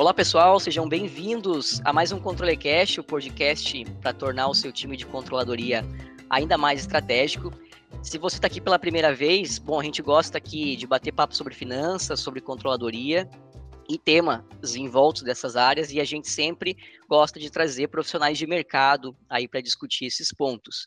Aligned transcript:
Olá 0.00 0.14
pessoal, 0.14 0.58
sejam 0.58 0.88
bem-vindos 0.88 1.78
a 1.84 1.92
mais 1.92 2.10
um 2.10 2.18
Controle 2.18 2.56
Cash, 2.56 2.96
o 2.96 3.04
podcast 3.04 3.84
para 4.00 4.14
tornar 4.14 4.48
o 4.48 4.54
seu 4.54 4.72
time 4.72 4.96
de 4.96 5.04
controladoria 5.04 5.84
ainda 6.30 6.56
mais 6.56 6.80
estratégico. 6.80 7.52
Se 8.02 8.16
você 8.16 8.36
está 8.36 8.46
aqui 8.46 8.62
pela 8.62 8.78
primeira 8.78 9.14
vez, 9.14 9.58
bom, 9.58 9.78
a 9.78 9.84
gente 9.84 10.00
gosta 10.00 10.38
aqui 10.38 10.74
de 10.74 10.86
bater 10.86 11.12
papo 11.12 11.36
sobre 11.36 11.54
finanças, 11.54 12.18
sobre 12.18 12.40
controladoria 12.40 13.28
e 13.90 13.98
temas 13.98 14.42
envoltos 14.74 15.20
dessas 15.20 15.54
áreas 15.54 15.92
e 15.92 16.00
a 16.00 16.04
gente 16.04 16.30
sempre 16.30 16.78
gosta 17.06 17.38
de 17.38 17.50
trazer 17.50 17.88
profissionais 17.88 18.38
de 18.38 18.46
mercado 18.46 19.14
aí 19.28 19.46
para 19.46 19.60
discutir 19.60 20.06
esses 20.06 20.32
pontos. 20.32 20.86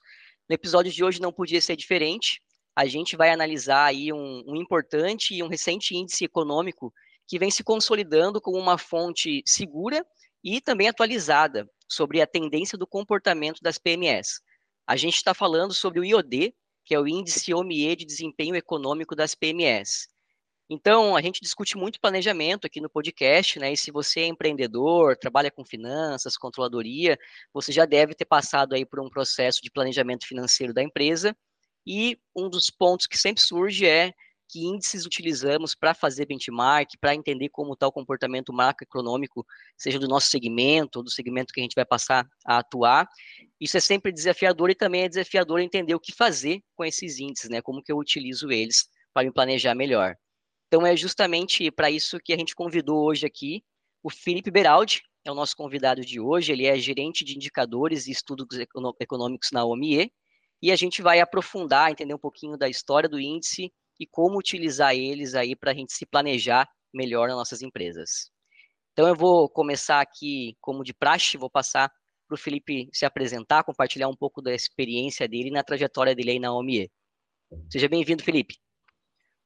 No 0.50 0.55
episódio 0.55 0.91
de 0.91 1.04
hoje 1.04 1.21
não 1.21 1.32
podia 1.32 1.61
ser 1.61 1.75
diferente. 1.75 2.41
A 2.75 2.88
gente 2.88 3.16
vai 3.16 3.30
analisar 3.30 3.86
aí 3.86 4.11
um, 4.11 4.43
um 4.48 4.55
importante 4.55 5.36
e 5.36 5.43
um 5.43 5.48
recente 5.48 5.95
índice 5.95 6.25
econômico 6.25 6.91
que 7.28 7.40
vem 7.40 7.52
se 7.52 7.63
consolidando 7.63 8.41
como 8.41 8.58
uma 8.58 8.77
fonte 8.77 9.41
segura 9.45 10.05
e 10.44 10.59
também 10.59 10.88
atualizada 10.88 11.70
sobre 11.88 12.22
a 12.22 12.27
tendência 12.27 12.77
do 12.77 12.88
comportamento 12.88 13.59
das 13.62 13.77
PMEs. 13.77 14.41
A 14.86 14.95
gente 14.95 15.16
está 15.16 15.34
falando 15.34 15.73
sobre 15.73 16.00
o 16.00 16.04
IOD, 16.04 16.54
que 16.86 16.94
é 16.94 17.00
o 17.00 17.08
Índice 17.08 17.54
OMIE 17.54 17.95
de 17.95 18.05
Desempenho 18.05 18.55
Econômico 18.55 19.16
das 19.16 19.34
PMEs. 19.34 20.08
Então, 20.70 21.16
a 21.16 21.22
gente 21.22 21.41
discute 21.41 21.78
muito 21.78 22.00
planejamento 22.00 22.66
aqui 22.66 22.81
no 22.81 22.90
podcast, 22.90 23.59
né? 23.59 23.73
E 23.73 23.78
se 23.78 23.92
você 23.92 24.22
é 24.22 24.26
empreendedor, 24.28 25.16
trabalha 25.17 25.52
com 25.52 25.64
finanças, 25.64 26.38
controladoria, 26.38 27.17
você 27.53 27.72
já 27.72 27.86
deve 27.86 28.16
ter 28.16 28.26
passado 28.26 28.73
aí 28.73 28.86
por 28.86 29.00
um 29.00 29.09
processo 29.09 29.62
de 29.62 29.70
planejamento 29.70 30.26
financeiro 30.26 30.73
da 30.73 30.81
empresa. 30.81 31.36
E 31.86 32.17
um 32.36 32.50
dos 32.50 32.70
pontos 32.70 33.08
que 33.08 33.17
sempre 33.17 33.44
surge 33.44 33.86
é 33.86 34.14
que 34.53 34.63
índices 34.63 35.03
utilizamos 35.03 35.73
para 35.73 35.95
fazer 35.95 36.27
benchmark, 36.27 36.91
para 37.02 37.16
entender 37.16 37.49
como 37.49 37.73
está 37.73 37.88
o 37.88 37.91
comportamento 37.91 38.53
macroeconômico, 38.53 39.44
seja 39.75 39.97
do 39.97 40.08
nosso 40.08 40.30
segmento 40.30 41.00
ou 41.00 41.03
do 41.03 41.09
segmento 41.09 41.52
que 41.52 41.59
a 41.59 41.64
gente 41.64 41.73
vai 41.73 41.83
passar 41.83 42.30
a 42.45 42.59
atuar. 42.59 43.09
Isso 43.59 43.78
é 43.78 43.80
sempre 43.80 44.11
desafiador 44.11 44.69
e 44.69 44.75
também 44.75 45.02
é 45.02 45.09
desafiador 45.09 45.59
entender 45.59 45.95
o 45.95 46.00
que 46.00 46.13
fazer 46.13 46.61
com 46.75 46.86
esses 46.86 47.17
índices, 47.17 47.50
né? 47.50 47.63
Como 47.63 47.81
que 47.81 47.91
eu 47.91 47.97
utilizo 47.97 48.52
eles 48.52 48.88
para 49.11 49.25
me 49.25 49.33
planejar 49.33 49.73
melhor. 49.73 50.16
Então 50.67 50.85
é 50.85 50.95
justamente 50.95 51.72
para 51.72 51.89
isso 51.89 52.19
que 52.23 52.31
a 52.31 52.38
gente 52.38 52.53
convidou 52.53 53.03
hoje 53.06 53.25
aqui 53.25 53.63
o 54.03 54.09
Felipe 54.11 54.52
Beraldi, 54.52 55.02
é 55.25 55.31
o 55.31 55.35
nosso 55.35 55.56
convidado 55.56 56.02
de 56.02 56.19
hoje, 56.19 56.52
ele 56.52 56.67
é 56.67 56.78
gerente 56.78 57.25
de 57.25 57.35
indicadores 57.35 58.06
e 58.06 58.11
estudos 58.11 58.59
econômicos 59.00 59.50
na 59.52 59.66
OMIE, 59.66 60.11
e 60.61 60.72
a 60.72 60.75
gente 60.75 61.02
vai 61.02 61.22
aprofundar, 61.22 61.89
entender 61.89 62.13
um 62.13 62.19
pouquinho 62.19 62.56
da 62.56 62.69
história 62.69 63.09
do 63.09 63.19
índice 63.19 63.72
e 64.04 64.08
como 64.08 64.38
utilizar 64.38 64.94
eles 64.94 65.34
aí 65.34 65.56
para 65.56 65.72
a 65.72 65.73
gente 65.73 65.94
se 65.94 66.06
planejar 66.06 66.68
melhor 66.94 67.30
nas 67.30 67.38
nossas 67.38 67.62
empresas. 67.62 68.30
Então 68.92 69.08
eu 69.08 69.16
vou 69.16 69.50
começar 69.50 70.02
aqui, 70.02 70.58
como 70.59 70.84
de 70.84 70.94
praxe, 70.94 71.38
vou 71.38 71.50
passar 71.50 71.90
para 72.28 72.36
o 72.36 72.38
Felipe 72.38 72.90
se 72.92 73.06
apresentar, 73.06 73.64
compartilhar 73.64 74.09
um 74.09 74.16
pouco 74.16 74.42
da 74.42 74.54
experiência 74.54 75.28
dele 75.28 75.50
na 75.50 75.64
trajetória 75.64 76.14
dele 76.14 76.31
aí 76.31 76.40
na 76.40 76.54
OMIE. 76.54 76.92
Seja 77.72 77.88
bem-vindo, 77.88 78.24
Felipe. 78.24 78.58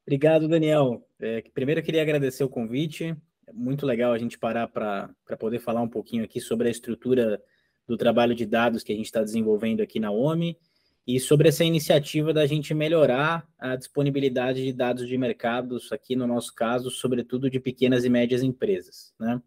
Obrigado, 0.06 0.48
Daniel. 0.48 1.08
É, 1.20 1.42
primeiro 1.54 1.80
eu 1.80 1.86
queria 1.86 2.02
agradecer 2.02 2.44
o 2.44 2.50
convite. 2.50 3.16
É 3.46 3.54
muito 3.54 3.86
legal 3.86 4.12
a 4.12 4.18
gente 4.18 4.40
parar 4.40 4.68
para 4.68 5.14
poder 5.40 5.60
falar 5.60 5.82
um 5.82 5.90
pouquinho 5.90 6.24
aqui 6.24 6.42
sobre 6.42 6.68
a 6.68 6.72
estrutura 6.72 7.42
do 7.88 7.96
trabalho 7.96 8.34
de 8.34 8.46
dados 8.46 8.84
que 8.84 8.92
a 8.92 8.96
gente 8.96 9.06
está 9.06 9.22
desenvolvendo 9.22 9.82
aqui 9.82 10.00
na 10.00 10.12
OMI 10.12 10.58
e 11.08 11.22
sobre 11.22 11.48
essa 11.48 11.64
iniciativa 11.64 12.34
da 12.34 12.46
gente 12.46 12.74
melhorar 12.74 13.48
a 13.58 13.78
disponibilidade 13.78 14.62
de 14.62 14.74
dados 14.74 15.08
de 15.08 15.18
mercados, 15.18 15.90
aqui 15.94 16.18
no 16.18 16.28
nosso 16.28 16.54
caso, 16.54 16.92
sobretudo 16.92 17.50
de 17.50 17.62
pequenas 17.62 18.04
e 18.04 18.10
médias 18.10 18.44
empresas. 18.44 19.14
Né? 19.18 19.42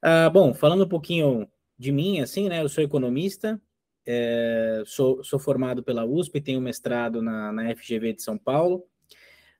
Ah, 0.00 0.30
bom, 0.30 0.54
falando 0.54 0.84
um 0.84 0.88
pouquinho 0.88 1.46
de 1.78 1.92
mim, 1.92 2.20
assim, 2.20 2.48
né? 2.48 2.62
Eu 2.62 2.68
sou 2.70 2.82
economista, 2.82 3.60
é, 4.06 4.82
sou, 4.86 5.22
sou, 5.22 5.38
formado 5.38 5.82
pela 5.82 6.06
USP, 6.06 6.40
tenho 6.40 6.60
mestrado 6.60 7.20
na, 7.20 7.52
na 7.52 7.76
FGV 7.76 8.14
de 8.14 8.22
São 8.22 8.38
Paulo. 8.38 8.84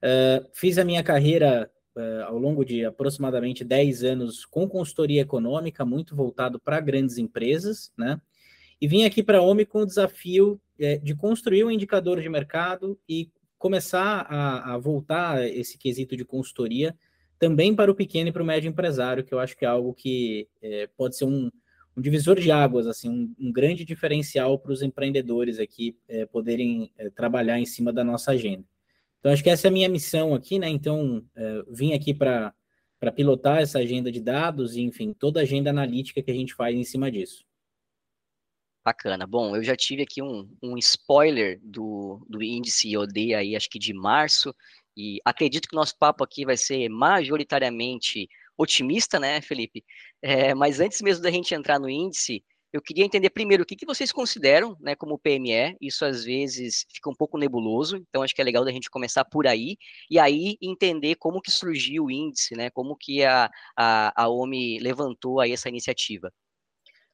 É, 0.01 0.43
fiz 0.55 0.79
a 0.79 0.85
minha 0.85 1.03
carreira 1.03 1.71
é, 1.95 2.23
ao 2.23 2.39
longo 2.39 2.65
de 2.65 2.87
aproximadamente 2.87 3.63
10 3.63 4.03
anos 4.03 4.47
com 4.47 4.67
consultoria 4.67 5.21
econômica, 5.21 5.85
muito 5.85 6.17
voltado 6.17 6.59
para 6.59 6.81
grandes 6.81 7.19
empresas, 7.19 7.93
né? 7.99 8.19
E 8.81 8.87
vim 8.87 9.05
aqui 9.05 9.23
para 9.23 9.39
a 9.39 9.43
OMI 9.43 9.67
com 9.67 9.81
o 9.81 9.87
desafio 9.87 10.61
é, 10.79 10.97
de 10.99 11.15
construir 11.15 11.65
um 11.65 11.71
indicador 11.71 12.21
de 12.21 12.29
mercado 12.29 12.99
e 13.09 13.31
começar 13.59 14.27
a, 14.29 14.75
a, 14.75 14.79
voltar 14.79 15.45
esse 15.49 15.77
quesito 15.77 16.17
de 16.17 16.25
consultoria 16.25 16.97
também 17.39 17.75
para 17.75 17.91
o 17.91 17.95
pequeno 17.95 18.29
e 18.29 18.33
para 18.33 18.43
o 18.43 18.47
médio 18.47 18.69
empresário, 18.69 19.25
que 19.25 19.33
eu 19.33 19.39
acho 19.39 19.57
que 19.57 19.65
é 19.65 19.69
algo 19.69 19.95
que 19.95 20.49
é, 20.63 20.89
pode 20.97 21.17
ser 21.17 21.25
um, 21.25 21.51
um, 21.97 22.01
divisor 22.01 22.39
de 22.39 22.51
águas, 22.51 22.87
assim, 22.87 23.09
um, 23.09 23.35
um 23.39 23.53
grande 23.53 23.85
diferencial 23.85 24.59
para 24.59 24.73
os 24.73 24.83
empreendedores 24.83 25.59
aqui 25.59 25.97
é, 26.09 26.27
poderem 26.27 26.91
é, 26.97 27.11
trabalhar 27.11 27.59
em 27.59 27.67
cima 27.67 27.93
da 27.93 28.03
nossa 28.03 28.33
agenda. 28.33 28.65
Então, 29.21 29.33
acho 29.33 29.43
que 29.43 29.51
essa 29.51 29.67
é 29.67 29.71
a 29.71 29.73
minha 29.73 29.89
missão 29.89 30.35
aqui, 30.35 30.59
né? 30.59 30.69
Então, 30.69 31.25
é, 31.35 31.63
vim 31.69 31.93
aqui 31.93 32.15
para 32.15 32.53
pilotar 33.15 33.59
essa 33.59 33.79
agenda 33.79 34.11
de 34.11 34.21
dados 34.21 34.77
e, 34.77 34.83
enfim, 34.83 35.13
toda 35.13 35.41
a 35.41 35.43
agenda 35.43 35.71
analítica 35.71 36.23
que 36.23 36.31
a 36.31 36.35
gente 36.35 36.55
faz 36.55 36.77
em 36.77 36.85
cima 36.85 37.11
disso. 37.11 37.48
Bacana. 38.85 39.27
Bom, 39.27 39.55
eu 39.55 39.63
já 39.63 39.77
tive 39.77 40.03
aqui 40.03 40.23
um, 40.23 40.49
um 40.63 40.79
spoiler 40.79 41.61
do, 41.63 42.25
do 42.29 42.43
índice 42.43 42.89
IOD 42.91 43.35
aí, 43.35 43.55
acho 43.57 43.69
que 43.69 43.79
de 43.79 43.93
março, 43.93 44.55
e 44.97 45.21
acredito 45.25 45.69
que 45.69 45.77
o 45.77 45.79
nosso 45.79 45.97
papo 45.99 46.25
aqui 46.25 46.45
vai 46.45 46.57
ser 46.57 46.89
majoritariamente 46.89 48.29
otimista, 48.57 49.21
né, 49.21 49.41
Felipe? 49.41 49.85
É, 50.23 50.55
mas 50.55 50.81
antes 50.81 51.01
mesmo 51.03 51.23
da 51.23 51.31
gente 51.31 51.55
entrar 51.55 51.79
no 51.79 51.89
índice, 51.89 52.43
eu 52.73 52.83
queria 52.83 53.05
entender 53.05 53.31
primeiro 53.31 53.63
o 53.63 53.67
que, 53.67 53.77
que 53.77 53.87
vocês 53.87 54.13
consideram 54.13 54.77
né, 54.81 54.95
como 54.95 55.19
PME. 55.19 55.77
Isso 55.81 56.05
às 56.05 56.25
vezes 56.25 56.85
fica 56.93 57.09
um 57.09 57.15
pouco 57.15 57.39
nebuloso, 57.39 57.97
então 57.97 58.23
acho 58.23 58.35
que 58.35 58.41
é 58.43 58.45
legal 58.45 58.65
da 58.65 58.73
gente 58.73 58.91
começar 58.91 59.25
por 59.25 59.47
aí, 59.47 59.77
e 60.11 60.19
aí 60.19 60.57
entender 60.61 61.15
como 61.17 61.41
que 61.41 61.51
surgiu 61.51 62.05
o 62.07 62.11
índice, 62.11 62.55
né? 62.55 62.71
Como 62.71 62.97
que 62.97 63.25
a, 63.25 63.51
a, 63.77 64.25
a 64.25 64.29
OMI 64.29 64.79
levantou 64.81 65.41
aí 65.41 65.53
essa 65.53 65.69
iniciativa. 65.69 66.33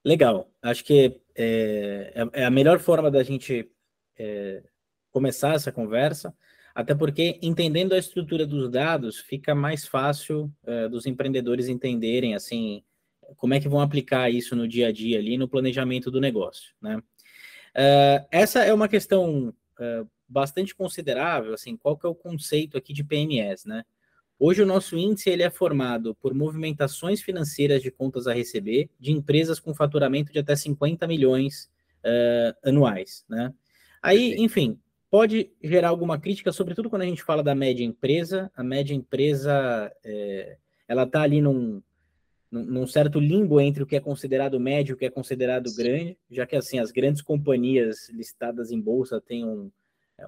Legal. 0.05 0.51
Acho 0.63 0.85
que 0.85 1.21
é, 1.35 2.13
é, 2.15 2.43
é 2.43 2.45
a 2.45 2.51
melhor 2.51 2.79
forma 2.79 3.11
da 3.11 3.23
gente 3.23 3.71
é, 4.19 4.63
começar 5.11 5.55
essa 5.55 5.73
conversa, 5.73 6.35
até 6.75 6.95
porque 6.95 7.39
entendendo 7.41 7.93
a 7.93 7.99
estrutura 7.99 8.47
dos 8.47 8.71
dados 8.71 9.19
fica 9.19 9.55
mais 9.55 9.87
fácil 9.87 10.53
é, 10.67 10.89
dos 10.89 11.07
empreendedores 11.07 11.69
entenderem 11.69 12.35
assim 12.35 12.83
como 13.37 13.55
é 13.55 13.61
que 13.61 13.69
vão 13.69 13.81
aplicar 13.81 14.31
isso 14.31 14.55
no 14.55 14.69
dia 14.69 14.89
a 14.89 14.93
dia 14.93 15.19
ali 15.19 15.39
no 15.39 15.49
planejamento 15.49 16.11
do 16.11 16.21
negócio, 16.21 16.75
né? 16.81 17.03
É, 17.75 18.27
essa 18.31 18.63
é 18.63 18.73
uma 18.73 18.89
questão 18.89 19.53
é, 19.81 20.05
bastante 20.29 20.75
considerável, 20.75 21.55
assim, 21.55 21.77
qual 21.77 21.97
que 21.97 22.07
é 22.07 22.09
o 22.09 22.15
conceito 22.15 22.77
aqui 22.77 22.93
de 22.93 23.03
PMS, 23.03 23.67
né? 23.67 23.85
Hoje 24.47 24.61
o 24.61 24.67
nosso 24.67 24.99
índice 24.99 25.31
ele 25.31 25.43
é 25.43 25.49
formado 25.49 26.15
por 26.17 26.35
movimentações 26.35 27.23
financeiras 27.23 27.81
de 27.81 27.91
contas 27.91 28.27
a 28.27 28.35
receber 28.35 28.91
de 29.01 29.11
empresas 29.11 29.59
com 29.59 29.75
faturamento 29.75 30.31
de 30.31 30.39
até 30.39 30.55
50 30.55 31.07
milhões 31.07 31.71
uh, 32.05 32.55
anuais, 32.63 33.25
né? 33.27 33.55
Aí, 34.03 34.35
enfim, 34.35 34.79
pode 35.11 35.51
gerar 35.63 35.89
alguma 35.89 36.21
crítica, 36.21 36.53
sobretudo 36.53 36.91
quando 36.91 37.01
a 37.01 37.07
gente 37.07 37.23
fala 37.23 37.43
da 37.43 37.55
média 37.55 37.87
empresa. 37.87 38.53
A 38.55 38.63
média 38.63 38.93
empresa, 38.93 39.91
é, 40.05 40.59
ela 40.87 41.05
está 41.05 41.23
ali 41.23 41.41
num, 41.41 41.83
num 42.53 42.87
certo 42.87 43.19
limbo 43.19 43.59
entre 43.63 43.83
o 43.83 43.87
que 43.87 43.97
é 43.97 44.01
considerado 44.01 44.61
médio 44.61 44.93
e 44.93 44.95
o 44.95 44.99
que 44.99 45.07
é 45.07 45.11
considerado 45.11 45.75
grande, 45.75 46.19
já 46.31 46.45
que 46.45 46.55
assim 46.55 46.79
as 46.79 46.91
grandes 46.91 47.23
companhias 47.23 48.11
listadas 48.11 48.71
em 48.71 48.79
bolsa 48.79 49.23
têm 49.23 49.43
um, 49.43 49.71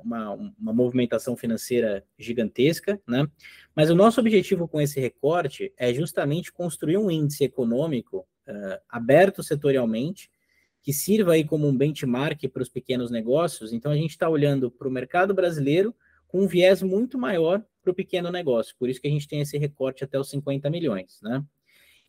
uma, 0.02 0.32
uma 0.32 0.72
movimentação 0.72 1.36
financeira 1.36 2.04
gigantesca, 2.18 3.00
né? 3.06 3.26
Mas 3.74 3.90
o 3.90 3.94
nosso 3.94 4.20
objetivo 4.20 4.66
com 4.66 4.80
esse 4.80 4.98
recorte 5.00 5.72
é 5.76 5.92
justamente 5.92 6.52
construir 6.52 6.98
um 6.98 7.10
índice 7.10 7.44
econômico 7.44 8.26
uh, 8.48 8.80
aberto 8.88 9.42
setorialmente, 9.42 10.30
que 10.82 10.92
sirva 10.92 11.32
aí 11.32 11.44
como 11.44 11.66
um 11.66 11.76
benchmark 11.76 12.48
para 12.48 12.62
os 12.62 12.68
pequenos 12.68 13.10
negócios. 13.10 13.72
Então, 13.72 13.90
a 13.90 13.96
gente 13.96 14.10
está 14.10 14.28
olhando 14.28 14.70
para 14.70 14.88
o 14.88 14.90
mercado 14.90 15.34
brasileiro 15.34 15.94
com 16.28 16.42
um 16.42 16.46
viés 16.46 16.82
muito 16.82 17.18
maior 17.18 17.62
para 17.82 17.90
o 17.90 17.94
pequeno 17.94 18.30
negócio. 18.30 18.74
Por 18.78 18.88
isso 18.88 19.00
que 19.00 19.08
a 19.08 19.10
gente 19.10 19.28
tem 19.28 19.40
esse 19.40 19.58
recorte 19.58 20.04
até 20.04 20.18
os 20.18 20.28
50 20.28 20.68
milhões, 20.70 21.18
né? 21.22 21.44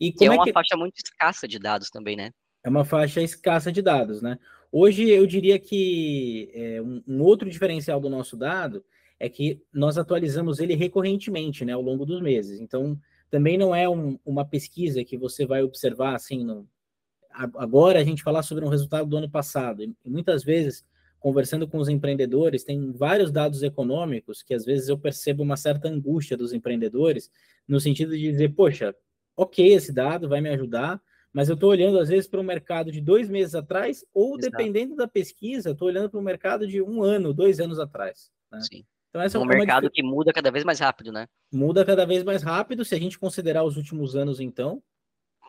E, 0.00 0.14
e 0.20 0.24
é 0.24 0.30
uma 0.30 0.42
é 0.42 0.46
que... 0.46 0.52
faixa 0.52 0.76
muito 0.76 0.96
escassa 0.96 1.46
de 1.48 1.58
dados 1.58 1.90
também, 1.90 2.16
né? 2.16 2.32
É 2.62 2.68
uma 2.68 2.84
faixa 2.84 3.20
escassa 3.20 3.70
de 3.72 3.80
dados, 3.80 4.20
né? 4.20 4.38
Hoje 4.70 5.08
eu 5.08 5.26
diria 5.26 5.58
que 5.58 6.50
é, 6.52 6.82
um, 6.82 7.02
um, 7.06 7.22
outro 7.22 7.48
diferencial 7.48 7.98
do 8.00 8.10
nosso 8.10 8.36
dado 8.36 8.84
é 9.18 9.28
que 9.28 9.60
nós 9.72 9.96
atualizamos 9.96 10.60
ele 10.60 10.74
recorrentemente, 10.74 11.64
né, 11.64 11.72
ao 11.72 11.82
longo 11.82 12.04
dos 12.04 12.20
meses. 12.20 12.60
Então, 12.60 12.98
também 13.30 13.56
não 13.56 13.74
é 13.74 13.88
um, 13.88 14.18
uma 14.24 14.44
pesquisa 14.44 15.04
que 15.04 15.16
você 15.16 15.46
vai 15.46 15.62
observar 15.62 16.14
assim, 16.14 16.44
no, 16.44 16.68
agora 17.30 18.00
a 18.00 18.04
gente 18.04 18.22
falar 18.22 18.42
sobre 18.42 18.64
um 18.64 18.68
resultado 18.68 19.08
do 19.08 19.16
ano 19.16 19.30
passado. 19.30 19.82
E, 19.82 19.94
muitas 20.04 20.44
vezes, 20.44 20.84
conversando 21.18 21.66
com 21.66 21.78
os 21.78 21.88
empreendedores, 21.88 22.64
tem 22.64 22.92
vários 22.92 23.32
dados 23.32 23.62
econômicos 23.62 24.42
que 24.42 24.54
às 24.54 24.64
vezes 24.64 24.88
eu 24.88 24.98
percebo 24.98 25.42
uma 25.42 25.56
certa 25.56 25.88
angústia 25.88 26.36
dos 26.36 26.52
empreendedores, 26.52 27.30
no 27.66 27.80
sentido 27.80 28.16
de 28.16 28.30
dizer, 28.30 28.54
poxa, 28.54 28.94
ok 29.36 29.72
esse 29.72 29.92
dado, 29.92 30.28
vai 30.28 30.40
me 30.40 30.48
ajudar, 30.50 31.00
mas 31.32 31.48
eu 31.48 31.54
estou 31.54 31.70
olhando 31.70 31.98
às 31.98 32.08
vezes 32.08 32.28
para 32.28 32.40
o 32.40 32.44
mercado 32.44 32.90
de 32.90 33.00
dois 33.00 33.28
meses 33.28 33.54
atrás, 33.54 34.04
ou 34.12 34.38
Exato. 34.38 34.50
dependendo 34.50 34.96
da 34.96 35.06
pesquisa, 35.06 35.70
estou 35.70 35.88
olhando 35.88 36.10
para 36.10 36.20
o 36.20 36.22
mercado 36.22 36.66
de 36.66 36.82
um 36.82 37.02
ano, 37.02 37.34
dois 37.34 37.60
anos 37.60 37.78
atrás. 37.78 38.30
Né? 38.50 38.60
Sim. 38.62 38.84
Então, 39.10 39.22
essa 39.22 39.38
é 39.38 39.40
um 39.40 39.44
é 39.44 39.56
mercado 39.56 39.84
dif... 39.84 39.92
que 39.92 40.02
muda 40.02 40.32
cada 40.32 40.50
vez 40.50 40.64
mais 40.64 40.80
rápido, 40.80 41.10
né? 41.10 41.26
Muda 41.52 41.84
cada 41.84 42.04
vez 42.04 42.22
mais 42.22 42.42
rápido, 42.42 42.84
se 42.84 42.94
a 42.94 42.98
gente 42.98 43.18
considerar 43.18 43.64
os 43.64 43.76
últimos 43.76 44.14
anos, 44.14 44.40
então. 44.40 44.82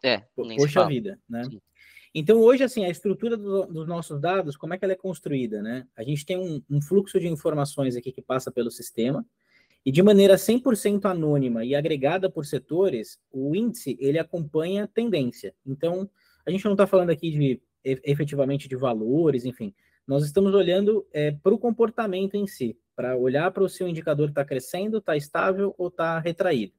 É, 0.04 0.24
poxa 0.34 0.88
vida, 0.88 1.20
né? 1.28 1.44
Sim. 1.44 1.60
Então, 2.14 2.40
hoje, 2.40 2.64
assim, 2.64 2.86
a 2.86 2.90
estrutura 2.90 3.38
do, 3.38 3.68
dos 3.68 3.88
nossos 3.88 4.20
dados, 4.20 4.58
como 4.58 4.74
é 4.74 4.78
que 4.78 4.86
ela 4.86 4.94
é 4.94 4.98
construída, 4.98 5.62
né? 5.62 5.86
A 5.96 6.04
gente 6.04 6.26
tem 6.26 6.38
um, 6.38 6.64
um 6.70 6.82
fluxo 6.82 7.20
de 7.20 7.28
informações 7.28 7.96
aqui 7.96 8.12
que 8.12 8.22
passa 8.22 8.52
pelo 8.52 8.72
sistema, 8.72 9.26
e 9.86 9.92
de 9.92 10.04
maneira 10.04 10.36
100% 10.36 11.06
anônima 11.06 11.64
e 11.64 11.74
agregada 11.74 12.30
por 12.30 12.46
setores, 12.46 13.20
o 13.32 13.56
índice, 13.56 13.98
ele 14.00 14.20
acompanha 14.20 14.88
tendência. 14.88 15.54
Então, 15.66 16.10
a 16.46 16.52
gente 16.52 16.66
não 16.66 16.74
está 16.74 16.86
falando 16.86 17.10
aqui 17.10 17.32
de 17.32 17.62
efetivamente 17.84 18.68
de 18.68 18.76
valores, 18.76 19.46
enfim, 19.46 19.74
nós 20.06 20.26
estamos 20.26 20.54
olhando 20.54 21.08
é, 21.14 21.32
para 21.32 21.54
o 21.54 21.58
comportamento 21.58 22.36
em 22.36 22.46
si, 22.46 22.78
para 22.96 23.16
olhar 23.16 23.52
para 23.52 23.64
o 23.64 23.70
seu 23.70 23.88
indicador 23.88 24.30
está 24.30 24.44
crescendo, 24.44 24.98
está 24.98 25.16
estável 25.16 25.74
ou 25.78 25.88
está 25.88 26.20
retraído. 26.20 26.74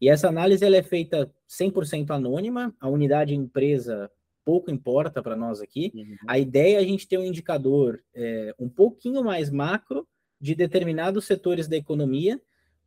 E 0.00 0.08
essa 0.08 0.28
análise 0.28 0.64
ela 0.64 0.76
é 0.76 0.82
feita 0.82 1.32
100% 1.48 2.10
anônima, 2.10 2.74
a 2.78 2.88
unidade 2.88 3.34
empresa 3.34 4.10
pouco 4.44 4.70
importa 4.70 5.22
para 5.22 5.34
nós 5.34 5.60
aqui. 5.60 5.90
Uhum. 5.94 6.16
A 6.28 6.38
ideia 6.38 6.76
é 6.76 6.80
a 6.80 6.84
gente 6.84 7.08
ter 7.08 7.18
um 7.18 7.24
indicador 7.24 8.02
é, 8.14 8.54
um 8.58 8.68
pouquinho 8.68 9.24
mais 9.24 9.50
macro 9.50 10.06
de 10.44 10.54
determinados 10.54 11.24
setores 11.24 11.66
da 11.66 11.74
economia 11.74 12.38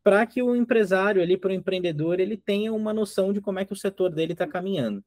para 0.03 0.23
que 0.27 0.43
o 0.43 0.55
empresário 0.55 1.23
ali, 1.23 1.35
para 1.35 1.49
o 1.49 1.53
empreendedor, 1.53 2.19
ele 2.19 2.37
tenha 2.37 2.71
uma 2.71 2.93
noção 2.93 3.33
de 3.33 3.41
como 3.41 3.57
é 3.57 3.65
que 3.65 3.73
o 3.73 3.75
setor 3.75 4.13
dele 4.13 4.33
está 4.33 4.45
caminhando. 4.45 5.03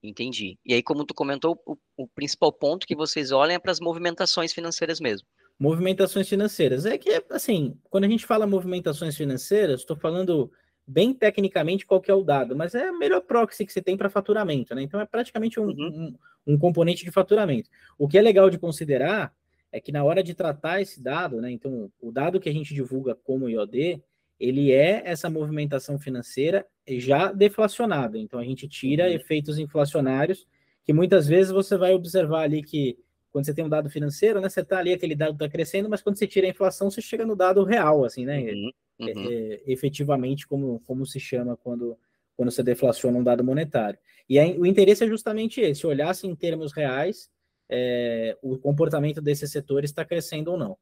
Entendi. 0.00 0.56
E 0.64 0.72
aí, 0.72 0.84
como 0.84 1.04
tu 1.04 1.12
comentou, 1.12 1.60
o, 1.66 1.76
o 1.96 2.06
principal 2.06 2.52
ponto 2.52 2.86
que 2.86 2.94
vocês 2.94 3.32
olham 3.32 3.56
é 3.56 3.58
para 3.58 3.72
as 3.72 3.80
movimentações 3.80 4.52
financeiras 4.52 5.00
mesmo. 5.00 5.26
Movimentações 5.58 6.28
financeiras. 6.28 6.86
É 6.86 6.96
que, 6.96 7.10
assim, 7.30 7.76
quando 7.90 8.04
a 8.04 8.08
gente 8.08 8.24
fala 8.24 8.46
movimentações 8.46 9.16
financeiras, 9.16 9.80
estou 9.80 9.96
falando 9.96 10.48
bem 10.86 11.12
tecnicamente 11.12 11.84
qual 11.84 12.00
que 12.00 12.10
é 12.10 12.14
o 12.14 12.22
dado, 12.22 12.54
mas 12.54 12.76
é 12.76 12.86
a 12.88 12.92
melhor 12.92 13.20
proxy 13.20 13.66
que 13.66 13.72
você 13.72 13.82
tem 13.82 13.96
para 13.96 14.08
faturamento, 14.08 14.76
né? 14.76 14.82
Então 14.82 15.00
é 15.00 15.06
praticamente 15.06 15.58
um, 15.58 15.64
uhum. 15.66 16.16
um, 16.46 16.54
um, 16.54 16.58
componente 16.58 17.04
de 17.04 17.10
faturamento. 17.10 17.68
O 17.98 18.06
que 18.06 18.16
é 18.16 18.22
legal 18.22 18.48
de 18.48 18.58
considerar 18.58 19.32
é 19.72 19.80
que 19.80 19.90
na 19.90 20.04
hora 20.04 20.22
de 20.22 20.34
tratar 20.34 20.80
esse 20.80 21.02
dado, 21.02 21.40
né? 21.40 21.50
Então, 21.50 21.90
o 22.00 22.12
dado 22.12 22.38
que 22.38 22.48
a 22.48 22.52
gente 22.52 22.74
divulga 22.74 23.14
como 23.14 23.48
IOD, 23.48 24.02
ele 24.38 24.72
é 24.72 25.02
essa 25.04 25.30
movimentação 25.30 25.98
financeira 25.98 26.66
já 26.86 27.32
deflacionada. 27.32 28.18
Então 28.18 28.40
a 28.40 28.44
gente 28.44 28.68
tira 28.68 29.06
uhum. 29.06 29.12
efeitos 29.12 29.58
inflacionários 29.58 30.46
que 30.84 30.92
muitas 30.92 31.28
vezes 31.28 31.52
você 31.52 31.76
vai 31.76 31.94
observar 31.94 32.42
ali 32.42 32.62
que 32.62 32.98
quando 33.30 33.46
você 33.46 33.54
tem 33.54 33.64
um 33.64 33.68
dado 33.68 33.88
financeiro, 33.88 34.40
né, 34.40 34.48
você 34.48 34.60
está 34.60 34.78
ali, 34.78 34.92
aquele 34.92 35.14
dado 35.14 35.32
está 35.32 35.48
crescendo, 35.48 35.88
mas 35.88 36.02
quando 36.02 36.16
você 36.16 36.26
tira 36.26 36.46
a 36.46 36.50
inflação, 36.50 36.90
você 36.90 37.00
chega 37.00 37.24
no 37.24 37.34
dado 37.34 37.64
real, 37.64 38.04
assim, 38.04 38.26
né? 38.26 38.40
Uhum, 38.40 38.70
uhum. 39.00 39.08
É, 39.08 39.54
é, 39.54 39.62
efetivamente, 39.68 40.46
como, 40.46 40.80
como 40.80 41.06
se 41.06 41.18
chama 41.18 41.56
quando, 41.56 41.96
quando 42.36 42.50
você 42.50 42.62
deflaciona 42.62 43.16
um 43.16 43.24
dado 43.24 43.42
monetário. 43.42 43.98
E 44.28 44.38
aí, 44.38 44.58
o 44.58 44.66
interesse 44.66 45.04
é 45.04 45.06
justamente 45.06 45.62
esse, 45.62 45.86
olhar 45.86 46.12
se 46.14 46.26
em 46.26 46.34
termos 46.34 46.72
reais 46.74 47.30
é, 47.70 48.36
o 48.42 48.58
comportamento 48.58 49.20
desses 49.20 49.50
setores 49.50 49.90
está 49.90 50.04
crescendo 50.04 50.52
ou 50.52 50.58
não. 50.58 50.78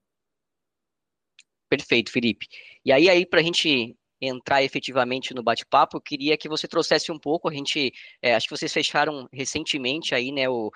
Perfeito, 1.68 2.10
Felipe. 2.10 2.46
E 2.84 2.92
aí, 2.92 3.08
aí 3.08 3.24
para 3.24 3.40
a 3.40 3.42
gente 3.42 3.96
entrar 4.20 4.62
efetivamente 4.62 5.32
no 5.32 5.42
bate-papo, 5.42 5.96
eu 5.96 6.00
queria 6.00 6.36
que 6.36 6.48
você 6.48 6.68
trouxesse 6.68 7.10
um 7.10 7.18
pouco, 7.18 7.48
a 7.48 7.54
gente, 7.54 7.92
é, 8.20 8.34
acho 8.34 8.48
que 8.48 8.56
vocês 8.56 8.72
fecharam 8.72 9.26
recentemente 9.32 10.14
aí, 10.14 10.30
né, 10.30 10.48
o, 10.48 10.70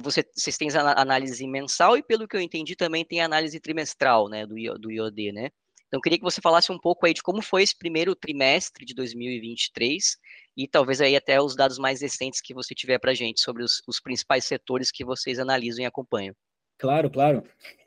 você, 0.00 0.24
vocês 0.34 0.56
têm 0.56 0.68
a 0.70 1.00
análise 1.00 1.46
mensal 1.46 1.98
e 1.98 2.02
pelo 2.02 2.26
que 2.26 2.34
eu 2.34 2.40
entendi 2.40 2.74
também 2.74 3.04
tem 3.04 3.20
a 3.20 3.26
análise 3.26 3.60
trimestral, 3.60 4.28
né, 4.28 4.46
do, 4.46 4.54
do 4.78 4.90
IOD, 4.90 5.32
né? 5.32 5.50
Então, 5.88 5.98
eu 5.98 6.02
queria 6.02 6.18
que 6.18 6.24
você 6.24 6.40
falasse 6.40 6.70
um 6.70 6.78
pouco 6.78 7.06
aí 7.06 7.14
de 7.14 7.22
como 7.22 7.40
foi 7.40 7.62
esse 7.62 7.76
primeiro 7.76 8.14
trimestre 8.14 8.84
de 8.84 8.94
2023 8.94 10.18
e 10.58 10.66
talvez 10.66 11.00
aí 11.00 11.14
até 11.14 11.40
os 11.40 11.54
dados 11.54 11.78
mais 11.78 12.02
recentes 12.02 12.40
que 12.40 12.52
você 12.52 12.74
tiver 12.74 12.98
para 12.98 13.14
gente 13.14 13.40
sobre 13.40 13.62
os, 13.62 13.80
os 13.86 14.00
principais 14.00 14.44
setores 14.44 14.90
que 14.90 15.04
vocês 15.04 15.38
analisam 15.38 15.84
e 15.84 15.86
acompanham. 15.86 16.34
Claro, 16.76 17.08
claro. 17.08 17.44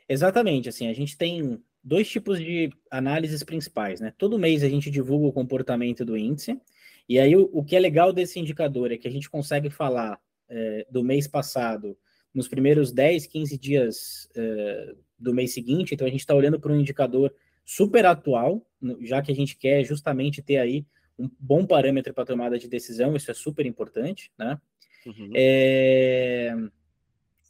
Exatamente, 0.08 0.70
assim, 0.70 0.88
a 0.88 0.94
gente 0.94 1.18
tem 1.18 1.62
dois 1.84 2.08
tipos 2.08 2.38
de 2.38 2.70
análises 2.90 3.42
principais, 3.42 4.00
né? 4.00 4.14
Todo 4.16 4.38
mês 4.38 4.62
a 4.62 4.70
gente 4.70 4.90
divulga 4.90 5.26
o 5.26 5.32
comportamento 5.32 6.02
do 6.02 6.16
índice, 6.16 6.58
e 7.06 7.18
aí 7.18 7.36
o, 7.36 7.50
o 7.52 7.62
que 7.62 7.76
é 7.76 7.78
legal 7.78 8.10
desse 8.10 8.40
indicador 8.40 8.90
é 8.90 8.96
que 8.96 9.06
a 9.06 9.10
gente 9.10 9.28
consegue 9.28 9.68
falar 9.68 10.18
é, 10.48 10.86
do 10.90 11.04
mês 11.04 11.28
passado 11.28 11.94
nos 12.32 12.48
primeiros 12.48 12.90
10, 12.90 13.26
15 13.26 13.58
dias 13.58 14.28
é, 14.34 14.94
do 15.18 15.34
mês 15.34 15.52
seguinte, 15.52 15.92
então 15.92 16.06
a 16.06 16.10
gente 16.10 16.20
está 16.20 16.34
olhando 16.34 16.58
para 16.58 16.72
um 16.72 16.80
indicador 16.80 17.34
super 17.66 18.06
atual, 18.06 18.66
já 19.02 19.20
que 19.20 19.30
a 19.30 19.34
gente 19.34 19.58
quer 19.58 19.84
justamente 19.84 20.40
ter 20.40 20.56
aí 20.56 20.86
um 21.22 21.30
bom 21.38 21.64
parâmetro 21.64 22.12
para 22.12 22.26
tomada 22.26 22.58
de 22.58 22.68
decisão, 22.68 23.14
isso 23.14 23.30
é 23.30 23.34
super 23.34 23.64
importante, 23.64 24.30
né? 24.38 24.58
Uhum. 25.06 25.30
É... 25.34 26.54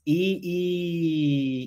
E, 0.05 0.41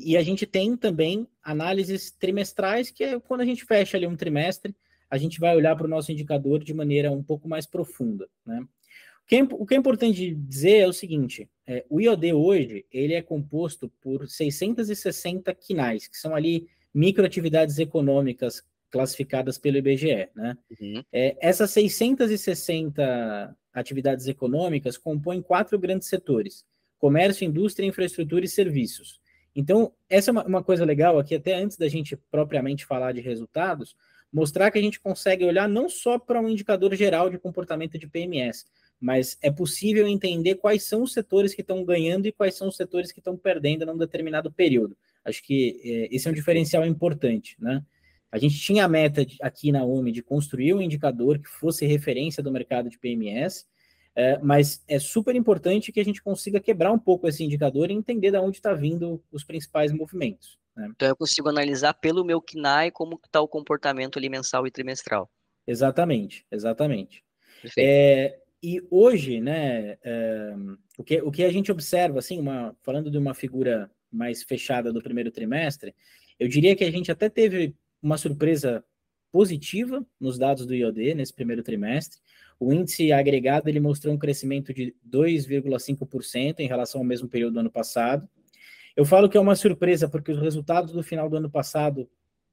e, 0.06 0.12
e, 0.12 0.18
a 0.18 0.22
gente 0.22 0.46
tem 0.46 0.76
também 0.76 1.26
análises 1.42 2.12
trimestrais, 2.12 2.92
que 2.92 3.02
é 3.02 3.20
quando 3.20 3.42
a 3.42 3.46
gente 3.46 3.64
fecha 3.64 3.96
ali 3.96 4.06
um 4.06 4.18
trimestre, 4.18 4.76
a 5.10 5.18
gente 5.18 5.40
vai 5.40 5.56
olhar 5.56 5.74
para 5.76 5.86
o 5.86 5.90
nosso 5.90 6.12
indicador 6.12 6.62
de 6.62 6.74
maneira 6.74 7.10
um 7.12 7.24
pouco 7.24 7.48
mais 7.48 7.66
profunda. 7.66 8.28
Né? 8.46 8.60
O, 8.60 9.28
que 9.28 9.36
é, 9.38 9.44
o 9.44 9.66
que 9.66 9.74
é 9.74 9.78
importante 9.78 10.36
dizer 10.36 10.80
é 10.80 10.88
o 10.88 10.92
seguinte: 10.92 11.50
é, 11.66 11.86
o 11.90 12.02
IOD 12.02 12.34
hoje 12.34 12.86
ele 12.92 13.14
é 13.14 13.22
composto 13.22 13.90
por 14.02 14.28
660 14.28 15.54
quinais, 15.56 16.08
que 16.10 16.18
são 16.18 16.36
ali 16.36 16.68
microatividades 16.94 17.80
econômicas 17.80 18.62
classificadas 18.96 19.58
pelo 19.58 19.76
IBGE. 19.76 20.30
Né? 20.34 20.58
Uhum. 20.80 21.04
É, 21.12 21.36
essas 21.42 21.70
660 21.72 23.54
atividades 23.74 24.26
econômicas 24.26 24.98
compõem 24.98 25.42
quatro 25.42 25.78
grandes 25.78 26.08
setores 26.08 26.64
comércio, 26.98 27.46
indústria, 27.46 27.86
infraestrutura 27.86 28.46
e 28.46 28.48
serviços. 28.48 29.20
Então, 29.54 29.92
essa 30.10 30.30
é 30.30 30.32
uma, 30.32 30.46
uma, 30.46 30.64
coisa 30.64 30.86
legal 30.86 31.20
aqui, 31.20 31.36
até 31.36 31.54
antes 31.54 31.76
da 31.78 31.90
gente 31.90 32.18
propriamente 32.32 32.86
falar 32.86 33.12
de 33.12 33.20
resultados, 33.20 33.98
mostrar 34.32 34.72
que 34.72 34.80
a 34.80 34.82
gente 34.82 35.00
consegue 35.00 35.44
olhar 35.44 35.68
não 35.68 35.90
só 35.90 36.18
para 36.18 36.40
um 36.40 36.48
indicador 36.48 36.96
geral 36.96 37.30
de 37.30 37.38
comportamento 37.38 38.00
de 38.00 38.08
PMS, 38.08 38.66
mas 38.98 39.38
é 39.42 39.52
possível 39.52 40.08
entender 40.08 40.56
quais 40.56 40.84
são 40.84 41.04
os 41.04 41.12
setores 41.12 41.54
que 41.54 41.62
estão 41.62 41.84
ganhando 41.84 42.28
e 42.28 42.32
quais 42.32 42.56
são 42.56 42.70
os 42.70 42.78
setores 42.78 43.12
que 43.12 43.20
estão 43.20 43.36
perdendo 43.36 43.86
num 43.86 43.98
determinado 43.98 44.50
período. 44.50 44.98
Acho 45.26 45.44
que 45.44 45.82
é, 45.84 46.16
esse 46.16 46.28
é 46.28 46.32
um 46.32 46.34
diferencial 46.34 46.86
importante, 46.86 47.58
né? 47.60 47.84
A 48.36 48.38
gente 48.38 48.60
tinha 48.60 48.84
a 48.84 48.88
meta 48.90 49.26
de, 49.26 49.38
aqui 49.42 49.72
na 49.72 49.86
UME 49.86 50.12
de 50.12 50.22
construir 50.22 50.74
um 50.74 50.82
indicador 50.82 51.40
que 51.40 51.48
fosse 51.48 51.86
referência 51.86 52.44
do 52.44 52.52
mercado 52.52 52.90
de 52.90 53.00
PMS, 53.00 53.66
é, 54.14 54.38
mas 54.40 54.84
é 54.90 55.00
super 55.00 55.34
importante 55.38 55.90
que 55.90 56.02
a 56.02 56.04
gente 56.04 56.22
consiga 56.22 56.60
quebrar 56.60 56.92
um 56.92 57.00
pouco 57.00 57.30
esse 57.30 57.46
indicador 57.46 57.90
e 57.90 57.94
entender 57.94 58.32
de 58.32 58.38
onde 58.38 58.58
está 58.58 58.74
vindo 58.74 59.24
os 59.32 59.46
principais 59.46 59.94
movimentos. 59.94 60.60
Né? 60.76 60.90
Então 60.94 61.08
eu 61.08 61.16
consigo 61.16 61.48
analisar 61.48 61.94
pelo 61.94 62.26
meu 62.26 62.42
KNAI 62.42 62.92
como 62.92 63.18
está 63.24 63.40
o 63.40 63.48
comportamento 63.48 64.20
ali 64.20 64.28
mensal 64.28 64.68
e 64.68 64.72
trimestral. 64.72 65.32
Exatamente, 65.66 66.46
exatamente. 66.52 67.24
É, 67.78 68.38
e 68.62 68.86
hoje, 68.92 69.40
né, 69.40 69.98
é, 70.04 70.54
o, 70.98 71.06
que, 71.06 71.22
o 71.22 71.32
que 71.32 71.46
a 71.46 71.52
gente 71.54 71.72
observa, 71.72 72.20
assim, 72.20 72.38
uma, 72.38 72.76
falando 72.84 73.10
de 73.10 73.18
uma 73.18 73.34
figura 73.34 73.90
mais 74.12 74.44
fechada 74.44 74.92
do 74.92 75.02
primeiro 75.02 75.32
trimestre, 75.32 75.96
eu 76.38 76.50
diria 76.50 76.76
que 76.76 76.84
a 76.84 76.92
gente 76.92 77.10
até 77.10 77.30
teve 77.30 77.74
uma 78.06 78.20
surpresa 78.20 78.84
positiva 79.32 80.06
nos 80.20 80.38
dados 80.38 80.66
do 80.68 80.76
IOD 80.76 81.16
nesse 81.16 81.34
primeiro 81.34 81.64
trimestre. 81.64 82.20
O 82.60 82.72
índice 82.72 83.12
agregado 83.12 83.68
ele 83.68 83.80
mostrou 83.80 84.14
um 84.14 84.18
crescimento 84.18 84.72
de 84.72 84.96
2,5% 85.10 86.60
em 86.60 86.68
relação 86.68 87.02
ao 87.02 87.06
mesmo 87.06 87.28
período 87.28 87.56
do 87.56 87.60
ano 87.62 87.72
passado. 87.72 88.30
Eu 88.96 89.06
falo 89.06 89.28
que 89.28 89.36
é 89.36 89.42
uma 89.42 89.56
surpresa 89.56 90.08
porque 90.08 90.32
os 90.32 90.40
resultados 90.40 90.94
do 90.94 91.02
final 91.02 91.28
do 91.28 91.36
ano 91.36 91.50
passado 91.50 92.08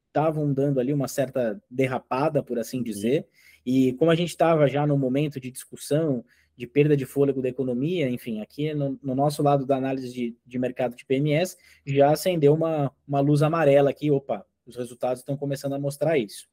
estavam 0.09 0.53
dando 0.53 0.81
ali 0.81 0.93
uma 0.93 1.07
certa 1.07 1.63
derrapada, 1.71 2.43
por 2.43 2.59
assim 2.59 2.83
dizer, 2.83 3.27
e 3.65 3.93
como 3.95 4.11
a 4.11 4.15
gente 4.15 4.31
estava 4.31 4.67
já 4.67 4.87
no 4.87 4.97
momento 4.97 5.39
de 5.39 5.51
discussão 5.51 6.25
de 6.57 6.67
perda 6.67 6.97
de 6.97 7.05
fôlego 7.05 7.43
da 7.43 7.49
economia, 7.49 8.09
enfim, 8.09 8.41
aqui 8.41 8.75
no, 8.75 8.99
no 9.03 9.15
nosso 9.15 9.43
lado 9.43 9.65
da 9.67 9.77
análise 9.77 10.13
de, 10.13 10.37
de, 10.45 10.59
mercado 10.59 10.97
de 10.97 11.05
PMS, 11.05 11.57
já 11.87 12.11
acendeu 12.11 12.55
uma, 12.55 12.93
uma 13.07 13.21
luz 13.21 13.43
amarela 13.43 13.91
aqui, 13.91 14.11
opa, 14.11 14.45
os 14.67 14.77
resultados 14.77 15.21
estão 15.21 15.37
começando 15.37 15.75
a 15.75 15.79
mostrar 15.79 16.19
isso. 16.19 16.49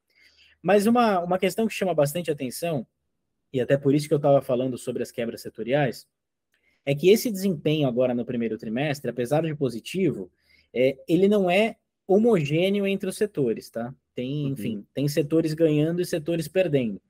Mas 0.62 0.86
uma, 0.86 1.20
uma 1.20 1.40
questão 1.40 1.68
que 1.68 1.74
chama 1.74 1.94
bastante 1.94 2.30
atenção 2.30 2.86
e 3.52 3.60
até 3.60 3.78
por 3.78 3.94
isso 3.94 4.08
que 4.08 4.14
eu 4.14 4.18
estava 4.18 4.42
falando 4.42 4.78
sobre 4.78 5.04
as 5.04 5.12
quebras 5.12 5.42
setoriais, 5.42 6.08
é 6.86 6.96
que 6.96 7.10
esse 7.10 7.32
desempenho 7.32 7.88
agora 7.88 8.14
no 8.14 8.26
primeiro 8.26 8.58
trimestre, 8.58 9.10
apesar 9.10 9.44
de 9.44 9.56
positivo, 9.56 10.32
é, 10.74 10.98
ele 11.08 11.28
não 11.28 11.50
é 11.50 11.76
homogêneo 12.08 12.88
entre 12.88 13.10
os 13.10 13.18
setores, 13.18 13.70
tá? 13.70 13.94
Tem, 14.16 14.46
uhum. 14.46 14.52
enfim, 14.52 14.86
tem 14.94 15.08
setores 15.08 15.54
ganhando 15.54 16.02
e 16.02 16.06
setores 16.06 16.48
perdendo. 16.48 17.02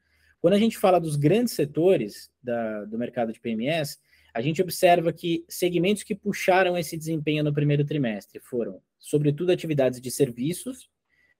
Quando 0.41 0.53
a 0.53 0.59
gente 0.59 0.77
fala 0.77 0.99
dos 0.99 1.15
grandes 1.15 1.53
setores 1.53 2.31
da, 2.41 2.85
do 2.85 2.97
mercado 2.97 3.33
de 3.33 3.39
PMS, 3.39 3.99
a 4.33 4.41
gente 4.41 4.61
observa 4.61 5.11
que 5.11 5.43
segmentos 5.49 6.03
que 6.03 6.15
puxaram 6.15 6.77
esse 6.77 6.97
desempenho 6.97 7.43
no 7.43 7.53
primeiro 7.53 7.85
trimestre 7.85 8.39
foram, 8.39 8.81
sobretudo, 8.99 9.51
atividades 9.51 10.01
de 10.01 10.11
serviços, 10.11 10.89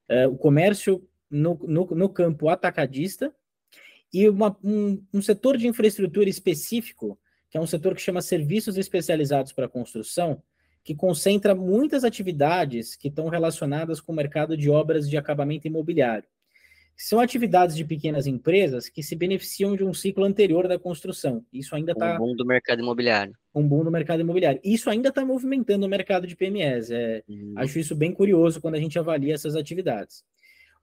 uh, 0.10 0.30
o 0.30 0.38
comércio 0.38 1.08
no, 1.30 1.56
no, 1.68 1.86
no, 1.86 2.10
campo 2.10 2.50
atacadista 2.50 3.34
e 4.12 4.28
uma, 4.28 4.58
um, 4.64 5.04
um 5.14 5.22
setor 5.22 5.58
de 5.58 5.68
infraestrutura 5.68 6.30
específico, 6.30 7.20
que 7.50 7.58
é 7.58 7.62
um 7.62 7.68
setor 7.68 7.94
que 7.94 8.02
chama 8.02 8.22
serviços 8.22 8.78
especializados 8.78 9.52
para 9.52 9.70
construção, 9.70 10.42
que 10.84 10.96
concentra 10.96 11.54
muitas 11.54 12.04
atividades 12.04 12.96
que 12.96 13.10
estão 13.10 13.28
relacionadas 13.28 14.02
com 14.02 14.12
o 14.12 14.16
mercado 14.16 14.58
de 14.58 14.70
obras 14.70 15.10
de 15.10 15.18
acabamento 15.18 15.68
imobiliário. 15.68 16.28
São 17.02 17.22
atividades 17.22 17.78
de 17.78 17.86
pequenas 17.86 18.28
empresas 18.28 18.90
que 18.90 19.02
se 19.02 19.16
beneficiam 19.16 19.74
de 19.74 19.86
um 19.86 19.94
ciclo 19.94 20.26
anterior 20.26 20.68
da 20.68 20.78
construção. 20.78 21.46
Isso 21.52 21.74
ainda 21.74 21.94
está. 21.94 22.16
Um 22.16 22.18
boom 22.18 22.36
do 22.36 22.46
mercado 22.46 22.82
imobiliário. 22.82 23.34
Um 23.56 23.66
boom 23.66 23.86
do 23.86 23.90
mercado 23.90 24.20
imobiliário. 24.20 24.60
Isso 24.62 24.90
ainda 24.90 25.08
está 25.08 25.24
movimentando 25.24 25.86
o 25.86 25.90
mercado 25.90 26.28
de 26.28 26.36
PMEs. 26.36 26.92
É, 26.92 27.24
uhum. 27.26 27.54
Acho 27.56 27.80
isso 27.80 27.96
bem 27.96 28.12
curioso 28.12 28.60
quando 28.60 28.76
a 28.76 28.80
gente 28.80 29.00
avalia 29.00 29.34
essas 29.34 29.56
atividades. 29.56 30.26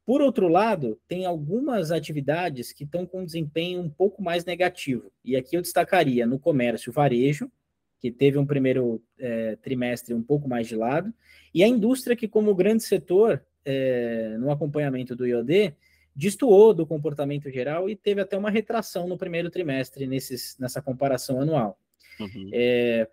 Por 0.06 0.23
outro 0.23 0.49
lado, 0.49 0.99
tem 1.06 1.26
algumas 1.26 1.92
atividades 1.92 2.73
que 2.73 2.85
estão 2.85 3.04
com 3.04 3.23
desempenho 3.23 3.82
um 3.82 3.90
pouco 3.90 4.23
mais 4.23 4.42
negativo. 4.42 5.12
E 5.23 5.37
aqui 5.37 5.54
eu 5.54 5.61
destacaria 5.61 6.26
no 6.26 6.38
comércio 6.38 6.90
varejo, 6.90 7.52
que 8.00 8.11
teve 8.11 8.38
um 8.38 8.46
primeiro 8.46 9.02
é, 9.18 9.56
trimestre 9.56 10.14
um 10.14 10.23
pouco 10.23 10.49
mais 10.49 10.66
de 10.66 10.76
lado, 10.76 11.12
e 11.52 11.62
a 11.62 11.68
indústria, 11.68 12.16
que, 12.16 12.26
como 12.26 12.54
grande 12.54 12.85
setor, 12.85 13.44
é, 13.66 14.35
no 14.38 14.50
acompanhamento 14.50 15.14
do 15.14 15.26
IOD, 15.26 15.75
destoou 16.16 16.73
do 16.73 16.87
comportamento 16.87 17.50
geral 17.50 17.90
e 17.90 17.94
teve 17.94 18.23
até 18.23 18.38
uma 18.38 18.50
retração 18.50 19.06
no 19.06 19.18
primeiro 19.18 19.50
trimestre 19.50 20.06
nesses, 20.06 20.56
nessa 20.58 20.80
comparação 20.80 21.42
anual. 21.42 21.78
Uhum. 22.18 22.50
É, 22.54 23.06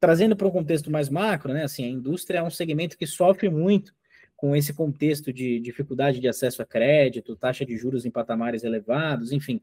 trazendo 0.00 0.34
para 0.34 0.48
um 0.48 0.50
contexto 0.50 0.90
mais 0.90 1.08
macro, 1.08 1.52
né, 1.52 1.62
assim, 1.62 1.84
a 1.84 1.88
indústria 1.88 2.38
é 2.38 2.42
um 2.42 2.50
segmento 2.50 2.98
que 2.98 3.06
sofre 3.06 3.48
muito 3.48 3.94
com 4.36 4.56
esse 4.56 4.72
contexto 4.72 5.32
de 5.32 5.60
dificuldade 5.60 6.18
de 6.18 6.26
acesso 6.26 6.60
a 6.60 6.66
crédito, 6.66 7.36
taxa 7.36 7.64
de 7.64 7.76
juros 7.76 8.04
em 8.04 8.10
patamares 8.10 8.64
elevados, 8.64 9.30
enfim. 9.30 9.60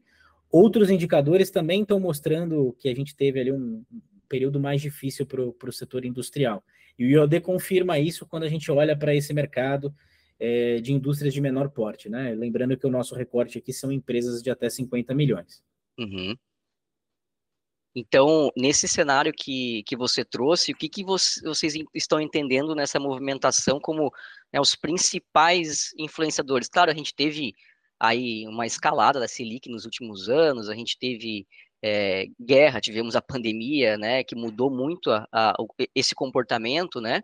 Outros 0.50 0.88
indicadores 0.88 1.50
também 1.50 1.82
estão 1.82 2.00
mostrando 2.00 2.74
que 2.78 2.88
a 2.88 2.94
gente 2.94 3.14
teve 3.14 3.38
ali 3.38 3.52
um 3.52 3.84
período 4.28 4.58
mais 4.58 4.80
difícil 4.80 5.26
para 5.26 5.42
o 5.42 5.72
setor 5.72 6.06
industrial. 6.06 6.62
E 6.98 7.04
o 7.04 7.08
IOD 7.10 7.40
confirma 7.40 7.98
isso 7.98 8.24
quando 8.24 8.44
a 8.44 8.48
gente 8.48 8.70
olha 8.70 8.96
para 8.96 9.14
esse 9.14 9.34
mercado 9.34 9.92
é, 10.38 10.80
de 10.80 10.92
indústrias 10.92 11.34
de 11.34 11.40
menor 11.40 11.70
porte, 11.70 12.08
né? 12.08 12.34
Lembrando 12.34 12.76
que 12.76 12.86
o 12.86 12.90
nosso 12.90 13.14
recorte 13.14 13.58
aqui 13.58 13.72
são 13.72 13.90
empresas 13.90 14.42
de 14.42 14.50
até 14.50 14.70
50 14.70 15.14
milhões. 15.14 15.62
Uhum. 15.98 16.36
Então, 17.94 18.52
nesse 18.56 18.86
cenário 18.86 19.32
que, 19.32 19.82
que 19.84 19.96
você 19.96 20.24
trouxe, 20.24 20.72
o 20.72 20.76
que, 20.76 20.88
que 20.88 21.02
você, 21.02 21.40
vocês 21.42 21.74
estão 21.94 22.20
entendendo 22.20 22.74
nessa 22.74 23.00
movimentação 23.00 23.80
como 23.80 24.12
né, 24.52 24.60
os 24.60 24.76
principais 24.76 25.92
influenciadores? 25.98 26.68
Claro, 26.68 26.92
a 26.92 26.94
gente 26.94 27.14
teve 27.14 27.54
aí 27.98 28.46
uma 28.46 28.66
escalada 28.66 29.18
da 29.18 29.26
Selic 29.26 29.68
nos 29.68 29.84
últimos 29.84 30.28
anos, 30.28 30.68
a 30.68 30.74
gente 30.74 30.96
teve 30.96 31.44
é, 31.82 32.26
guerra, 32.40 32.80
tivemos 32.80 33.16
a 33.16 33.22
pandemia, 33.22 33.96
né, 33.96 34.22
que 34.22 34.36
mudou 34.36 34.70
muito 34.70 35.10
a, 35.10 35.26
a, 35.32 35.54
esse 35.94 36.14
comportamento, 36.14 37.00
né? 37.00 37.20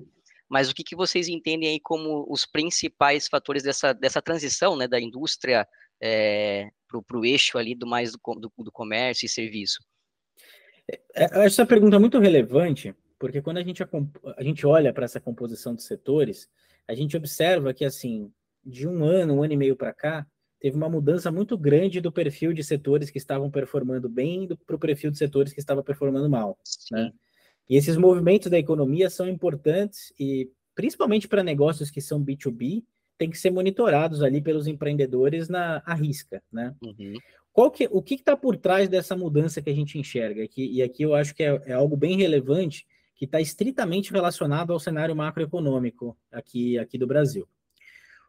Mas 0.48 0.70
o 0.70 0.74
que, 0.74 0.84
que 0.84 0.96
vocês 0.96 1.28
entendem 1.28 1.70
aí 1.70 1.80
como 1.80 2.26
os 2.28 2.46
principais 2.46 3.28
fatores 3.28 3.62
dessa, 3.62 3.92
dessa 3.92 4.22
transição 4.22 4.76
né, 4.76 4.86
da 4.86 5.00
indústria 5.00 5.66
é, 6.00 6.68
para 6.86 7.18
o 7.18 7.24
eixo 7.24 7.58
ali 7.58 7.74
do 7.74 7.86
mais 7.86 8.12
do, 8.12 8.18
do, 8.34 8.52
do 8.58 8.72
comércio 8.72 9.26
e 9.26 9.28
serviço? 9.28 9.82
É, 10.90 11.00
é, 11.14 11.46
essa 11.46 11.64
pergunta 11.64 11.96
é 11.96 11.98
muito 11.98 12.18
relevante, 12.18 12.94
porque 13.18 13.40
quando 13.40 13.58
a 13.58 13.62
gente, 13.62 13.82
a 13.82 14.42
gente 14.42 14.66
olha 14.66 14.92
para 14.92 15.04
essa 15.04 15.20
composição 15.20 15.74
de 15.74 15.82
setores, 15.82 16.48
a 16.86 16.94
gente 16.94 17.16
observa 17.16 17.72
que, 17.72 17.84
assim, 17.84 18.30
de 18.64 18.86
um 18.86 19.04
ano, 19.04 19.34
um 19.34 19.42
ano 19.42 19.54
e 19.54 19.56
meio 19.56 19.76
para 19.76 19.94
cá, 19.94 20.26
teve 20.60 20.76
uma 20.76 20.88
mudança 20.88 21.30
muito 21.30 21.56
grande 21.58 22.00
do 22.00 22.12
perfil 22.12 22.52
de 22.52 22.62
setores 22.62 23.10
que 23.10 23.18
estavam 23.18 23.50
performando 23.50 24.08
bem 24.08 24.48
para 24.66 24.76
o 24.76 24.78
perfil 24.78 25.10
de 25.10 25.18
setores 25.18 25.52
que 25.52 25.60
estavam 25.60 25.82
performando 25.82 26.28
mal. 26.28 26.58
Né? 26.90 27.12
E 27.68 27.76
esses 27.76 27.96
movimentos 27.96 28.50
da 28.50 28.58
economia 28.58 29.08
são 29.08 29.28
importantes 29.28 30.12
e, 30.18 30.50
principalmente 30.74 31.26
para 31.26 31.42
negócios 31.42 31.90
que 31.90 32.00
são 32.00 32.22
B2B, 32.22 32.82
tem 33.16 33.30
que 33.30 33.38
ser 33.38 33.50
monitorados 33.50 34.22
ali 34.22 34.40
pelos 34.40 34.66
empreendedores 34.66 35.48
na 35.48 35.82
à 35.86 35.94
risca, 35.94 36.42
né? 36.52 36.74
Uhum. 36.82 37.14
Qual 37.52 37.70
que, 37.70 37.88
o 37.90 38.02
que 38.02 38.14
está 38.14 38.36
por 38.36 38.56
trás 38.56 38.88
dessa 38.88 39.16
mudança 39.16 39.62
que 39.62 39.70
a 39.70 39.74
gente 39.74 39.96
enxerga? 39.96 40.42
Aqui, 40.42 40.68
e 40.72 40.82
aqui 40.82 41.04
eu 41.04 41.14
acho 41.14 41.32
que 41.34 41.42
é, 41.44 41.62
é 41.66 41.72
algo 41.72 41.96
bem 41.96 42.16
relevante 42.16 42.84
que 43.14 43.24
está 43.24 43.40
estritamente 43.40 44.12
relacionado 44.12 44.72
ao 44.72 44.80
cenário 44.80 45.14
macroeconômico 45.14 46.16
aqui, 46.32 46.76
aqui 46.78 46.98
do 46.98 47.06
Brasil. 47.06 47.46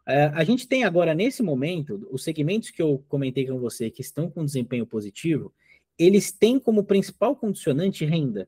É, 0.08 0.26
a 0.26 0.44
gente 0.44 0.68
tem 0.68 0.84
agora, 0.84 1.16
nesse 1.16 1.42
momento, 1.42 2.08
os 2.12 2.24
segmentos 2.24 2.70
que 2.70 2.82
eu 2.82 3.04
comentei 3.10 3.48
com 3.48 3.60
você 3.60 3.90
que 3.90 4.02
estão 4.02 4.30
com 4.30 4.46
desempenho 4.46 4.86
positivo, 4.86 5.52
eles 5.98 6.32
têm 6.32 6.60
como 6.60 6.84
principal 6.84 7.36
condicionante 7.36 8.06
renda. 8.06 8.48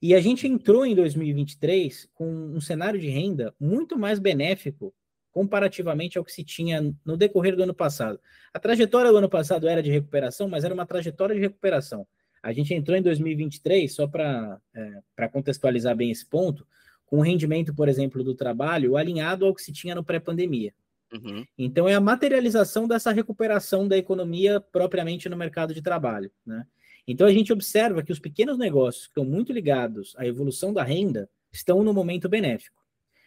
E 0.00 0.14
a 0.14 0.20
gente 0.20 0.46
entrou 0.46 0.86
em 0.86 0.94
2023 0.94 2.08
com 2.14 2.28
um 2.30 2.60
cenário 2.60 3.00
de 3.00 3.08
renda 3.08 3.54
muito 3.58 3.98
mais 3.98 4.18
benéfico 4.18 4.94
comparativamente 5.32 6.18
ao 6.18 6.24
que 6.24 6.32
se 6.32 6.44
tinha 6.44 6.94
no 7.04 7.16
decorrer 7.16 7.54
do 7.56 7.62
ano 7.62 7.74
passado. 7.74 8.18
A 8.52 8.58
trajetória 8.58 9.10
do 9.10 9.18
ano 9.18 9.28
passado 9.28 9.68
era 9.68 9.82
de 9.82 9.90
recuperação, 9.90 10.48
mas 10.48 10.64
era 10.64 10.74
uma 10.74 10.86
trajetória 10.86 11.34
de 11.34 11.40
recuperação. 11.40 12.06
A 12.42 12.52
gente 12.52 12.72
entrou 12.72 12.96
em 12.96 13.02
2023, 13.02 13.92
só 13.92 14.06
para 14.06 14.60
é, 14.74 15.28
contextualizar 15.28 15.94
bem 15.96 16.10
esse 16.10 16.26
ponto, 16.26 16.66
com 17.04 17.18
o 17.18 17.22
rendimento, 17.22 17.74
por 17.74 17.88
exemplo, 17.88 18.22
do 18.22 18.34
trabalho 18.34 18.96
alinhado 18.96 19.46
ao 19.46 19.54
que 19.54 19.62
se 19.62 19.72
tinha 19.72 19.94
no 19.94 20.04
pré-pandemia. 20.04 20.72
Uhum. 21.12 21.44
Então, 21.56 21.88
é 21.88 21.94
a 21.94 22.00
materialização 22.00 22.86
dessa 22.86 23.10
recuperação 23.12 23.88
da 23.88 23.96
economia 23.96 24.60
propriamente 24.60 25.28
no 25.28 25.36
mercado 25.36 25.72
de 25.72 25.80
trabalho. 25.80 26.30
Né? 26.44 26.66
Então 27.08 27.26
a 27.26 27.32
gente 27.32 27.52
observa 27.52 28.02
que 28.02 28.12
os 28.12 28.18
pequenos 28.18 28.58
negócios 28.58 29.06
que 29.06 29.10
estão 29.10 29.24
muito 29.24 29.50
ligados 29.50 30.14
à 30.18 30.26
evolução 30.26 30.74
da 30.74 30.82
renda 30.82 31.28
estão 31.50 31.82
no 31.82 31.94
momento 31.94 32.28
benéfico. 32.28 32.76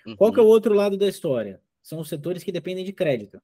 Uhum. 0.05 0.15
Qual 0.15 0.31
que 0.31 0.39
é 0.39 0.43
o 0.43 0.47
outro 0.47 0.75
lado 0.75 0.95
da 0.95 1.07
história? 1.07 1.59
São 1.81 1.99
os 1.99 2.07
setores 2.07 2.43
que 2.43 2.51
dependem 2.51 2.85
de 2.85 2.93
crédito, 2.93 3.41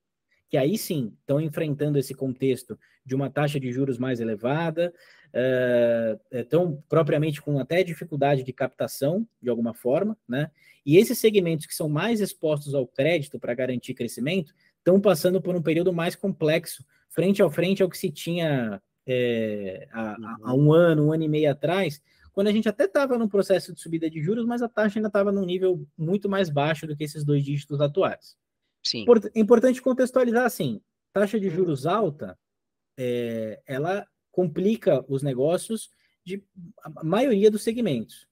que 0.47 0.55
aí 0.55 0.77
sim 0.77 1.11
estão 1.19 1.41
enfrentando 1.41 1.97
esse 1.97 2.13
contexto 2.13 2.77
de 3.03 3.15
uma 3.15 3.31
taxa 3.31 3.59
de 3.59 3.71
juros 3.71 3.97
mais 3.97 4.19
elevada, 4.19 4.93
uh, 5.29 6.37
estão 6.37 6.83
propriamente 6.87 7.41
com 7.41 7.57
até 7.57 7.83
dificuldade 7.83 8.43
de 8.43 8.53
captação, 8.53 9.27
de 9.41 9.49
alguma 9.49 9.73
forma, 9.73 10.15
né? 10.27 10.51
E 10.85 10.97
esses 10.97 11.17
segmentos 11.17 11.65
que 11.65 11.73
são 11.75 11.89
mais 11.89 12.21
expostos 12.21 12.75
ao 12.75 12.85
crédito 12.85 13.39
para 13.39 13.55
garantir 13.55 13.93
crescimento 13.93 14.53
estão 14.77 15.01
passando 15.01 15.41
por 15.41 15.55
um 15.55 15.61
período 15.61 15.91
mais 15.91 16.15
complexo, 16.15 16.85
frente 17.09 17.41
ao 17.41 17.49
frente 17.49 17.81
ao 17.81 17.89
que 17.89 17.97
se 17.97 18.09
tinha 18.11 18.81
é, 19.07 19.87
há, 19.91 20.15
há, 20.43 20.53
uhum. 20.53 20.67
um 20.67 20.73
ano, 20.73 21.05
um 21.07 21.13
ano 21.13 21.23
e 21.23 21.27
meio 21.27 21.49
atrás, 21.49 22.01
quando 22.33 22.47
a 22.47 22.51
gente 22.51 22.69
até 22.69 22.83
estava 22.83 23.17
num 23.17 23.27
processo 23.27 23.73
de 23.73 23.81
subida 23.81 24.09
de 24.09 24.21
juros, 24.21 24.45
mas 24.45 24.61
a 24.61 24.69
taxa 24.69 24.99
ainda 24.99 25.07
estava 25.07 25.31
num 25.31 25.45
nível 25.45 25.87
muito 25.97 26.29
mais 26.29 26.49
baixo 26.49 26.85
do 26.85 26.95
que 26.95 27.03
esses 27.03 27.23
dois 27.23 27.43
dígitos 27.43 27.81
atuais. 27.81 28.37
Sim. 28.83 29.05
Importante 29.33 29.81
contextualizar 29.81 30.45
assim: 30.45 30.81
taxa 31.11 31.39
de 31.39 31.49
juros 31.49 31.85
alta, 31.85 32.37
é, 32.97 33.59
ela 33.65 34.05
complica 34.31 35.03
os 35.07 35.23
negócios 35.23 35.89
de 36.23 36.43
a 36.83 37.03
maioria 37.03 37.49
dos 37.49 37.63
segmentos. 37.63 38.27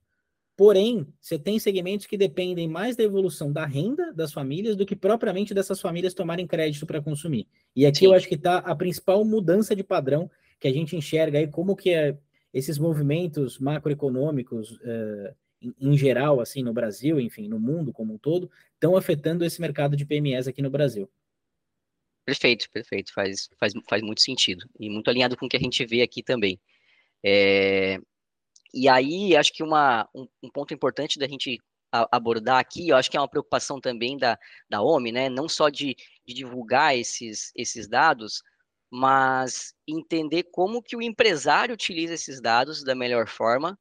Porém, 0.57 1.05
você 1.19 1.37
tem 1.37 1.59
segmentos 1.59 2.05
que 2.05 2.15
dependem 2.15 2.67
mais 2.67 2.95
da 2.95 3.03
evolução 3.03 3.51
da 3.51 3.65
renda 3.65 4.13
das 4.13 4.31
famílias 4.31 4.75
do 4.75 4.85
que 4.85 4.95
propriamente 4.95 5.53
dessas 5.53 5.81
famílias 5.81 6.13
tomarem 6.13 6.47
crédito 6.47 6.85
para 6.85 7.01
consumir. 7.01 7.47
E 7.75 7.85
aqui 7.85 7.99
Sim. 7.99 8.05
eu 8.05 8.13
acho 8.13 8.27
que 8.27 8.35
está 8.35 8.59
a 8.59 8.75
principal 8.75 9.25
mudança 9.25 9.75
de 9.75 9.83
padrão 9.83 10.29
que 10.59 10.67
a 10.67 10.73
gente 10.73 10.95
enxerga 10.95 11.39
aí 11.39 11.47
como 11.47 11.75
que 11.75 11.91
é 11.91 12.17
esses 12.53 12.77
movimentos 12.77 13.59
macroeconômicos 13.59 14.71
uh, 14.71 15.35
em, 15.61 15.73
em, 15.79 15.97
geral, 15.97 16.39
assim, 16.39 16.63
no 16.63 16.73
Brasil, 16.73 17.19
enfim, 17.19 17.47
no 17.47 17.59
mundo 17.59 17.91
como 17.91 18.13
um 18.13 18.17
todo, 18.17 18.49
estão 18.73 18.95
afetando 18.95 19.43
esse 19.43 19.59
mercado 19.59 19.95
de 19.97 20.05
PMEs 20.05 20.47
aqui 20.47 20.61
no 20.61 20.69
Brasil. 20.69 21.09
Perfeito, 22.23 22.69
perfeito, 22.71 23.13
faz, 23.13 23.49
faz, 23.59 23.73
faz 23.87 24.01
muito 24.01 24.21
sentido 24.21 24.67
e 24.79 24.89
muito 24.89 25.09
alinhado 25.09 25.37
com 25.37 25.45
o 25.45 25.49
que 25.49 25.57
a 25.57 25.59
gente 25.59 25.85
vê 25.85 26.01
aqui 26.01 26.23
também. 26.23 26.59
É, 27.23 27.99
e 28.73 28.87
aí, 28.89 29.35
acho 29.35 29.53
que 29.53 29.61
uma, 29.61 30.07
um, 30.13 30.27
um 30.41 30.49
ponto 30.49 30.73
importante 30.73 31.19
da 31.19 31.27
gente 31.27 31.59
abordar 32.11 32.59
aqui, 32.59 32.89
eu 32.89 32.97
acho 32.97 33.09
que 33.09 33.17
é 33.17 33.21
uma 33.21 33.29
preocupação 33.29 33.79
também 33.79 34.17
da, 34.17 34.37
da 34.69 34.81
OMI, 34.81 35.11
né, 35.11 35.29
não 35.29 35.47
só 35.47 35.69
de, 35.69 35.95
de 36.25 36.33
divulgar 36.33 36.97
esses, 36.97 37.51
esses 37.55 37.87
dados, 37.87 38.41
mas 38.95 39.73
entender 39.87 40.43
como 40.51 40.81
que 40.81 40.95
o 40.95 41.01
empresário 41.01 41.73
utiliza 41.73 42.13
esses 42.13 42.41
dados 42.41 42.83
da 42.83 42.95
melhor 42.95 43.27
forma 43.27 43.77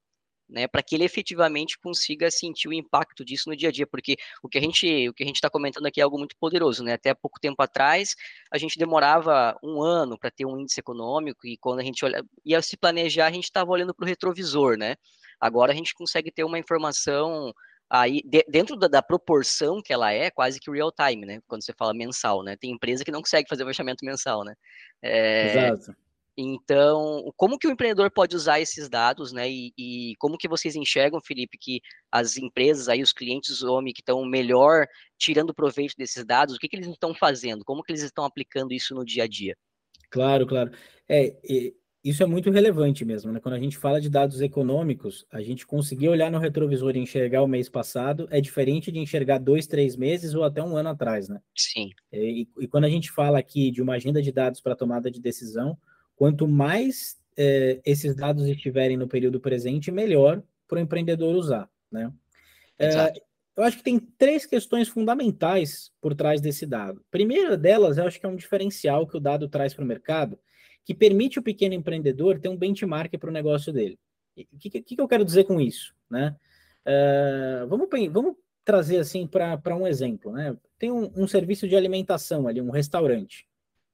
né, 0.48 0.68
para 0.68 0.82
que 0.82 0.94
ele 0.94 1.04
efetivamente 1.04 1.78
consiga 1.78 2.30
sentir 2.30 2.68
o 2.68 2.72
impacto 2.72 3.24
disso 3.24 3.48
no 3.48 3.56
dia 3.56 3.70
a 3.70 3.72
dia, 3.72 3.86
porque 3.86 4.16
o 4.42 4.48
que 4.48 4.58
a 4.58 4.60
gente 4.60 5.08
o 5.08 5.14
que 5.14 5.22
a 5.22 5.26
gente 5.26 5.36
está 5.36 5.48
comentando 5.48 5.86
aqui 5.86 6.00
é 6.00 6.04
algo 6.04 6.18
muito 6.18 6.36
poderoso, 6.36 6.84
né? 6.84 6.94
Até 6.94 7.14
pouco 7.14 7.40
tempo 7.40 7.62
atrás 7.62 8.14
a 8.52 8.58
gente 8.58 8.78
demorava 8.78 9.56
um 9.62 9.82
ano 9.82 10.18
para 10.18 10.30
ter 10.30 10.44
um 10.44 10.58
índice 10.58 10.80
econômico 10.80 11.46
e 11.46 11.56
quando 11.56 11.80
a 11.80 11.82
gente 11.82 12.04
olha, 12.04 12.22
ia 12.44 12.60
se 12.60 12.76
planejar 12.76 13.26
a 13.26 13.30
gente 13.30 13.44
estava 13.44 13.70
olhando 13.70 13.94
para 13.94 14.04
o 14.04 14.08
retrovisor, 14.08 14.76
né? 14.76 14.96
Agora 15.40 15.72
a 15.72 15.74
gente 15.74 15.94
consegue 15.94 16.30
ter 16.30 16.44
uma 16.44 16.58
informação 16.58 17.52
aí 17.88 18.22
de, 18.24 18.44
dentro 18.48 18.76
da, 18.76 18.88
da, 18.88 19.02
proporção 19.02 19.82
que 19.82 19.92
ela 19.92 20.12
é, 20.12 20.30
quase 20.30 20.58
que 20.60 20.70
real 20.70 20.92
time, 20.92 21.26
né? 21.26 21.40
Quando 21.46 21.64
você 21.64 21.72
fala 21.72 21.94
mensal, 21.94 22.42
né? 22.42 22.56
Tem 22.56 22.70
empresa 22.70 23.04
que 23.04 23.10
não 23.10 23.20
consegue 23.20 23.48
fazer 23.48 23.62
o 23.62 23.66
fechamento 23.66 24.04
mensal, 24.04 24.44
né? 24.44 24.54
É, 25.02 25.50
Exato. 25.50 25.96
Então, 26.36 27.32
como 27.36 27.56
que 27.56 27.68
o 27.68 27.70
empreendedor 27.70 28.10
pode 28.10 28.34
usar 28.34 28.60
esses 28.60 28.88
dados, 28.88 29.32
né? 29.32 29.48
E, 29.48 29.72
e, 29.78 30.16
como 30.18 30.36
que 30.36 30.48
vocês 30.48 30.74
enxergam, 30.74 31.20
Felipe, 31.20 31.56
que 31.56 31.80
as 32.10 32.36
empresas 32.36 32.88
aí, 32.88 33.02
os 33.02 33.12
clientes 33.12 33.62
OMI 33.62 33.92
que 33.92 34.00
estão 34.00 34.24
melhor 34.24 34.86
tirando 35.16 35.54
proveito 35.54 35.94
desses 35.96 36.24
dados, 36.24 36.56
o 36.56 36.58
que, 36.58 36.68
que 36.68 36.74
eles 36.74 36.88
estão 36.88 37.14
fazendo? 37.14 37.64
Como 37.64 37.84
que 37.84 37.92
eles 37.92 38.02
estão 38.02 38.24
aplicando 38.24 38.72
isso 38.72 38.94
no 38.94 39.04
dia 39.04 39.24
a 39.24 39.28
dia? 39.28 39.56
Claro, 40.10 40.44
claro. 40.46 40.72
É, 41.08 41.36
isso 42.04 42.22
é 42.22 42.26
muito 42.26 42.50
relevante 42.50 43.04
mesmo, 43.04 43.32
né? 43.32 43.40
Quando 43.40 43.54
a 43.54 43.58
gente 43.58 43.78
fala 43.78 44.00
de 44.00 44.10
dados 44.10 44.40
econômicos, 44.40 45.26
a 45.32 45.40
gente 45.40 45.66
conseguir 45.66 46.08
olhar 46.08 46.30
no 46.30 46.38
retrovisor 46.38 46.94
e 46.94 47.00
enxergar 47.00 47.42
o 47.42 47.48
mês 47.48 47.68
passado 47.68 48.28
é 48.30 48.40
diferente 48.40 48.92
de 48.92 48.98
enxergar 48.98 49.38
dois, 49.38 49.66
três 49.66 49.96
meses 49.96 50.34
ou 50.34 50.44
até 50.44 50.62
um 50.62 50.76
ano 50.76 50.90
atrás, 50.90 51.28
né? 51.28 51.40
Sim. 51.56 51.90
E, 52.12 52.46
e 52.60 52.68
quando 52.68 52.84
a 52.84 52.90
gente 52.90 53.10
fala 53.10 53.38
aqui 53.38 53.70
de 53.70 53.80
uma 53.80 53.94
agenda 53.94 54.20
de 54.20 54.30
dados 54.30 54.60
para 54.60 54.76
tomada 54.76 55.10
de 55.10 55.20
decisão, 55.20 55.78
Quanto 56.16 56.46
mais 56.46 57.16
é, 57.36 57.80
esses 57.84 58.14
dados 58.14 58.46
estiverem 58.46 58.96
no 58.96 59.08
período 59.08 59.40
presente, 59.40 59.90
melhor 59.90 60.42
para 60.68 60.78
o 60.78 60.80
empreendedor 60.80 61.34
usar. 61.34 61.68
Né? 61.90 62.12
É, 62.78 63.12
eu 63.56 63.62
acho 63.64 63.78
que 63.78 63.82
tem 63.82 63.98
três 63.98 64.46
questões 64.46 64.88
fundamentais 64.88 65.90
por 66.00 66.14
trás 66.14 66.40
desse 66.40 66.66
dado. 66.66 67.00
A 67.00 67.10
primeira 67.10 67.56
delas, 67.56 67.98
eu 67.98 68.06
acho 68.06 68.18
que 68.18 68.26
é 68.26 68.28
um 68.28 68.36
diferencial 68.36 69.06
que 69.06 69.16
o 69.16 69.20
dado 69.20 69.48
traz 69.48 69.74
para 69.74 69.84
o 69.84 69.86
mercado, 69.86 70.38
que 70.84 70.94
permite 70.94 71.38
o 71.38 71.42
pequeno 71.42 71.74
empreendedor 71.74 72.38
ter 72.38 72.48
um 72.48 72.56
benchmark 72.56 73.16
para 73.18 73.30
o 73.30 73.32
negócio 73.32 73.72
dele. 73.72 73.98
O 74.36 74.58
que, 74.58 74.70
que, 74.70 74.82
que, 74.82 75.00
eu 75.00 75.08
quero 75.08 75.24
dizer 75.24 75.44
com 75.44 75.60
isso? 75.60 75.94
Né? 76.10 76.36
Uh, 76.86 77.66
vamos, 77.68 77.88
vamos 78.10 78.36
trazer 78.64 78.98
assim 78.98 79.26
para 79.26 79.76
um 79.76 79.86
exemplo. 79.86 80.32
Né? 80.32 80.56
Tem 80.78 80.90
um, 80.90 81.10
um 81.16 81.26
serviço 81.26 81.68
de 81.68 81.76
alimentação 81.76 82.48
ali, 82.48 82.60
um 82.60 82.70
restaurante. 82.70 83.46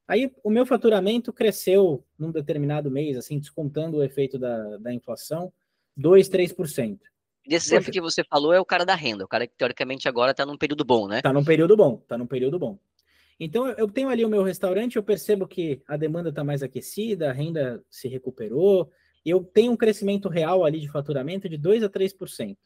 Aí 0.08 0.32
o 0.42 0.50
meu 0.50 0.66
faturamento 0.66 1.32
cresceu 1.32 2.04
num 2.18 2.32
determinado 2.32 2.90
mês, 2.90 3.16
assim, 3.16 3.38
descontando 3.38 3.98
o 3.98 4.02
efeito 4.02 4.38
da, 4.38 4.76
da 4.78 4.92
inflação, 4.92 5.52
2, 5.96 6.28
3%. 6.28 6.98
Desse 7.46 7.68
exemplo 7.68 7.92
que 7.92 8.00
você 8.00 8.24
falou 8.24 8.52
é 8.52 8.60
o 8.60 8.64
cara 8.64 8.84
da 8.84 8.94
renda, 8.94 9.24
o 9.24 9.28
cara 9.28 9.46
que 9.46 9.54
teoricamente 9.56 10.08
agora 10.08 10.32
está 10.32 10.44
num 10.44 10.56
período 10.56 10.84
bom, 10.84 11.06
né? 11.06 11.18
Está 11.18 11.32
num 11.32 11.44
período 11.44 11.76
bom, 11.76 12.00
está 12.02 12.18
num 12.18 12.26
período 12.26 12.58
bom. 12.58 12.78
Então 13.40 13.66
eu 13.70 13.88
tenho 13.88 14.10
ali 14.10 14.22
o 14.22 14.28
meu 14.28 14.42
restaurante, 14.42 14.96
eu 14.96 15.02
percebo 15.02 15.48
que 15.48 15.82
a 15.88 15.96
demanda 15.96 16.28
está 16.28 16.44
mais 16.44 16.62
aquecida, 16.62 17.30
a 17.30 17.32
renda 17.32 17.82
se 17.90 18.06
recuperou, 18.06 18.92
eu 19.24 19.42
tenho 19.42 19.72
um 19.72 19.76
crescimento 19.76 20.28
real 20.28 20.62
ali 20.62 20.78
de 20.78 20.90
faturamento 20.90 21.48
de 21.48 21.56
2 21.56 21.82
a 21.82 21.88
3%. 21.88 22.56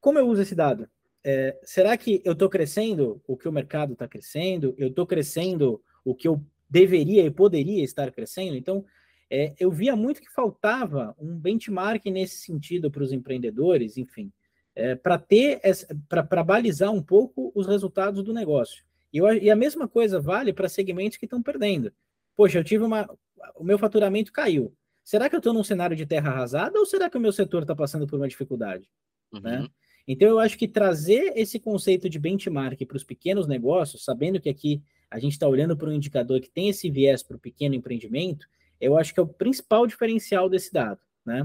Como 0.00 0.18
eu 0.18 0.28
uso 0.28 0.42
esse 0.42 0.54
dado? 0.54 0.88
É, 1.22 1.58
será 1.62 1.96
que 1.96 2.20
eu 2.24 2.32
estou 2.32 2.48
crescendo 2.48 3.22
o 3.26 3.36
que 3.36 3.48
o 3.48 3.52
mercado 3.52 3.92
está 3.92 4.08
crescendo? 4.08 4.74
Eu 4.76 4.88
estou 4.88 5.06
crescendo 5.06 5.80
o 6.04 6.14
que 6.14 6.26
eu 6.26 6.44
deveria 6.68 7.24
e 7.24 7.30
poderia 7.30 7.84
estar 7.84 8.10
crescendo. 8.12 8.56
Então, 8.56 8.84
é, 9.30 9.54
eu 9.58 9.70
via 9.70 9.96
muito 9.96 10.20
que 10.20 10.30
faltava 10.30 11.14
um 11.18 11.36
benchmark 11.36 12.04
nesse 12.06 12.38
sentido 12.38 12.90
para 12.90 13.02
os 13.02 13.12
empreendedores, 13.12 13.96
enfim, 13.96 14.32
é, 14.74 14.94
para 14.94 15.18
ter 15.18 15.60
para 16.08 16.44
balizar 16.44 16.92
um 16.92 17.02
pouco 17.02 17.50
os 17.54 17.66
resultados 17.66 18.22
do 18.22 18.32
negócio. 18.32 18.84
E, 19.16 19.18
eu, 19.18 19.32
e 19.32 19.50
a 19.50 19.56
mesma 19.56 19.88
coisa 19.88 20.20
vale 20.20 20.52
para 20.52 20.68
segmentos 20.68 21.16
que 21.16 21.24
estão 21.24 21.42
perdendo. 21.42 21.90
Poxa, 22.36 22.58
eu 22.58 22.64
tive 22.64 22.84
uma. 22.84 23.08
O 23.54 23.64
meu 23.64 23.78
faturamento 23.78 24.30
caiu. 24.30 24.74
Será 25.02 25.30
que 25.30 25.34
eu 25.34 25.38
estou 25.38 25.54
num 25.54 25.64
cenário 25.64 25.96
de 25.96 26.04
terra 26.04 26.30
arrasada 26.30 26.78
ou 26.78 26.84
será 26.84 27.08
que 27.08 27.16
o 27.16 27.20
meu 27.20 27.32
setor 27.32 27.62
está 27.62 27.74
passando 27.74 28.06
por 28.06 28.16
uma 28.16 28.28
dificuldade? 28.28 28.86
Uhum. 29.32 29.40
Né? 29.40 29.68
Então, 30.06 30.28
eu 30.28 30.38
acho 30.38 30.58
que 30.58 30.68
trazer 30.68 31.32
esse 31.34 31.58
conceito 31.58 32.10
de 32.10 32.18
benchmark 32.18 32.84
para 32.84 32.96
os 32.96 33.04
pequenos 33.04 33.46
negócios, 33.46 34.04
sabendo 34.04 34.38
que 34.38 34.50
aqui 34.50 34.82
a 35.10 35.18
gente 35.18 35.32
está 35.32 35.48
olhando 35.48 35.76
para 35.76 35.88
um 35.88 35.92
indicador 35.92 36.38
que 36.40 36.50
tem 36.50 36.68
esse 36.68 36.90
viés 36.90 37.22
para 37.22 37.36
o 37.36 37.40
pequeno 37.40 37.74
empreendimento, 37.74 38.46
eu 38.78 38.98
acho 38.98 39.14
que 39.14 39.20
é 39.20 39.22
o 39.22 39.28
principal 39.28 39.86
diferencial 39.86 40.48
desse 40.50 40.70
dado. 40.70 41.00
Né? 41.24 41.42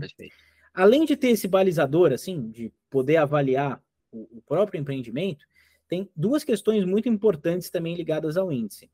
Além 0.73 1.05
de 1.05 1.15
ter 1.15 1.29
esse 1.29 1.47
balizador, 1.47 2.11
assim, 2.11 2.49
de 2.49 2.73
poder 2.89 3.17
avaliar 3.17 3.81
o, 4.11 4.27
o 4.37 4.41
próprio 4.41 4.79
empreendimento, 4.79 5.45
tem 5.91 6.09
duas 6.15 6.45
questões 6.45 6.85
muito 6.85 7.09
importantes 7.09 7.69
também 7.69 7.95
ligadas 7.95 8.37
ao 8.37 8.49
índice. 8.49 8.89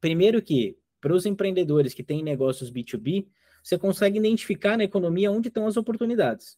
Primeiro 0.00 0.40
que, 0.40 0.78
para 0.98 1.12
os 1.12 1.26
empreendedores 1.26 1.92
que 1.92 2.02
têm 2.02 2.22
negócios 2.22 2.72
B2B, 2.72 3.26
você 3.62 3.78
consegue 3.78 4.18
identificar 4.18 4.78
na 4.78 4.84
economia 4.84 5.30
onde 5.30 5.48
estão 5.48 5.66
as 5.66 5.76
oportunidades. 5.76 6.56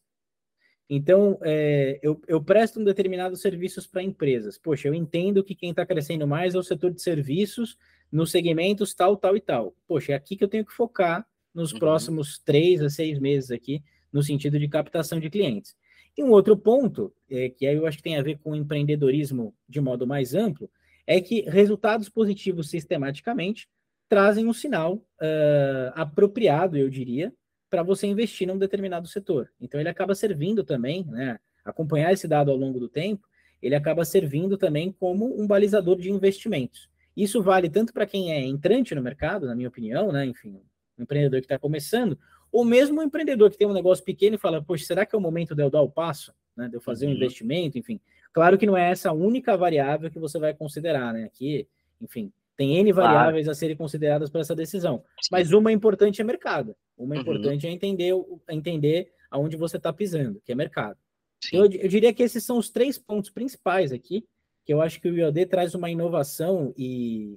Então, 0.88 1.40
é, 1.42 1.98
eu, 2.04 2.22
eu 2.28 2.40
presto 2.40 2.78
um 2.78 2.84
determinados 2.84 3.40
serviços 3.40 3.84
para 3.84 4.00
empresas. 4.00 4.56
Poxa, 4.56 4.86
eu 4.86 4.94
entendo 4.94 5.42
que 5.42 5.56
quem 5.56 5.70
está 5.70 5.84
crescendo 5.84 6.24
mais 6.24 6.54
é 6.54 6.58
o 6.58 6.62
setor 6.62 6.92
de 6.92 7.02
serviços 7.02 7.76
nos 8.12 8.30
segmentos 8.30 8.94
tal, 8.94 9.16
tal 9.16 9.36
e 9.36 9.40
tal. 9.40 9.74
Poxa, 9.88 10.12
é 10.12 10.14
aqui 10.14 10.36
que 10.36 10.44
eu 10.44 10.48
tenho 10.48 10.64
que 10.64 10.72
focar 10.72 11.26
nos 11.52 11.72
uhum. 11.72 11.80
próximos 11.80 12.38
três 12.38 12.80
a 12.80 12.88
seis 12.88 13.18
meses 13.18 13.50
aqui, 13.50 13.82
no 14.12 14.22
sentido 14.22 14.56
de 14.56 14.68
captação 14.68 15.18
de 15.18 15.28
clientes. 15.28 15.74
E 16.16 16.22
um 16.22 16.30
outro 16.30 16.56
ponto, 16.56 17.12
é, 17.28 17.48
que 17.48 17.64
eu 17.64 17.86
acho 17.86 17.98
que 17.98 18.04
tem 18.04 18.16
a 18.16 18.22
ver 18.22 18.38
com 18.38 18.52
o 18.52 18.56
empreendedorismo 18.56 19.54
de 19.68 19.80
modo 19.80 20.06
mais 20.06 20.34
amplo, 20.34 20.70
é 21.06 21.20
que 21.20 21.42
resultados 21.42 22.08
positivos 22.08 22.70
sistematicamente 22.70 23.68
trazem 24.08 24.46
um 24.46 24.52
sinal 24.52 24.94
uh, 24.94 25.92
apropriado, 25.94 26.76
eu 26.76 26.88
diria, 26.88 27.32
para 27.68 27.82
você 27.82 28.06
investir 28.06 28.46
num 28.46 28.58
determinado 28.58 29.08
setor. 29.08 29.50
Então 29.60 29.80
ele 29.80 29.88
acaba 29.88 30.14
servindo 30.14 30.62
também, 30.62 31.04
né? 31.06 31.38
Acompanhar 31.64 32.12
esse 32.12 32.28
dado 32.28 32.50
ao 32.50 32.56
longo 32.56 32.78
do 32.78 32.88
tempo, 32.88 33.26
ele 33.60 33.74
acaba 33.74 34.04
servindo 34.04 34.56
também 34.56 34.92
como 34.92 35.40
um 35.40 35.46
balizador 35.46 35.98
de 35.98 36.10
investimentos. 36.10 36.88
Isso 37.16 37.42
vale 37.42 37.68
tanto 37.70 37.92
para 37.92 38.06
quem 38.06 38.32
é 38.32 38.40
entrante 38.40 38.94
no 38.94 39.02
mercado, 39.02 39.46
na 39.46 39.54
minha 39.54 39.68
opinião, 39.68 40.12
né? 40.12 40.26
Enfim, 40.26 40.60
um 40.98 41.02
empreendedor 41.02 41.40
que 41.40 41.46
está 41.46 41.58
começando, 41.58 42.18
ou 42.54 42.64
mesmo 42.64 43.00
um 43.00 43.02
empreendedor 43.02 43.50
que 43.50 43.58
tem 43.58 43.66
um 43.66 43.72
negócio 43.72 44.04
pequeno 44.04 44.36
e 44.36 44.38
fala, 44.38 44.62
poxa, 44.62 44.84
será 44.84 45.04
que 45.04 45.12
é 45.12 45.18
o 45.18 45.20
momento 45.20 45.56
de 45.56 45.62
eu 45.64 45.68
dar 45.68 45.82
o 45.82 45.90
passo, 45.90 46.32
né? 46.56 46.68
De 46.68 46.76
eu 46.76 46.80
fazer 46.80 47.06
uhum. 47.06 47.12
um 47.12 47.16
investimento, 47.16 47.76
enfim. 47.76 48.00
Claro 48.32 48.56
que 48.56 48.64
não 48.64 48.76
é 48.76 48.92
essa 48.92 49.10
a 49.10 49.12
única 49.12 49.56
variável 49.56 50.08
que 50.08 50.20
você 50.20 50.38
vai 50.38 50.54
considerar, 50.54 51.12
né? 51.12 51.24
Aqui, 51.24 51.66
enfim, 52.00 52.32
tem 52.56 52.76
N 52.76 52.92
variáveis 52.92 53.46
claro. 53.46 53.50
a 53.50 53.54
serem 53.56 53.76
consideradas 53.76 54.30
para 54.30 54.40
essa 54.40 54.54
decisão. 54.54 55.02
Sim. 55.20 55.30
Mas 55.32 55.52
uma 55.52 55.72
importante 55.72 56.20
é 56.20 56.24
mercado. 56.24 56.76
Uma 56.96 57.16
uhum. 57.16 57.22
importante 57.22 57.66
é 57.66 57.70
entender, 57.70 58.14
entender 58.48 59.10
aonde 59.28 59.56
você 59.56 59.76
está 59.76 59.92
pisando, 59.92 60.40
que 60.44 60.52
é 60.52 60.54
mercado. 60.54 60.96
Eu, 61.52 61.64
eu, 61.64 61.88
diria 61.88 62.14
que 62.14 62.22
esses 62.22 62.44
são 62.44 62.56
os 62.56 62.70
três 62.70 62.96
pontos 62.96 63.30
principais 63.30 63.90
aqui, 63.90 64.24
que 64.64 64.72
eu 64.72 64.80
acho 64.80 65.00
que 65.00 65.08
o 65.08 65.16
IOD 65.16 65.46
traz 65.46 65.74
uma 65.74 65.90
inovação 65.90 66.72
e, 66.78 67.36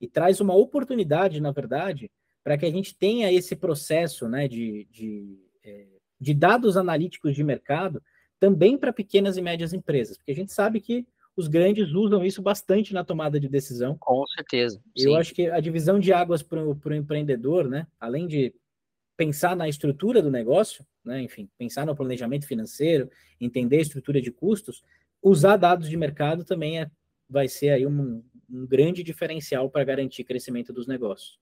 e 0.00 0.08
traz 0.08 0.40
uma 0.40 0.54
oportunidade, 0.54 1.38
na 1.38 1.52
verdade, 1.52 2.10
para 2.44 2.58
que 2.58 2.66
a 2.66 2.70
gente 2.70 2.94
tenha 2.94 3.32
esse 3.32 3.56
processo 3.56 4.28
né, 4.28 4.46
de, 4.46 4.86
de, 4.90 5.38
é, 5.64 5.86
de 6.20 6.34
dados 6.34 6.76
analíticos 6.76 7.34
de 7.34 7.42
mercado 7.42 8.02
também 8.38 8.76
para 8.76 8.92
pequenas 8.92 9.38
e 9.38 9.42
médias 9.42 9.72
empresas, 9.72 10.18
porque 10.18 10.30
a 10.30 10.34
gente 10.34 10.52
sabe 10.52 10.78
que 10.78 11.06
os 11.34 11.48
grandes 11.48 11.92
usam 11.92 12.24
isso 12.24 12.42
bastante 12.42 12.92
na 12.92 13.02
tomada 13.02 13.40
de 13.40 13.48
decisão. 13.48 13.96
Com 13.98 14.24
certeza. 14.26 14.80
Eu 14.94 15.12
sim. 15.12 15.16
acho 15.16 15.34
que 15.34 15.50
a 15.50 15.58
divisão 15.58 15.98
de 15.98 16.12
águas 16.12 16.42
para 16.42 16.62
o 16.62 16.94
empreendedor, 16.94 17.68
né, 17.68 17.86
além 17.98 18.26
de 18.26 18.54
pensar 19.16 19.56
na 19.56 19.68
estrutura 19.68 20.20
do 20.20 20.30
negócio, 20.30 20.86
né, 21.02 21.22
enfim, 21.22 21.48
pensar 21.56 21.86
no 21.86 21.96
planejamento 21.96 22.46
financeiro, 22.46 23.10
entender 23.40 23.78
a 23.78 23.82
estrutura 23.82 24.20
de 24.20 24.30
custos, 24.30 24.84
usar 25.22 25.56
dados 25.56 25.88
de 25.88 25.96
mercado 25.96 26.44
também 26.44 26.80
é, 26.80 26.90
vai 27.28 27.48
ser 27.48 27.70
aí 27.70 27.86
um, 27.86 28.22
um 28.50 28.66
grande 28.66 29.02
diferencial 29.02 29.70
para 29.70 29.84
garantir 29.84 30.24
crescimento 30.24 30.72
dos 30.72 30.86
negócios. 30.86 31.38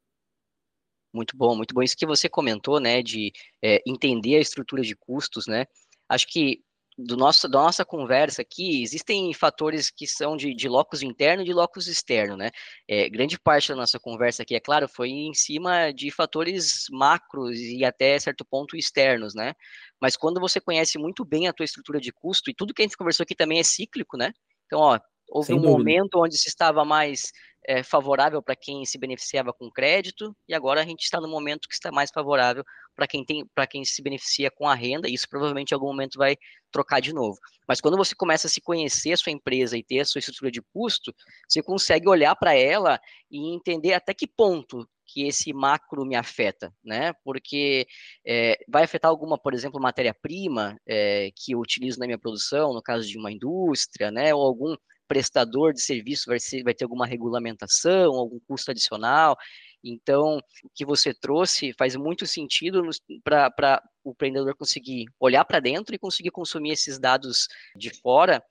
Muito 1.13 1.37
bom, 1.37 1.55
muito 1.55 1.75
bom. 1.75 1.83
Isso 1.83 1.97
que 1.97 2.07
você 2.07 2.29
comentou, 2.29 2.81
né, 2.81 3.03
de 3.03 3.33
é, 3.63 3.83
entender 3.87 4.37
a 4.37 4.41
estrutura 4.41 4.83
de 4.83 4.97
custos, 4.97 5.47
né? 5.47 5.67
Acho 6.09 6.27
que 6.27 6.63
do 6.97 7.17
nosso, 7.17 7.49
da 7.49 7.59
nossa 7.59 7.85
conversa 7.85 8.43
aqui, 8.43 8.83
existem 8.83 9.33
fatores 9.33 9.91
que 9.91 10.07
são 10.07 10.37
de, 10.37 10.55
de 10.55 10.69
locus 10.69 11.03
interno 11.03 11.43
e 11.43 11.47
de 11.47 11.53
locus 11.53 11.87
externo, 11.87 12.37
né? 12.37 12.51
É, 12.89 13.09
grande 13.09 13.39
parte 13.39 13.69
da 13.69 13.77
nossa 13.77 13.99
conversa 13.99 14.43
aqui, 14.43 14.55
é 14.55 14.61
claro, 14.61 14.89
foi 14.89 15.09
em 15.11 15.33
cima 15.35 15.91
de 15.93 16.11
fatores 16.11 16.85
macros 16.91 17.59
e 17.59 17.85
até 17.85 18.19
certo 18.19 18.45
ponto 18.45 18.77
externos, 18.77 19.35
né? 19.35 19.55
Mas 20.01 20.17
quando 20.17 20.41
você 20.41 20.61
conhece 20.61 20.99
muito 20.99 21.25
bem 21.25 21.49
a 21.49 21.53
tua 21.53 21.65
estrutura 21.65 21.99
de 22.01 22.13
custo, 22.13 22.51
e 22.51 22.55
tudo 22.55 22.75
que 22.75 22.83
a 22.83 22.85
gente 22.85 22.97
conversou 22.97 23.25
aqui 23.25 23.35
também 23.35 23.59
é 23.59 23.63
cíclico, 23.63 24.17
né? 24.17 24.33
Então, 24.67 24.81
ó, 24.81 24.99
Houve 25.33 25.47
Sem 25.47 25.57
um 25.57 25.61
dúvida. 25.63 25.79
momento 25.79 26.23
onde 26.23 26.37
se 26.37 26.49
estava 26.49 26.85
mais 26.85 27.33
é, 27.67 27.83
favorável 27.83 28.43
para 28.43 28.55
quem 28.55 28.85
se 28.85 28.99
beneficiava 28.99 29.53
com 29.53 29.71
crédito, 29.71 30.37
e 30.47 30.55
agora 30.55 30.83
a 30.83 30.85
gente 30.85 31.05
está 31.05 31.21
no 31.21 31.29
momento 31.29 31.69
que 31.69 31.75
está 31.75 31.91
mais 31.91 32.11
favorável 32.11 32.63
para 32.95 33.07
quem 33.07 33.25
tem, 33.25 33.47
para 33.55 33.67
quem 33.67 33.85
se 33.85 34.03
beneficia 34.03 34.51
com 34.51 34.69
a 34.69 34.75
renda, 34.75 35.09
e 35.09 35.15
isso 35.15 35.27
provavelmente 35.29 35.71
em 35.71 35.75
algum 35.75 35.87
momento 35.87 36.19
vai 36.19 36.37
trocar 36.71 37.01
de 37.01 37.15
novo. 37.15 37.39
Mas 37.67 37.81
quando 37.81 37.97
você 37.97 38.15
começa 38.15 38.47
a 38.47 38.51
se 38.51 38.61
conhecer 38.61 39.13
a 39.13 39.17
sua 39.17 39.33
empresa 39.33 39.77
e 39.79 39.83
ter 39.83 40.01
a 40.01 40.05
sua 40.05 40.19
estrutura 40.19 40.51
de 40.51 40.61
custo, 40.61 41.15
você 41.49 41.63
consegue 41.63 42.09
olhar 42.09 42.35
para 42.37 42.55
ela 42.55 43.01
e 43.31 43.55
entender 43.55 43.95
até 43.95 44.13
que 44.13 44.27
ponto 44.27 44.87
que 45.07 45.27
esse 45.27 45.53
macro 45.53 46.05
me 46.07 46.15
afeta, 46.15 46.73
né? 46.83 47.13
Porque 47.25 47.87
é, 48.27 48.59
vai 48.69 48.83
afetar 48.85 49.11
alguma, 49.11 49.39
por 49.39 49.53
exemplo, 49.53 49.81
matéria-prima 49.81 50.79
é, 50.87 51.31
que 51.37 51.53
eu 51.53 51.61
utilizo 51.61 51.99
na 51.99 52.07
minha 52.07 52.19
produção, 52.19 52.73
no 52.73 52.83
caso 52.83 53.07
de 53.07 53.19
uma 53.19 53.31
indústria, 53.31 54.11
né? 54.11 54.35
Ou 54.35 54.43
algum 54.43 54.75
prestador 55.09 55.73
de 55.73 55.81
serviço 55.81 56.25
vai, 56.27 56.41
ser, 56.41 56.63
vai 56.63 56.75
ter 56.75 56.85
alguma 56.85 57.07
regulamentação, 57.07 58.13
algum 58.15 58.39
custo 58.41 58.71
adicional. 58.71 59.37
Então, 59.85 60.39
o 60.39 60.71
que 60.75 60.85
você 60.85 61.13
trouxe 61.13 61.73
faz 61.77 61.97
muito 61.97 62.27
sentido 62.27 62.83
para 63.25 63.83
o 64.05 64.11
empreendedor 64.11 64.55
conseguir 64.57 65.07
olhar 65.19 65.45
para 65.45 65.61
dentro 65.61 65.95
e 65.95 65.99
conseguir 65.99 66.31
consumir 66.31 66.73
esses 66.73 66.99
dados 66.99 67.49
de 67.77 67.91
fora 68.01 68.43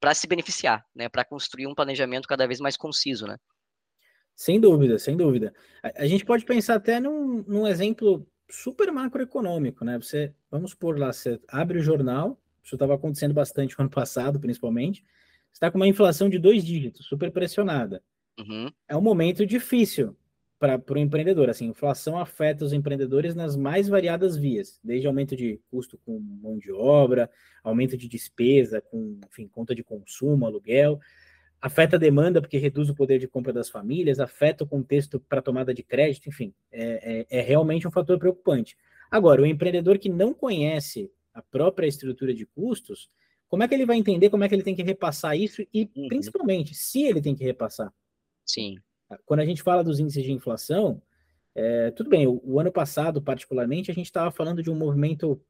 para 0.00 0.14
se 0.14 0.26
beneficiar, 0.26 0.84
né? 0.94 1.08
Para 1.08 1.24
construir 1.24 1.66
um 1.66 1.74
planejamento 1.74 2.28
cada 2.28 2.46
vez 2.46 2.60
mais 2.60 2.76
conciso, 2.76 3.26
né? 3.26 3.36
Sem 4.34 4.60
dúvida, 4.60 4.98
sem 4.98 5.16
dúvida. 5.16 5.52
A, 5.82 6.02
a 6.02 6.06
gente 6.06 6.24
pode 6.24 6.44
pensar 6.44 6.76
até 6.76 7.00
num, 7.00 7.42
num, 7.46 7.66
exemplo 7.66 8.26
super 8.48 8.92
macroeconômico, 8.92 9.84
né? 9.84 9.98
Você, 9.98 10.32
vamos 10.50 10.74
por 10.74 10.98
lá, 10.98 11.12
você 11.12 11.40
abre 11.48 11.78
o 11.78 11.82
jornal, 11.82 12.40
isso 12.62 12.76
estava 12.76 12.94
acontecendo 12.94 13.34
bastante 13.34 13.74
no 13.78 13.82
ano 13.82 13.90
passado, 13.90 14.38
principalmente, 14.38 15.04
está 15.52 15.70
com 15.70 15.78
uma 15.78 15.88
inflação 15.88 16.28
de 16.28 16.38
dois 16.38 16.64
dígitos, 16.64 17.06
super 17.06 17.30
pressionada. 17.30 18.02
Uhum. 18.38 18.70
É 18.88 18.96
um 18.96 19.00
momento 19.00 19.44
difícil 19.44 20.16
para 20.58 20.82
o 20.90 20.98
empreendedor. 20.98 21.48
Assim, 21.48 21.66
inflação 21.66 22.18
afeta 22.18 22.64
os 22.64 22.72
empreendedores 22.72 23.34
nas 23.34 23.56
mais 23.56 23.88
variadas 23.88 24.36
vias, 24.36 24.80
desde 24.82 25.06
aumento 25.06 25.36
de 25.36 25.60
custo 25.70 25.98
com 26.04 26.18
mão 26.18 26.58
de 26.58 26.72
obra, 26.72 27.30
aumento 27.62 27.96
de 27.96 28.08
despesa 28.08 28.80
com 28.80 29.18
enfim, 29.28 29.48
conta 29.48 29.74
de 29.74 29.84
consumo, 29.84 30.46
aluguel, 30.46 30.98
afeta 31.60 31.96
a 31.96 31.98
demanda 31.98 32.40
porque 32.40 32.58
reduz 32.58 32.88
o 32.88 32.94
poder 32.94 33.18
de 33.18 33.28
compra 33.28 33.52
das 33.52 33.68
famílias, 33.68 34.20
afeta 34.20 34.64
o 34.64 34.66
contexto 34.66 35.20
para 35.20 35.42
tomada 35.42 35.72
de 35.72 35.82
crédito, 35.82 36.28
enfim, 36.28 36.52
é, 36.70 37.26
é, 37.30 37.38
é, 37.38 37.40
realmente 37.40 37.86
um 37.86 37.90
fator 37.90 38.18
preocupante. 38.18 38.76
Agora, 39.10 39.42
o 39.42 39.46
empreendedor 39.46 39.98
que 39.98 40.08
não 40.08 40.34
conhece 40.34 41.10
a 41.32 41.42
própria 41.42 41.86
estrutura 41.86 42.34
de 42.34 42.44
custos, 42.44 43.08
como 43.48 43.62
é 43.62 43.68
que 43.68 43.74
ele 43.74 43.86
vai 43.86 43.96
entender 43.96 44.30
como 44.30 44.44
é 44.44 44.48
que 44.48 44.54
ele 44.54 44.62
tem 44.62 44.74
que 44.74 44.82
repassar 44.82 45.36
isso 45.36 45.62
e, 45.72 45.90
uhum. 45.96 46.08
principalmente, 46.08 46.74
se 46.74 47.02
ele 47.02 47.20
tem 47.20 47.34
que 47.34 47.44
repassar? 47.44 47.92
Sim. 48.44 48.76
Quando 49.24 49.40
a 49.40 49.44
gente 49.44 49.62
fala 49.62 49.82
dos 49.82 49.98
índices 49.98 50.22
de 50.22 50.32
inflação, 50.32 51.02
é, 51.54 51.90
tudo 51.90 52.10
bem, 52.10 52.26
o, 52.26 52.40
o 52.44 52.60
ano 52.60 52.70
passado, 52.70 53.22
particularmente, 53.22 53.90
a 53.90 53.94
gente 53.94 54.06
estava 54.06 54.30
falando 54.30 54.62
de 54.62 54.70
um 54.70 54.74
movimento 54.74 55.40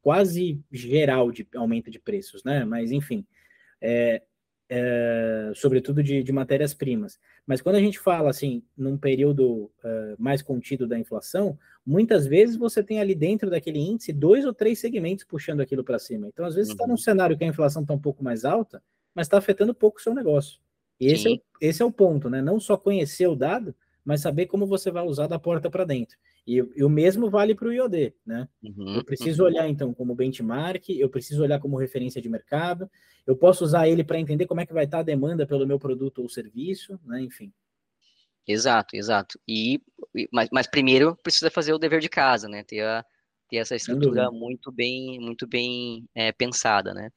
quase 0.00 0.62
geral 0.70 1.32
de 1.32 1.46
aumento 1.54 1.90
de 1.90 1.98
preços, 1.98 2.44
né? 2.44 2.64
Mas, 2.64 2.92
enfim, 2.92 3.26
é, 3.80 4.22
é, 4.68 5.50
sobretudo 5.54 6.02
de, 6.02 6.22
de 6.22 6.32
matérias-primas. 6.32 7.18
Mas 7.46 7.62
quando 7.62 7.76
a 7.76 7.80
gente 7.80 7.98
fala 7.98 8.28
assim, 8.28 8.62
num 8.76 8.98
período 8.98 9.70
uh, 9.82 10.14
mais 10.18 10.42
contido 10.42 10.86
da 10.86 10.98
inflação, 10.98 11.58
muitas 11.84 12.26
vezes 12.26 12.56
você 12.56 12.82
tem 12.82 13.00
ali 13.00 13.14
dentro 13.14 13.48
daquele 13.48 13.78
índice 13.78 14.12
dois 14.12 14.44
ou 14.44 14.52
três 14.52 14.78
segmentos 14.78 15.24
puxando 15.24 15.60
aquilo 15.60 15.82
para 15.82 15.98
cima. 15.98 16.28
Então, 16.28 16.44
às 16.44 16.54
vezes, 16.54 16.70
está 16.70 16.84
uhum. 16.84 16.90
num 16.90 16.96
cenário 16.96 17.36
que 17.36 17.44
a 17.44 17.48
inflação 17.48 17.82
está 17.82 17.94
um 17.94 17.98
pouco 17.98 18.22
mais 18.22 18.44
alta, 18.44 18.82
mas 19.14 19.26
está 19.26 19.38
afetando 19.38 19.74
pouco 19.74 19.98
o 19.98 20.02
seu 20.02 20.14
negócio. 20.14 20.60
E 21.00 21.06
esse 21.06 21.28
é, 21.28 21.30
o, 21.32 21.40
esse 21.60 21.82
é 21.82 21.84
o 21.84 21.92
ponto, 21.92 22.28
né? 22.28 22.42
Não 22.42 22.60
só 22.60 22.76
conhecer 22.76 23.26
o 23.26 23.36
dado, 23.36 23.74
mas 24.04 24.20
saber 24.20 24.46
como 24.46 24.66
você 24.66 24.90
vai 24.90 25.04
usar 25.04 25.26
da 25.26 25.38
porta 25.38 25.70
para 25.70 25.84
dentro. 25.84 26.16
E, 26.48 26.64
e, 26.76 26.82
o 26.82 26.88
mesmo 26.88 27.28
vale 27.28 27.54
para 27.54 27.68
o 27.68 27.72
IOD, 27.72 28.14
né? 28.24 28.48
Uhum, 28.62 28.94
eu 28.94 29.04
preciso 29.04 29.42
uhum. 29.42 29.48
olhar, 29.50 29.68
então, 29.68 29.92
como 29.92 30.14
benchmark, 30.14 30.88
eu 30.88 31.10
preciso 31.10 31.42
olhar 31.42 31.60
como 31.60 31.76
referência 31.76 32.22
de 32.22 32.28
mercado, 32.30 32.90
eu 33.26 33.36
posso 33.36 33.62
usar 33.62 33.86
ele 33.86 34.02
para 34.02 34.18
entender 34.18 34.46
como 34.46 34.62
é 34.62 34.64
que 34.64 34.72
vai 34.72 34.86
estar 34.86 34.96
tá 34.96 35.00
a 35.02 35.04
demanda 35.04 35.46
pelo 35.46 35.66
meu 35.66 35.78
produto 35.78 36.22
ou 36.22 36.28
serviço, 36.28 36.98
né? 37.04 37.20
Enfim. 37.20 37.52
Exato, 38.46 38.96
exato. 38.96 39.38
E, 39.46 39.78
mas, 40.32 40.48
mas 40.50 40.66
primeiro 40.66 41.14
precisa 41.22 41.50
fazer 41.50 41.74
o 41.74 41.78
dever 41.78 42.00
de 42.00 42.08
casa, 42.08 42.48
né? 42.48 42.64
Ter, 42.64 42.80
a, 42.80 43.04
ter 43.50 43.58
essa 43.58 43.76
estrutura 43.76 44.30
muito 44.30 44.72
bem, 44.72 45.20
muito 45.20 45.46
bem 45.46 46.08
é, 46.14 46.32
pensada, 46.32 46.94
né? 46.94 47.10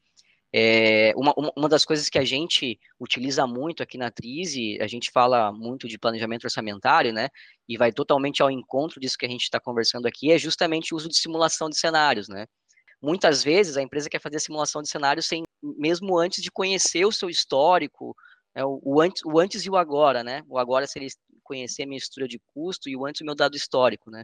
É, 0.54 1.14
uma, 1.16 1.34
uma 1.56 1.70
das 1.70 1.86
coisas 1.86 2.10
que 2.10 2.20
a 2.20 2.26
gente 2.26 2.78
utiliza 3.00 3.48
muito 3.48 3.82
aqui 3.82 3.98
na 3.98 4.12
Trise, 4.12 4.78
a 4.82 4.88
gente 4.88 5.10
fala 5.12 5.52
muito 5.52 5.88
de 5.88 5.98
planejamento 5.98 6.44
orçamentário, 6.44 7.14
né? 7.14 7.30
E 7.68 7.78
vai 7.78 7.92
totalmente 7.92 8.42
ao 8.42 8.52
encontro 8.52 9.00
disso 9.00 9.18
que 9.18 9.26
a 9.26 9.30
gente 9.30 9.44
está 9.44 9.60
conversando 9.60 10.08
aqui, 10.08 10.32
é 10.32 10.38
justamente 10.38 10.94
o 10.94 10.98
uso 10.98 11.08
de 11.08 11.18
simulação 11.18 11.70
de 11.70 11.78
cenários, 11.78 12.28
né? 12.28 12.46
Muitas 13.02 13.44
vezes 13.44 13.78
a 13.78 13.82
empresa 13.82 14.10
quer 14.10 14.22
fazer 14.22 14.40
simulação 14.40 14.82
de 14.82 14.90
cenários 14.90 15.26
sem 15.26 15.44
mesmo 15.64 16.18
antes 16.18 16.44
de 16.44 16.52
conhecer 16.52 17.06
o 17.06 17.12
seu 17.12 17.30
histórico, 17.30 18.16
é, 18.56 18.66
o, 18.66 18.80
o, 18.84 19.02
antes, 19.02 19.22
o 19.26 19.40
antes 19.40 19.66
e 19.66 19.70
o 19.70 19.76
agora, 19.78 20.24
né? 20.24 20.44
O 20.48 20.58
agora 20.58 20.88
seria 20.88 21.10
conhecer 21.44 21.84
a 21.84 21.88
minha 21.88 21.98
estrutura 21.98 22.28
de 22.28 22.40
custo 22.54 22.90
e 22.90 22.96
o 22.96 23.06
antes 23.06 23.22
o 23.22 23.26
meu 23.26 23.36
dado 23.36 23.56
histórico, 23.56 24.10
né? 24.12 24.24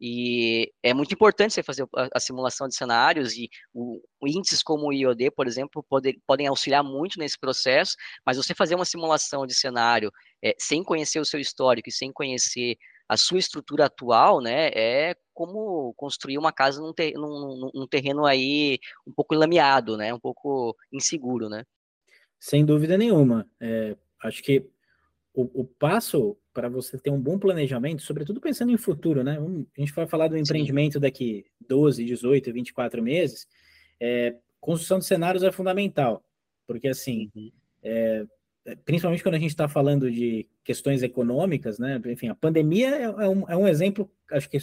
E 0.00 0.70
é 0.82 0.92
muito 0.92 1.12
importante 1.14 1.54
você 1.54 1.62
fazer 1.62 1.86
a, 1.94 2.20
simulação 2.20 2.68
de 2.68 2.76
cenários 2.76 3.34
e 3.34 3.48
o, 3.72 4.00
índices 4.26 4.62
como 4.62 4.86
o 4.86 4.92
IOD, 4.92 5.30
por 5.30 5.46
exemplo, 5.46 5.82
pode, 5.88 6.20
podem 6.26 6.46
auxiliar 6.46 6.84
muito 6.84 7.18
nesse 7.18 7.38
processo, 7.38 7.96
mas 8.24 8.36
você 8.36 8.54
fazer 8.54 8.74
uma 8.74 8.84
simulação 8.84 9.46
de 9.46 9.54
cenário 9.54 10.12
é, 10.44 10.54
sem 10.58 10.84
conhecer 10.84 11.18
o 11.18 11.24
seu 11.24 11.40
histórico 11.40 11.88
e 11.88 11.92
sem 11.92 12.12
conhecer 12.12 12.76
a 13.08 13.16
sua 13.16 13.38
estrutura 13.38 13.86
atual, 13.86 14.40
né, 14.40 14.68
é 14.74 15.14
como 15.32 15.94
construir 15.94 16.38
uma 16.38 16.52
casa 16.52 16.80
num, 16.80 16.92
ter, 16.92 17.14
num, 17.14 17.70
num 17.72 17.86
terreno 17.86 18.26
aí 18.26 18.78
um 19.06 19.12
pouco 19.12 19.34
lameado, 19.34 19.96
né, 19.96 20.12
um 20.12 20.18
pouco 20.18 20.76
inseguro, 20.92 21.48
né. 21.48 21.64
Sem 22.38 22.64
dúvida 22.64 22.98
nenhuma. 22.98 23.48
É, 23.60 23.96
acho 24.22 24.42
que 24.42 24.68
o, 25.32 25.62
o 25.62 25.64
passo 25.64 26.36
para 26.56 26.70
você 26.70 26.96
ter 26.96 27.10
um 27.10 27.20
bom 27.20 27.38
planejamento, 27.38 28.00
sobretudo 28.00 28.40
pensando 28.40 28.72
em 28.72 28.78
futuro, 28.78 29.22
né? 29.22 29.36
A 29.76 29.80
gente 29.80 29.92
vai 29.92 30.06
falar 30.06 30.28
do 30.28 30.38
empreendimento 30.38 30.94
Sim. 30.94 31.00
daqui 31.00 31.44
12, 31.68 32.02
18, 32.02 32.50
24 32.50 33.02
meses. 33.02 33.46
É, 34.00 34.34
construção 34.58 34.98
de 34.98 35.04
cenários 35.04 35.42
é 35.42 35.52
fundamental, 35.52 36.24
porque 36.66 36.88
assim, 36.88 37.30
uhum. 37.36 37.52
é, 37.82 38.24
principalmente 38.86 39.22
quando 39.22 39.34
a 39.34 39.38
gente 39.38 39.50
está 39.50 39.68
falando 39.68 40.10
de 40.10 40.48
questões 40.64 41.02
econômicas, 41.02 41.78
né? 41.78 42.00
Enfim, 42.06 42.28
a 42.28 42.34
pandemia 42.34 42.88
é, 42.88 43.02
é, 43.02 43.28
um, 43.28 43.50
é 43.50 43.54
um 43.54 43.68
exemplo, 43.68 44.10
acho 44.32 44.48
que 44.48 44.56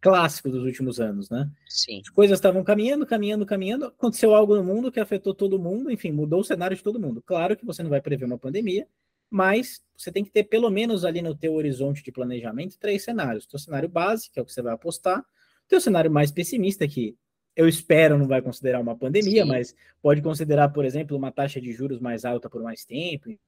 clássico 0.00 0.48
dos 0.48 0.62
últimos 0.62 1.00
anos, 1.00 1.28
né? 1.28 1.50
Sim. 1.68 2.02
As 2.02 2.08
coisas 2.08 2.38
estavam 2.38 2.62
caminhando, 2.62 3.04
caminhando, 3.04 3.44
caminhando, 3.44 3.86
aconteceu 3.86 4.32
algo 4.32 4.54
no 4.54 4.62
mundo 4.62 4.92
que 4.92 5.00
afetou 5.00 5.34
todo 5.34 5.58
mundo, 5.58 5.90
enfim, 5.90 6.12
mudou 6.12 6.40
o 6.40 6.44
cenário 6.44 6.76
de 6.76 6.84
todo 6.84 7.00
mundo. 7.00 7.20
Claro 7.20 7.56
que 7.56 7.66
você 7.66 7.82
não 7.82 7.90
vai 7.90 8.00
prever 8.00 8.26
uma 8.26 8.38
pandemia, 8.38 8.86
mas 9.32 9.82
você 9.96 10.12
tem 10.12 10.22
que 10.22 10.30
ter 10.30 10.44
pelo 10.44 10.68
menos 10.68 11.06
ali 11.06 11.22
no 11.22 11.34
teu 11.34 11.54
horizonte 11.54 12.04
de 12.04 12.12
planejamento 12.12 12.78
três 12.78 13.02
cenários. 13.02 13.44
O 13.44 13.48
teu 13.48 13.58
cenário 13.58 13.88
base, 13.88 14.30
que 14.30 14.38
é 14.38 14.42
o 14.42 14.44
que 14.44 14.52
você 14.52 14.60
vai 14.60 14.74
apostar, 14.74 15.20
o 15.20 15.68
teu 15.68 15.80
cenário 15.80 16.10
mais 16.10 16.30
pessimista, 16.30 16.86
que 16.86 17.16
eu 17.56 17.66
espero 17.66 18.18
não 18.18 18.28
vai 18.28 18.42
considerar 18.42 18.78
uma 18.78 18.94
pandemia, 18.94 19.42
Sim. 19.42 19.48
mas 19.48 19.74
pode 20.02 20.20
considerar, 20.20 20.68
por 20.68 20.84
exemplo, 20.84 21.16
uma 21.16 21.32
taxa 21.32 21.62
de 21.62 21.72
juros 21.72 21.98
mais 21.98 22.26
alta 22.26 22.50
por 22.50 22.62
mais 22.62 22.84
tempo, 22.84 23.30
um 23.30 23.38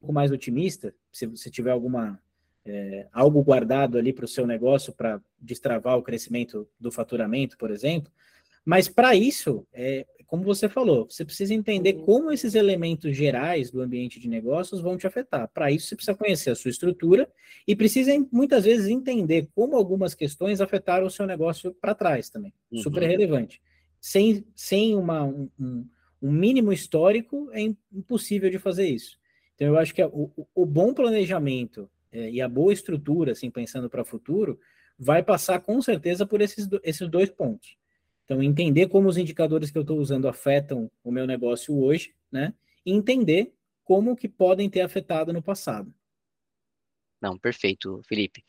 pouco 0.00 0.12
mais 0.12 0.32
otimista, 0.32 0.92
se 1.12 1.24
você 1.24 1.48
tiver 1.48 1.70
alguma 1.70 2.20
é, 2.64 3.06
algo 3.12 3.40
guardado 3.44 3.96
ali 3.98 4.12
para 4.12 4.24
o 4.24 4.28
seu 4.28 4.48
negócio 4.48 4.92
para 4.92 5.22
destravar 5.40 5.96
o 5.96 6.02
crescimento 6.02 6.68
do 6.80 6.90
faturamento, 6.90 7.56
por 7.56 7.70
exemplo. 7.70 8.10
Mas 8.64 8.88
para 8.88 9.14
isso, 9.14 9.64
é, 9.72 10.04
como 10.26 10.42
você 10.42 10.68
falou, 10.68 11.06
você 11.08 11.24
precisa 11.24 11.54
entender 11.54 11.94
uhum. 11.96 12.02
como 12.02 12.32
esses 12.32 12.54
elementos 12.54 13.16
gerais 13.16 13.70
do 13.70 13.80
ambiente 13.80 14.18
de 14.18 14.28
negócios 14.28 14.80
vão 14.80 14.96
te 14.96 15.06
afetar. 15.06 15.48
Para 15.52 15.70
isso, 15.70 15.88
você 15.88 15.96
precisa 15.96 16.16
conhecer 16.16 16.50
a 16.50 16.54
sua 16.54 16.70
estrutura 16.70 17.28
e 17.66 17.76
precisa 17.76 18.12
muitas 18.32 18.64
vezes 18.64 18.88
entender 18.88 19.48
como 19.54 19.76
algumas 19.76 20.14
questões 20.14 20.60
afetaram 20.60 21.06
o 21.06 21.10
seu 21.10 21.26
negócio 21.26 21.74
para 21.80 21.94
trás 21.94 22.28
também. 22.28 22.52
Uhum. 22.70 22.78
Super 22.78 23.04
relevante. 23.04 23.62
Sem, 24.00 24.44
sem 24.54 24.96
uma, 24.96 25.24
um, 25.24 25.48
um, 25.58 26.32
mínimo 26.32 26.72
histórico, 26.72 27.48
é 27.52 27.60
impossível 27.92 28.50
de 28.50 28.58
fazer 28.58 28.88
isso. 28.88 29.18
Então, 29.54 29.68
eu 29.68 29.78
acho 29.78 29.94
que 29.94 30.04
o, 30.04 30.30
o 30.54 30.66
bom 30.66 30.92
planejamento 30.92 31.88
é, 32.12 32.30
e 32.30 32.40
a 32.40 32.48
boa 32.48 32.72
estrutura, 32.72 33.32
assim, 33.32 33.50
pensando 33.50 33.88
para 33.88 34.02
o 34.02 34.04
futuro, 34.04 34.58
vai 34.98 35.22
passar 35.22 35.60
com 35.60 35.80
certeza 35.80 36.26
por 36.26 36.40
esses, 36.40 36.68
esses 36.82 37.08
dois 37.08 37.30
pontos. 37.30 37.76
Então, 38.26 38.42
entender 38.42 38.88
como 38.88 39.08
os 39.08 39.16
indicadores 39.16 39.70
que 39.70 39.78
eu 39.78 39.82
estou 39.82 39.98
usando 39.98 40.28
afetam 40.28 40.90
o 41.02 41.12
meu 41.12 41.26
negócio 41.28 41.80
hoje, 41.80 42.12
né? 42.30 42.52
E 42.84 42.92
entender 42.92 43.54
como 43.84 44.16
que 44.16 44.28
podem 44.28 44.68
ter 44.68 44.80
afetado 44.80 45.32
no 45.32 45.40
passado. 45.40 45.94
Não, 47.22 47.38
perfeito, 47.38 48.02
Felipe. 48.06 48.44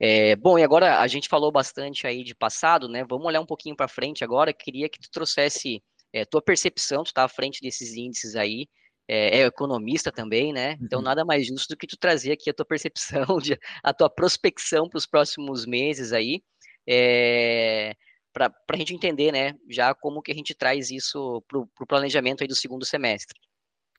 É, 0.00 0.34
bom, 0.34 0.58
e 0.58 0.64
agora 0.64 0.98
a 0.98 1.06
gente 1.06 1.28
falou 1.28 1.52
bastante 1.52 2.08
aí 2.08 2.24
de 2.24 2.34
passado, 2.34 2.88
né? 2.88 3.04
Vamos 3.08 3.24
olhar 3.24 3.40
um 3.40 3.46
pouquinho 3.46 3.76
para 3.76 3.86
frente 3.86 4.24
agora. 4.24 4.52
Queria 4.52 4.88
que 4.88 4.98
tu 4.98 5.08
trouxesse 5.10 5.80
É, 6.12 6.24
tua 6.24 6.40
percepção, 6.42 7.02
tu 7.02 7.08
está 7.08 7.24
à 7.24 7.28
frente 7.28 7.60
desses 7.60 7.94
índices 7.94 8.36
aí, 8.36 8.68
é, 9.08 9.40
é, 9.40 9.46
economista 9.46 10.12
também, 10.12 10.52
né? 10.52 10.76
Então, 10.80 11.00
uhum. 11.00 11.04
nada 11.04 11.24
mais 11.24 11.46
justo 11.46 11.68
do 11.74 11.76
que 11.76 11.86
tu 11.86 11.96
trazer 11.96 12.32
aqui 12.32 12.50
a 12.50 12.54
tua 12.54 12.64
percepção, 12.64 13.26
de, 13.42 13.58
a 13.82 13.92
tua 13.92 14.08
prospecção 14.08 14.88
para 14.88 14.98
os 14.98 15.06
próximos 15.06 15.66
meses 15.66 16.12
aí, 16.12 16.42
é, 16.88 17.94
para 18.34 18.52
a 18.68 18.76
gente 18.76 18.92
entender, 18.92 19.30
né, 19.30 19.54
já 19.70 19.94
como 19.94 20.20
que 20.20 20.32
a 20.32 20.34
gente 20.34 20.54
traz 20.54 20.90
isso 20.90 21.40
para 21.48 21.58
o 21.60 21.86
planejamento 21.86 22.42
aí 22.42 22.48
do 22.48 22.54
segundo 22.56 22.84
semestre. 22.84 23.38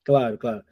Claro, 0.04 0.38
claro. 0.38 0.64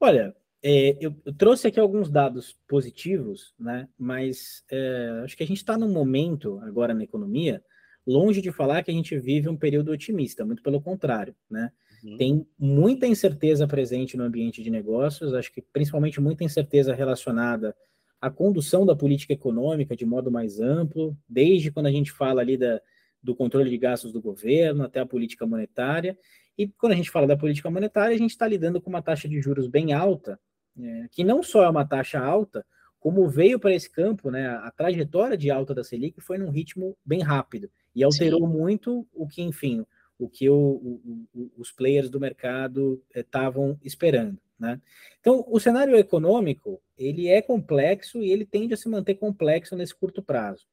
Olha, 0.00 0.34
é, 0.62 0.96
eu, 1.00 1.14
eu, 1.24 1.34
trouxe 1.34 1.68
aqui 1.68 1.78
alguns 1.78 2.10
dados 2.10 2.58
positivos, 2.66 3.54
né? 3.58 3.88
Mas 3.98 4.64
é, 4.70 5.20
acho 5.24 5.36
que 5.36 5.42
a 5.42 5.46
gente 5.46 5.58
está 5.58 5.76
num 5.76 5.92
momento 5.92 6.58
agora 6.62 6.94
na 6.94 7.04
economia 7.04 7.62
longe 8.06 8.40
de 8.40 8.50
falar 8.50 8.82
que 8.82 8.90
a 8.90 8.94
gente 8.94 9.16
vive 9.18 9.48
um 9.48 9.56
período 9.56 9.92
otimista, 9.92 10.44
muito 10.44 10.62
pelo 10.62 10.80
contrário, 10.80 11.36
né? 11.48 11.70
Uhum. 12.02 12.16
Tem 12.16 12.46
muita 12.58 13.06
incerteza 13.06 13.66
presente 13.66 14.16
no 14.16 14.24
ambiente 14.24 14.62
de 14.62 14.70
negócios, 14.70 15.34
acho 15.34 15.52
que 15.52 15.62
principalmente 15.62 16.20
muita 16.20 16.42
incerteza 16.42 16.94
relacionada 16.94 17.76
à 18.20 18.28
condução 18.28 18.84
da 18.84 18.96
política 18.96 19.32
econômica 19.32 19.94
de 19.94 20.04
modo 20.04 20.30
mais 20.30 20.60
amplo, 20.60 21.16
desde 21.28 21.70
quando 21.70 21.86
a 21.86 21.92
gente 21.92 22.10
fala 22.10 22.40
ali 22.40 22.56
da, 22.56 22.80
do 23.22 23.34
controle 23.34 23.70
de 23.70 23.78
gastos 23.78 24.12
do 24.12 24.20
governo 24.20 24.84
até 24.84 25.00
a 25.00 25.06
política 25.06 25.46
monetária. 25.46 26.18
E 26.56 26.68
quando 26.68 26.92
a 26.92 26.96
gente 26.96 27.10
fala 27.10 27.26
da 27.26 27.36
política 27.36 27.70
monetária, 27.70 28.14
a 28.14 28.18
gente 28.18 28.30
está 28.30 28.46
lidando 28.46 28.80
com 28.80 28.90
uma 28.90 29.02
taxa 29.02 29.28
de 29.28 29.40
juros 29.40 29.66
bem 29.66 29.92
alta, 29.92 30.38
é, 30.78 31.06
que 31.10 31.22
não 31.24 31.42
só 31.42 31.64
é 31.64 31.68
uma 31.68 31.86
taxa 31.86 32.18
alta, 32.18 32.64
como 32.98 33.28
veio 33.28 33.58
para 33.58 33.74
esse 33.74 33.90
campo, 33.90 34.30
né, 34.30 34.46
a 34.46 34.70
trajetória 34.70 35.36
de 35.36 35.50
alta 35.50 35.74
da 35.74 35.82
Selic 35.82 36.20
foi 36.20 36.38
num 36.38 36.50
ritmo 36.50 36.96
bem 37.04 37.20
rápido 37.20 37.68
e 37.94 38.04
alterou 38.04 38.46
Sim. 38.46 38.56
muito 38.56 39.06
o 39.12 39.26
que, 39.26 39.42
enfim, 39.42 39.84
o 40.16 40.28
que 40.28 40.48
o, 40.48 40.54
o, 40.54 41.26
o, 41.34 41.52
os 41.56 41.72
players 41.72 42.08
do 42.08 42.20
mercado 42.20 43.02
estavam 43.14 43.72
eh, 43.72 43.76
esperando. 43.82 44.38
Né? 44.58 44.80
Então, 45.18 45.44
o 45.48 45.58
cenário 45.58 45.96
econômico 45.96 46.80
ele 46.96 47.26
é 47.26 47.42
complexo 47.42 48.22
e 48.22 48.30
ele 48.30 48.46
tende 48.46 48.72
a 48.72 48.76
se 48.76 48.88
manter 48.88 49.16
complexo 49.16 49.74
nesse 49.74 49.94
curto 49.94 50.22
prazo. 50.22 50.64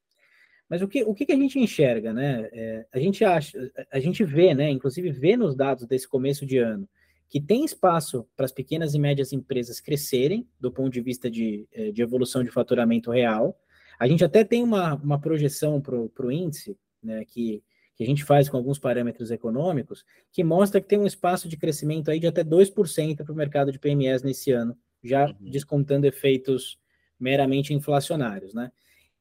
Mas 0.70 0.82
o 0.82 0.88
que, 0.88 1.04
o 1.04 1.16
que 1.16 1.32
a 1.32 1.36
gente 1.36 1.58
enxerga, 1.58 2.14
né? 2.14 2.48
É, 2.52 2.86
a 2.94 3.00
gente 3.00 3.26
acha, 3.26 3.72
a 3.92 4.00
gente 4.00 4.24
vê, 4.24 4.54
né? 4.54 4.70
Inclusive 4.70 5.12
vê 5.12 5.36
nos 5.36 5.56
dados 5.56 5.88
desse 5.88 6.08
começo 6.08 6.46
de 6.46 6.58
ano 6.58 6.88
que 7.30 7.40
tem 7.40 7.64
espaço 7.64 8.28
para 8.36 8.46
as 8.46 8.52
pequenas 8.52 8.96
e 8.96 9.00
médias 9.00 9.32
empresas 9.32 9.80
crescerem 9.80 10.48
do 10.60 10.72
ponto 10.72 10.90
de 10.90 11.00
vista 11.00 11.30
de, 11.30 11.68
eh, 11.72 11.92
de 11.92 12.02
evolução 12.02 12.44
de 12.44 12.50
faturamento 12.50 13.12
real. 13.12 13.56
A 14.00 14.08
gente 14.08 14.26
até 14.26 14.44
tem 14.44 14.64
uma, 14.64 14.96
uma 14.96 15.22
projeção 15.22 15.80
para 15.80 16.26
o 16.26 16.32
índice, 16.32 16.76
né, 17.04 17.24
que, 17.26 17.64
que 17.96 18.04
a 18.04 18.08
gente 18.08 18.24
faz 18.24 18.50
com 18.50 18.58
alguns 18.58 18.80
parâmetros 18.80 19.30
econômicos, 19.30 20.04
que 20.32 20.44
mostra 20.44 20.82
que 20.82 20.88
tem 20.88 20.98
um 20.98 21.06
espaço 21.06 21.48
de 21.48 21.56
crescimento 21.56 22.10
aí 22.10 22.20
de 22.20 22.26
até 22.26 22.44
2% 22.44 23.24
para 23.24 23.32
o 23.32 23.36
mercado 23.36 23.72
de 23.72 23.78
PMEs 23.78 24.24
nesse 24.24 24.52
ano, 24.52 24.76
já 25.04 25.28
uhum. 25.28 25.36
descontando 25.40 26.08
efeitos 26.08 26.80
meramente 27.20 27.76
inflacionários. 27.76 28.56
Né? 28.56 28.72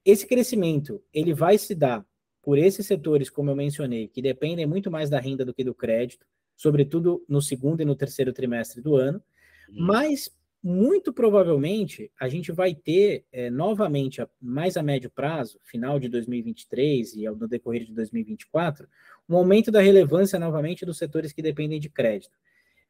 Esse 0.08 0.26
crescimento 0.26 1.02
ele 1.12 1.34
vai 1.34 1.58
se 1.58 1.74
dar 1.74 2.02
por 2.40 2.56
esses 2.56 2.86
setores, 2.86 3.28
como 3.28 3.50
eu 3.50 3.54
mencionei, 3.54 4.08
que 4.08 4.22
dependem 4.22 4.64
muito 4.64 4.90
mais 4.90 5.10
da 5.10 5.20
renda 5.20 5.44
do 5.44 5.52
que 5.52 5.62
do 5.62 5.74
crédito, 5.74 6.26
sobretudo 6.56 7.22
no 7.28 7.42
segundo 7.42 7.82
e 7.82 7.84
no 7.84 7.94
terceiro 7.94 8.32
trimestre 8.32 8.80
do 8.80 8.96
ano, 8.96 9.22
uhum. 9.68 9.86
mas 9.86 10.34
muito 10.62 11.12
provavelmente 11.12 12.10
a 12.18 12.26
gente 12.26 12.50
vai 12.50 12.74
ter 12.74 13.26
é, 13.30 13.50
novamente, 13.50 14.22
a, 14.22 14.28
mais 14.40 14.78
a 14.78 14.82
médio 14.82 15.10
prazo, 15.10 15.60
final 15.62 16.00
de 16.00 16.08
2023 16.08 17.12
e 17.16 17.24
no 17.28 17.46
decorrer 17.46 17.84
de 17.84 17.92
2024, 17.92 18.88
um 19.28 19.36
aumento 19.36 19.70
da 19.70 19.82
relevância 19.82 20.38
novamente 20.38 20.86
dos 20.86 20.96
setores 20.96 21.34
que 21.34 21.42
dependem 21.42 21.78
de 21.78 21.90
crédito. 21.90 22.32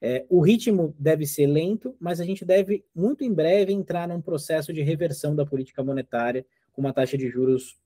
É, 0.01 0.25
o 0.29 0.41
ritmo 0.41 0.95
deve 0.97 1.27
ser 1.27 1.49
lento, 1.49 1.97
mas 1.99 2.21
a 2.21 2.25
gente 2.25 2.45
deve 2.45 2.85
muito 2.95 3.25
em 3.25 3.35
breve 3.35 3.73
entrar 3.73 4.07
num 4.07 4.23
processo 4.23 4.73
de 4.73 4.83
reversão 4.83 5.35
da 5.35 5.45
política 5.45 5.83
monetária 5.83 6.47
com 6.79 6.83
uma 6.83 6.93
taxa 6.93 7.19
de 7.19 7.29
juros 7.29 7.77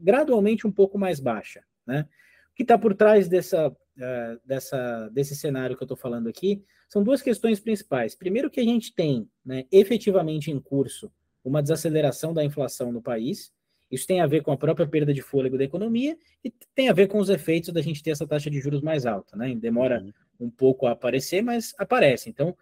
gradualmente 0.00 0.66
um 0.66 0.72
pouco 0.72 0.98
mais 0.98 1.20
baixa. 1.20 1.62
Né? 1.86 2.04
O 2.50 2.54
que 2.56 2.64
está 2.64 2.76
por 2.76 2.92
trás 2.92 3.28
dessa 3.28 3.68
uh, 3.68 4.40
dessa, 4.44 5.08
desse 5.10 5.36
cenário 5.36 5.76
que 5.76 5.82
eu 5.84 5.84
estou 5.84 5.96
falando 5.96 6.28
aqui 6.28 6.64
são 6.88 7.04
duas 7.04 7.22
questões 7.22 7.60
principais. 7.60 8.16
Primeiro, 8.16 8.50
que 8.50 8.58
a 8.58 8.64
gente 8.64 8.92
tem 8.92 9.30
né, 9.46 9.66
efetivamente 9.70 10.50
em 10.50 10.58
curso 10.58 11.12
uma 11.44 11.62
desaceleração 11.62 12.34
da 12.34 12.42
inflação 12.44 12.90
no 12.90 13.00
país. 13.00 13.52
Isso 13.88 14.04
tem 14.04 14.20
a 14.20 14.26
ver 14.26 14.42
com 14.42 14.50
a 14.50 14.56
própria 14.56 14.86
perda 14.86 15.14
de 15.14 15.22
fôlego 15.22 15.56
da 15.56 15.62
economia 15.62 16.18
e 16.44 16.52
tem 16.74 16.88
a 16.88 16.92
ver 16.92 17.06
com 17.06 17.18
os 17.18 17.28
efeitos 17.28 17.72
da 17.72 17.80
gente 17.80 18.02
ter 18.02 18.10
essa 18.10 18.26
taxa 18.26 18.50
de 18.50 18.60
juros 18.60 18.82
mais 18.82 19.06
alta. 19.06 19.36
Né? 19.36 19.54
Demora 19.54 20.02
uhum. 20.02 20.12
um 20.48 20.50
pouco 20.50 20.88
a 20.88 20.90
aparecer, 20.90 21.40
mas 21.40 21.72
aparece. 21.78 22.28
Então, 22.28 22.56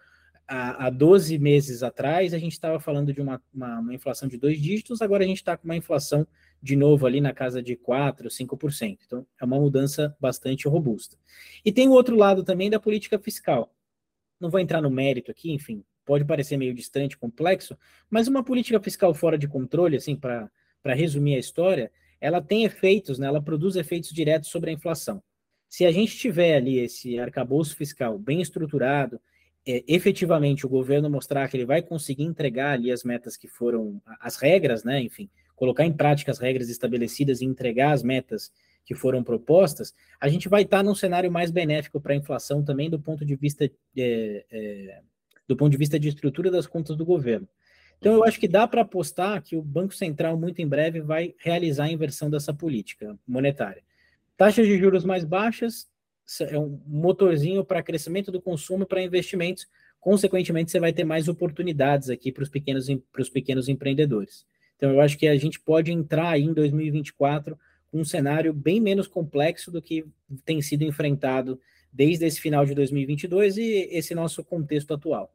há, 0.46 0.87
há 0.87 0.90
12 0.90 1.38
meses 1.38 1.82
atrás, 1.82 2.32
a 2.32 2.38
gente 2.38 2.52
estava 2.52 2.78
falando 2.78 3.12
de 3.12 3.20
uma, 3.20 3.42
uma, 3.52 3.80
uma, 3.80 3.94
inflação 3.94 4.28
de 4.28 4.37
dois 4.37 4.61
dígitos, 4.61 5.02
agora 5.02 5.24
a 5.24 5.26
gente 5.26 5.38
está 5.38 5.56
com 5.56 5.64
uma 5.64 5.76
inflação 5.76 6.26
de 6.62 6.76
novo 6.76 7.06
ali 7.06 7.20
na 7.20 7.32
casa 7.32 7.62
de 7.62 7.76
4%, 7.76 8.28
5%. 8.28 8.98
Então, 9.06 9.26
é 9.40 9.44
uma 9.44 9.59
mudança 9.59 10.16
bastante 10.20 10.68
robusta. 10.68 11.16
E 11.64 11.72
tem 11.72 11.88
o 11.88 11.92
outro 11.92 12.16
lado 12.16 12.42
também 12.44 12.70
da 12.70 12.80
política 12.80 13.18
fiscal. 13.18 13.74
Não 14.40 14.50
vou 14.50 14.61
entrar 14.61 14.80
no 14.80 14.90
mérito 14.90 15.30
aqui, 15.30 15.52
enfim, 15.52 15.85
pode 16.04 16.24
parecer 16.24 16.56
meio 16.56 16.74
distante, 16.74 17.16
complexo, 17.16 17.76
mas 18.09 18.28
uma 18.28 18.44
política 18.44 18.80
fiscal 18.80 19.12
fora 19.14 19.37
de 19.37 19.48
controle, 19.48 19.96
assim, 19.96 20.14
para 20.14 20.50
resumir 20.94 21.35
a 21.37 21.40
história, 21.40 21.90
ela 22.20 22.40
tem 22.40 22.64
efeitos, 22.64 23.18
né, 23.18 23.26
ela 23.26 23.42
produz 23.42 23.76
efeitos 23.76 24.11
diretos 24.11 24.50
sobre 24.50 24.70
a 24.70 24.72
inflação. 24.72 25.22
Se 25.68 25.85
a 25.85 25.90
gente 25.90 26.16
tiver 26.16 26.56
ali 26.56 26.78
esse 26.78 27.18
arcabouço 27.18 27.76
fiscal 27.76 28.18
bem 28.18 28.40
estruturado, 28.40 29.20
é, 29.66 29.83
efetivamente 29.88 30.64
o 30.64 30.68
governo 30.68 31.11
mostrar 31.11 31.48
que 31.48 31.57
ele 31.57 31.66
vai 31.66 31.83
conseguir 31.83 32.22
entregar 32.22 32.72
ali 32.72 32.92
as 32.92 33.02
metas 33.02 33.37
que 33.37 33.48
foram, 33.48 34.00
as 34.20 34.37
regras, 34.37 34.85
né, 34.85 35.00
enfim, 35.00 35.29
colocar 35.57 35.85
em 35.85 35.92
prática 35.92 36.31
as 36.31 36.38
regras 36.38 36.68
estabelecidas 36.68 37.40
e 37.40 37.44
entregar 37.44 37.92
as 37.92 38.02
metas 38.02 38.52
que 38.85 38.94
foram 38.94 39.24
propostas, 39.24 39.92
a 40.20 40.29
gente 40.29 40.48
vai 40.48 40.62
estar 40.62 40.83
num 40.85 40.94
cenário 40.94 41.31
mais 41.31 41.50
benéfico 41.50 42.00
para 42.00 42.12
a 42.12 42.16
inflação 42.16 42.62
também 42.62 42.88
do 42.88 43.00
ponto 43.00 43.24
de 43.24 43.35
vista 43.35 43.64
é, 43.64 44.44
é, 44.50 45.00
do 45.48 45.57
ponto 45.57 45.72
de 45.72 45.76
vista 45.76 45.98
de 45.98 46.09
estrutura 46.09 46.50
das 46.50 46.66
contas 46.66 46.96
do 46.96 47.05
governo. 47.05 47.48
Então 47.98 48.12
eu 48.12 48.24
acho 48.24 48.38
que 48.38 48.46
dá 48.46 48.66
para 48.68 48.83
apostar 48.83 49.42
que 49.42 49.57
o 49.57 49.62
Banco 49.62 49.94
Central 49.94 50.38
muito 50.38 50.61
em 50.61 50.68
breve 50.68 51.00
vai 51.00 51.35
realizar 51.38 51.85
a 51.85 51.90
inversão 51.90 52.31
dessa 52.31 52.52
política 52.55 53.18
monetária. 53.26 53.83
Taxas 54.37 54.66
de 54.66 54.79
juros 54.79 55.05
mais 55.05 55.24
baixas 55.24 55.88
é 56.40 56.58
um 56.58 56.80
motorzinho 56.86 57.64
para 57.64 57.82
crescimento 57.82 58.32
do 58.32 58.40
consumo 58.40 58.82
e 58.82 58.86
para 58.86 59.02
investimentos. 59.02 59.66
Consequentemente, 60.00 60.70
você 60.70 60.80
vai 60.80 60.92
ter 60.92 61.04
mais 61.04 61.28
oportunidades 61.28 62.10
aqui 62.10 62.30
para 62.30 62.42
os 62.42 62.48
pequenos, 62.48 62.86
pequenos 63.32 63.68
empreendedores. 63.68 64.46
Então, 64.76 64.90
eu 64.90 65.00
acho 65.00 65.16
que 65.16 65.26
a 65.26 65.36
gente 65.36 65.58
pode 65.58 65.90
entrar 65.90 66.30
aí 66.30 66.42
em 66.42 66.52
2024 66.52 67.58
com 67.90 68.00
um 68.00 68.04
cenário 68.04 68.52
bem 68.52 68.80
menos 68.80 69.06
complexo 69.06 69.70
do 69.70 69.80
que 69.80 70.04
tem 70.44 70.60
sido 70.60 70.82
enfrentado 70.82 71.60
desde 71.92 72.26
esse 72.26 72.40
final 72.40 72.66
de 72.66 72.74
2022 72.74 73.56
e 73.56 73.88
esse 73.90 74.14
nosso 74.14 74.44
contexto 74.44 74.92
atual. 74.92 75.34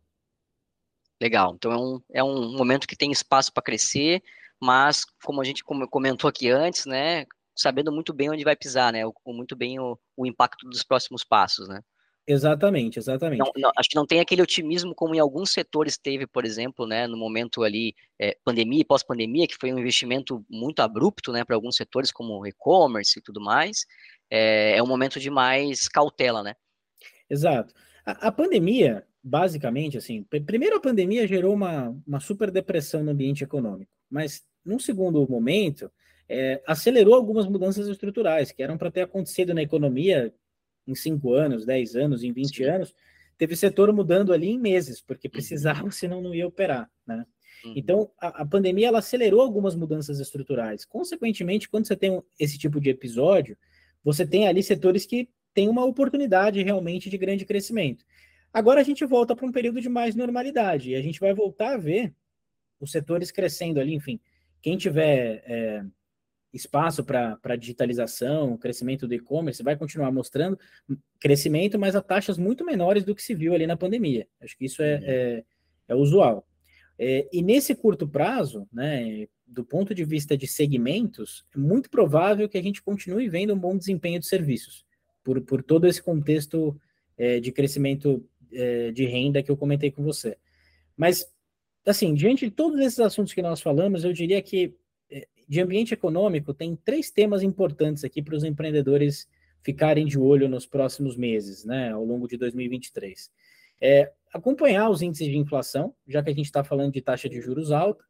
Legal. 1.19 1.53
Então, 1.55 1.71
é 1.71 1.77
um, 1.77 2.01
é 2.15 2.23
um 2.23 2.55
momento 2.55 2.87
que 2.87 2.95
tem 2.95 3.11
espaço 3.11 3.51
para 3.51 3.63
crescer, 3.63 4.21
mas, 4.59 5.03
como 5.23 5.41
a 5.41 5.43
gente 5.43 5.63
comentou 5.63 6.27
aqui 6.29 6.49
antes, 6.49 6.85
né, 6.85 7.25
sabendo 7.55 7.91
muito 7.91 8.13
bem 8.13 8.29
onde 8.29 8.43
vai 8.43 8.55
pisar, 8.55 8.93
né, 8.93 9.05
o, 9.05 9.13
muito 9.27 9.55
bem 9.55 9.79
o, 9.79 9.97
o 10.15 10.25
impacto 10.25 10.67
dos 10.69 10.83
próximos 10.83 11.23
passos, 11.23 11.67
né. 11.67 11.81
Exatamente, 12.27 12.99
exatamente. 12.99 13.39
Não, 13.39 13.51
não, 13.57 13.71
acho 13.75 13.89
que 13.89 13.95
não 13.95 14.05
tem 14.05 14.19
aquele 14.19 14.41
otimismo 14.41 14.93
como 14.93 15.15
em 15.15 15.19
alguns 15.19 15.51
setores 15.51 15.97
teve, 15.97 16.27
por 16.27 16.45
exemplo, 16.45 16.85
né, 16.85 17.07
no 17.07 17.17
momento 17.17 17.63
ali 17.63 17.95
é, 18.19 18.37
pandemia 18.45 18.81
e 18.81 18.85
pós-pandemia, 18.85 19.47
que 19.47 19.57
foi 19.59 19.73
um 19.73 19.79
investimento 19.79 20.45
muito 20.49 20.81
abrupto, 20.81 21.31
né, 21.31 21.43
para 21.43 21.55
alguns 21.55 21.75
setores 21.75 22.11
como 22.11 22.45
e-commerce 22.45 23.17
e 23.17 23.21
tudo 23.21 23.41
mais. 23.41 23.85
É, 24.29 24.77
é, 24.77 24.83
um 24.83 24.87
momento 24.87 25.19
de 25.19 25.29
mais 25.29 25.87
cautela, 25.87 26.43
né? 26.43 26.55
Exato. 27.29 27.73
A, 28.05 28.27
a, 28.27 28.31
pandemia, 28.31 29.05
basicamente, 29.23 29.97
assim, 29.97 30.23
primeiro 30.23 30.77
a 30.77 30.81
pandemia 30.81 31.27
gerou 31.27 31.53
uma, 31.53 31.89
uma 32.05 32.19
super 32.19 32.51
depressão 32.51 33.03
no 33.03 33.11
ambiente 33.11 33.43
econômico, 33.43 33.91
mas 34.09 34.43
num 34.63 34.79
segundo 34.79 35.27
momento 35.27 35.91
é, 36.31 36.63
acelerou 36.65 37.13
algumas 37.13 37.45
mudanças 37.45 37.89
estruturais 37.89 38.53
que 38.53 38.63
eram 38.63 38.77
para 38.77 38.89
ter 38.89 39.01
acontecido 39.01 39.53
na 39.53 39.61
economia 39.61 40.33
em 40.87 40.95
5 40.95 41.33
anos, 41.33 41.65
10 41.65 41.95
anos, 41.97 42.23
em 42.23 42.31
20 42.31 42.55
Sim. 42.55 42.63
anos, 42.63 42.95
teve 43.37 43.53
setor 43.55 43.91
mudando 43.91 44.31
ali 44.31 44.49
em 44.49 44.57
meses, 44.57 45.01
porque 45.01 45.27
uhum. 45.27 45.31
precisava, 45.31 45.83
uhum. 45.83 45.91
senão 45.91 46.21
não 46.21 46.33
ia 46.33 46.47
operar, 46.47 46.89
né? 47.05 47.25
Uhum. 47.65 47.73
Então, 47.75 48.11
a, 48.17 48.41
a, 48.41 48.45
pandemia 48.45 48.87
ela 48.87 48.99
acelerou 48.99 49.41
algumas 49.41 49.75
mudanças 49.75 50.19
estruturais. 50.19 50.85
Consequentemente, 50.85 51.69
quando 51.69 51.85
você 51.85 51.97
tem 51.97 52.21
esse 52.39 52.57
tipo 52.57 52.79
de 52.79 52.89
episódio, 52.89 53.57
você 54.03 54.25
tem 54.25 54.47
ali 54.47 54.63
setores 54.63 55.05
que 55.05 55.29
têm 55.53 55.67
uma 55.67 55.85
oportunidade 55.85 56.63
realmente 56.63 57.09
de 57.09 57.17
grande 57.17 57.45
crescimento. 57.45 58.05
Agora 58.53 58.79
a 58.79 58.83
gente 58.83 59.05
volta 59.05 59.35
para 59.35 59.45
um 59.45 59.51
período 59.51 59.81
de 59.81 59.89
mais 59.89 60.15
normalidade 60.15 60.91
e 60.91 60.95
a 60.95 61.01
gente 61.01 61.19
vai 61.19 61.33
voltar 61.33 61.73
a 61.73 61.77
ver 61.77 62.13
os 62.79 62.91
setores 62.91 63.31
crescendo 63.31 63.79
ali, 63.79 63.93
enfim. 63.93 64.19
Quem 64.61 64.77
tiver 64.77 65.43
é, 65.45 65.83
espaço 66.53 67.03
para 67.03 67.55
digitalização, 67.57 68.57
crescimento 68.57 69.07
do 69.07 69.13
e-commerce, 69.13 69.63
vai 69.63 69.75
continuar 69.75 70.11
mostrando 70.11 70.59
crescimento, 71.19 71.79
mas 71.79 71.95
a 71.95 72.01
taxas 72.01 72.37
muito 72.37 72.65
menores 72.65 73.03
do 73.03 73.15
que 73.15 73.23
se 73.23 73.33
viu 73.33 73.53
ali 73.53 73.65
na 73.65 73.77
pandemia. 73.77 74.27
Acho 74.41 74.57
que 74.57 74.65
isso 74.65 74.81
é, 74.81 74.95
uhum. 74.95 75.03
é, 75.05 75.43
é 75.89 75.95
usual. 75.95 76.45
É, 76.99 77.27
e 77.31 77.41
nesse 77.41 77.73
curto 77.73 78.07
prazo, 78.07 78.67
né, 78.71 79.27
do 79.47 79.63
ponto 79.63 79.95
de 79.95 80.03
vista 80.03 80.37
de 80.37 80.47
segmentos, 80.47 81.45
é 81.55 81.57
muito 81.57 81.89
provável 81.89 82.47
que 82.47 82.57
a 82.57 82.61
gente 82.61 82.81
continue 82.81 83.29
vendo 83.29 83.53
um 83.53 83.59
bom 83.59 83.77
desempenho 83.77 84.19
de 84.19 84.27
serviços, 84.27 84.85
por, 85.23 85.41
por 85.41 85.63
todo 85.63 85.87
esse 85.87 86.01
contexto 86.01 86.79
é, 87.17 87.39
de 87.39 87.51
crescimento 87.51 88.23
é, 88.51 88.91
de 88.91 89.05
renda 89.05 89.41
que 89.41 89.49
eu 89.49 89.57
comentei 89.57 89.89
com 89.91 90.03
você. 90.03 90.37
Mas, 90.95 91.25
assim, 91.85 92.13
diante 92.13 92.45
de 92.45 92.51
todos 92.51 92.79
esses 92.79 92.99
assuntos 92.99 93.33
que 93.33 93.41
nós 93.41 93.61
falamos, 93.61 94.03
eu 94.03 94.13
diria 94.13 94.41
que 94.41 94.75
de 95.51 95.59
ambiente 95.59 95.93
econômico 95.93 96.53
tem 96.53 96.77
três 96.77 97.11
temas 97.11 97.43
importantes 97.43 98.05
aqui 98.05 98.21
para 98.21 98.37
os 98.37 98.45
empreendedores 98.45 99.27
ficarem 99.61 100.05
de 100.05 100.17
olho 100.17 100.47
nos 100.47 100.65
próximos 100.65 101.17
meses, 101.17 101.65
né, 101.65 101.91
ao 101.91 102.05
longo 102.05 102.25
de 102.25 102.37
2023. 102.37 103.29
É, 103.81 104.13
acompanhar 104.33 104.89
os 104.89 105.01
índices 105.01 105.27
de 105.27 105.37
inflação, 105.37 105.93
já 106.07 106.23
que 106.23 106.29
a 106.29 106.33
gente 106.33 106.45
está 106.45 106.63
falando 106.63 106.93
de 106.93 107.01
taxa 107.01 107.27
de 107.27 107.41
juros 107.41 107.69
alta. 107.69 108.01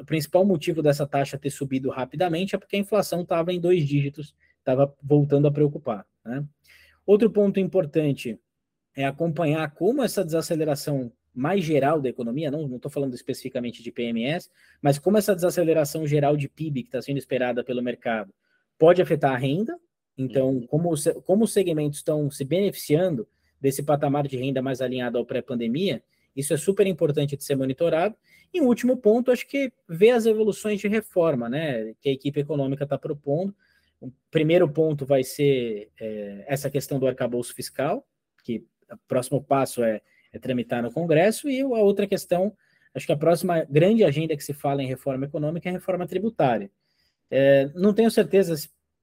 O 0.00 0.04
principal 0.04 0.44
motivo 0.44 0.82
dessa 0.82 1.06
taxa 1.06 1.38
ter 1.38 1.50
subido 1.50 1.88
rapidamente 1.88 2.56
é 2.56 2.58
porque 2.58 2.74
a 2.74 2.80
inflação 2.80 3.22
estava 3.22 3.52
em 3.52 3.60
dois 3.60 3.86
dígitos, 3.86 4.34
estava 4.58 4.92
voltando 5.00 5.46
a 5.46 5.52
preocupar. 5.52 6.04
Né? 6.24 6.44
Outro 7.06 7.30
ponto 7.30 7.60
importante 7.60 8.36
é 8.96 9.04
acompanhar 9.04 9.70
como 9.70 10.02
essa 10.02 10.24
desaceleração 10.24 11.12
mais 11.34 11.64
geral 11.64 12.00
da 12.00 12.08
economia, 12.08 12.50
não 12.50 12.76
estou 12.76 12.90
falando 12.90 13.14
especificamente 13.14 13.82
de 13.82 13.92
PMS, 13.92 14.50
mas 14.82 14.98
como 14.98 15.16
essa 15.16 15.34
desaceleração 15.34 16.06
geral 16.06 16.36
de 16.36 16.48
PIB 16.48 16.82
que 16.82 16.88
está 16.88 17.00
sendo 17.00 17.18
esperada 17.18 17.62
pelo 17.62 17.82
mercado 17.82 18.32
pode 18.78 19.00
afetar 19.00 19.32
a 19.32 19.36
renda. 19.36 19.78
Então, 20.18 20.48
uhum. 20.48 20.66
como, 20.66 20.90
como 21.24 21.44
os 21.44 21.52
segmentos 21.52 21.98
estão 21.98 22.30
se 22.30 22.44
beneficiando 22.44 23.28
desse 23.60 23.82
patamar 23.82 24.26
de 24.26 24.36
renda 24.36 24.60
mais 24.60 24.80
alinhado 24.80 25.18
ao 25.18 25.24
pré-pandemia, 25.24 26.02
isso 26.34 26.54
é 26.54 26.56
super 26.56 26.86
importante 26.86 27.36
de 27.36 27.44
ser 27.44 27.56
monitorado. 27.56 28.16
E 28.52 28.60
um 28.60 28.66
último 28.66 28.96
ponto, 28.96 29.30
acho 29.30 29.46
que 29.46 29.72
ver 29.88 30.10
as 30.10 30.26
evoluções 30.26 30.80
de 30.80 30.88
reforma, 30.88 31.48
né, 31.48 31.94
que 32.00 32.08
a 32.08 32.12
equipe 32.12 32.40
econômica 32.40 32.84
está 32.84 32.98
propondo. 32.98 33.54
O 34.00 34.10
primeiro 34.30 34.68
ponto 34.68 35.04
vai 35.04 35.22
ser 35.22 35.90
é, 36.00 36.44
essa 36.48 36.70
questão 36.70 36.98
do 36.98 37.06
arcabouço 37.06 37.54
fiscal, 37.54 38.06
que 38.42 38.64
o 38.90 38.96
próximo 39.06 39.42
passo 39.42 39.84
é 39.84 40.00
tramitar 40.38 40.82
no 40.82 40.92
Congresso, 40.92 41.48
e 41.48 41.60
a 41.60 41.66
outra 41.66 42.06
questão, 42.06 42.54
acho 42.94 43.06
que 43.06 43.12
a 43.12 43.16
próxima 43.16 43.64
grande 43.68 44.04
agenda 44.04 44.36
que 44.36 44.44
se 44.44 44.52
fala 44.52 44.82
em 44.82 44.86
reforma 44.86 45.26
econômica 45.26 45.68
é 45.68 45.70
a 45.70 45.74
reforma 45.74 46.06
tributária. 46.06 46.70
É, 47.30 47.70
não 47.74 47.94
tenho 47.94 48.10
certeza, 48.10 48.54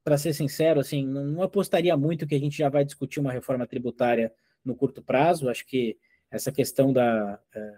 para 0.03 0.17
ser 0.17 0.33
sincero, 0.33 0.79
assim, 0.79 1.05
não 1.05 1.41
apostaria 1.41 1.95
muito 1.97 2.25
que 2.25 2.35
a 2.35 2.39
gente 2.39 2.57
já 2.57 2.69
vai 2.69 2.85
discutir 2.85 3.19
uma 3.19 3.31
reforma 3.31 3.67
tributária 3.67 4.31
no 4.63 4.75
curto 4.75 5.01
prazo. 5.01 5.49
Acho 5.49 5.65
que 5.65 5.97
essa 6.31 6.51
questão 6.51 6.93
da, 6.93 7.39
é, 7.53 7.77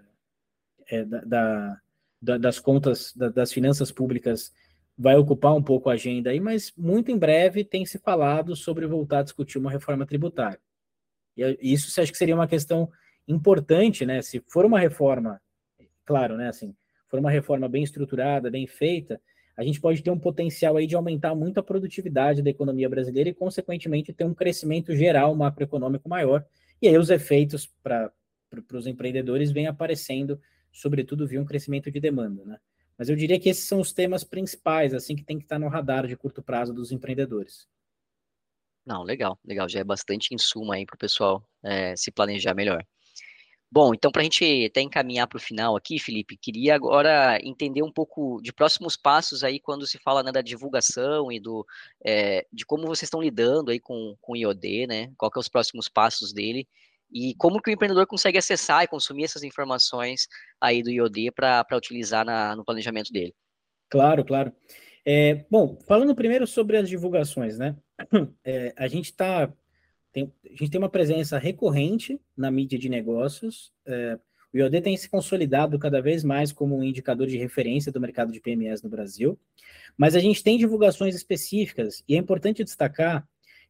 é 0.88 1.05
da, 1.05 1.21
da 1.21 1.81
das 2.21 2.59
contas, 2.59 3.13
da, 3.15 3.29
das 3.29 3.51
finanças 3.51 3.91
públicas 3.91 4.51
vai 4.97 5.15
ocupar 5.15 5.55
um 5.55 5.63
pouco 5.63 5.89
a 5.89 5.93
agenda 5.93 6.29
aí, 6.29 6.39
mas 6.39 6.73
muito 6.77 7.09
em 7.09 7.17
breve 7.17 7.63
tem 7.63 7.85
se 7.85 7.97
falado 7.97 8.55
sobre 8.55 8.85
voltar 8.85 9.19
a 9.19 9.23
discutir 9.23 9.57
uma 9.57 9.71
reforma 9.71 10.05
tributária. 10.05 10.59
E 11.38 11.73
isso 11.73 11.89
você 11.89 12.01
acha 12.01 12.12
que 12.12 12.17
seria 12.17 12.35
uma 12.35 12.47
questão 12.47 12.91
importante, 13.29 14.05
né? 14.05 14.21
Se 14.21 14.43
for 14.47 14.65
uma 14.65 14.79
reforma, 14.79 15.41
claro, 16.05 16.35
né? 16.35 16.49
Assim, 16.49 16.75
for 17.07 17.19
uma 17.19 17.31
reforma 17.31 17.69
bem 17.69 17.83
estruturada, 17.83 18.49
bem 18.49 18.67
feita, 18.67 19.21
a 19.55 19.63
gente 19.63 19.79
pode 19.79 20.01
ter 20.01 20.09
um 20.09 20.19
potencial 20.19 20.77
aí 20.77 20.87
de 20.87 20.95
aumentar 20.95 21.35
muito 21.35 21.59
a 21.59 21.63
produtividade 21.63 22.41
da 22.41 22.49
economia 22.49 22.89
brasileira 22.89 23.29
e, 23.29 23.33
consequentemente, 23.33 24.13
ter 24.13 24.23
um 24.23 24.33
crescimento 24.33 24.95
geral 24.95 25.35
macroeconômico 25.35 26.07
maior, 26.07 26.45
e 26.81 26.87
aí 26.87 26.97
os 26.97 27.09
efeitos 27.09 27.69
para 27.83 28.11
os 28.73 28.87
empreendedores 28.87 29.51
vêm 29.51 29.67
aparecendo, 29.67 30.39
sobretudo 30.71 31.27
via 31.27 31.41
um 31.41 31.45
crescimento 31.45 31.91
de 31.91 31.99
demanda, 31.99 32.45
né? 32.45 32.57
Mas 32.97 33.09
eu 33.09 33.15
diria 33.15 33.39
que 33.39 33.49
esses 33.49 33.65
são 33.65 33.79
os 33.79 33.93
temas 33.93 34.23
principais, 34.23 34.93
assim, 34.93 35.15
que 35.15 35.23
tem 35.23 35.37
que 35.37 35.45
estar 35.45 35.59
no 35.59 35.69
radar 35.69 36.05
de 36.07 36.17
curto 36.17 36.41
prazo 36.41 36.73
dos 36.73 36.91
empreendedores. 36.91 37.67
Não, 38.85 39.03
legal, 39.03 39.37
legal. 39.45 39.69
Já 39.69 39.79
é 39.79 39.83
bastante 39.83 40.33
insumo 40.33 40.71
aí 40.71 40.85
para 40.85 40.95
o 40.95 40.99
pessoal 40.99 41.43
é, 41.63 41.95
se 41.95 42.11
planejar 42.11 42.53
melhor. 42.53 42.85
Bom, 43.71 43.93
então 43.93 44.12
para 44.12 44.21
a 44.21 44.23
gente 44.23 44.65
até 44.65 44.82
encaminhar 44.82 45.27
para 45.27 45.38
o 45.38 45.41
final 45.41 45.75
aqui, 45.75 45.99
Felipe, 45.99 46.36
queria 46.36 46.73
agora 46.73 47.39
entender 47.43 47.84
um 47.84 47.91
pouco 47.91 48.41
de 48.41 48.51
próximos 48.51 48.97
passos 48.97 49.43
aí 49.43 49.60
quando 49.60 49.86
se 49.86 49.99
fala 49.99 50.23
né, 50.23 50.32
da 50.32 50.41
divulgação 50.41 51.32
e 51.32 51.39
do 51.39 51.63
é, 52.03 52.47
de 52.51 52.65
como 52.65 52.88
vocês 52.88 53.03
estão 53.03 53.21
lidando 53.21 53.69
aí 53.69 53.79
com, 53.79 54.15
com 54.19 54.34
o 54.34 54.36
IOD, 54.36 54.88
né? 54.88 55.12
Qual 55.15 55.29
que 55.29 55.38
é 55.38 55.41
os 55.41 55.47
próximos 55.47 55.88
passos 55.88 56.34
dele 56.34 56.67
e 57.12 57.36
como 57.36 57.62
que 57.62 57.69
o 57.69 57.73
empreendedor 57.73 58.05
consegue 58.08 58.38
acessar 58.38 58.84
e 58.84 58.88
consumir 58.88 59.25
essas 59.25 59.43
informações 59.43 60.27
aí 60.62 60.82
do 60.82 60.89
IOD 60.89 61.32
para 61.32 61.65
utilizar 61.73 62.25
na, 62.25 62.55
no 62.55 62.63
planejamento 62.63 63.12
dele. 63.12 63.36
Claro, 63.89 64.23
claro. 64.23 64.51
É, 65.05 65.45
bom, 65.49 65.77
falando 65.88 66.15
primeiro 66.15 66.45
sobre 66.45 66.77
as 66.77 66.88
divulgações, 66.88 67.58
né? 67.58 67.75
É, 68.43 68.73
a 68.77 68.88
gente 68.88 69.05
está 69.05 69.51
tem, 70.11 70.31
a 70.45 70.49
gente 70.49 70.69
tem 70.69 70.79
uma 70.79 70.89
presença 70.89 71.37
recorrente 71.37 72.19
na 72.35 72.49
mídia 72.49 72.77
de 72.77 72.89
negócios. 72.89 73.71
É, 73.85 74.19
o 74.53 74.57
IOD 74.57 74.81
tem 74.81 74.97
se 74.97 75.09
consolidado 75.09 75.77
cada 75.77 76.01
vez 76.01 76.23
mais 76.23 76.51
como 76.51 76.75
um 76.75 76.83
indicador 76.83 77.27
de 77.27 77.37
referência 77.37 77.91
do 77.91 78.01
mercado 78.01 78.31
de 78.31 78.39
PMS 78.39 78.83
no 78.83 78.89
Brasil, 78.89 79.37
mas 79.95 80.15
a 80.15 80.19
gente 80.19 80.43
tem 80.43 80.57
divulgações 80.57 81.15
específicas 81.15 82.03
e 82.07 82.15
é 82.15 82.17
importante 82.17 82.63
destacar 82.63 83.27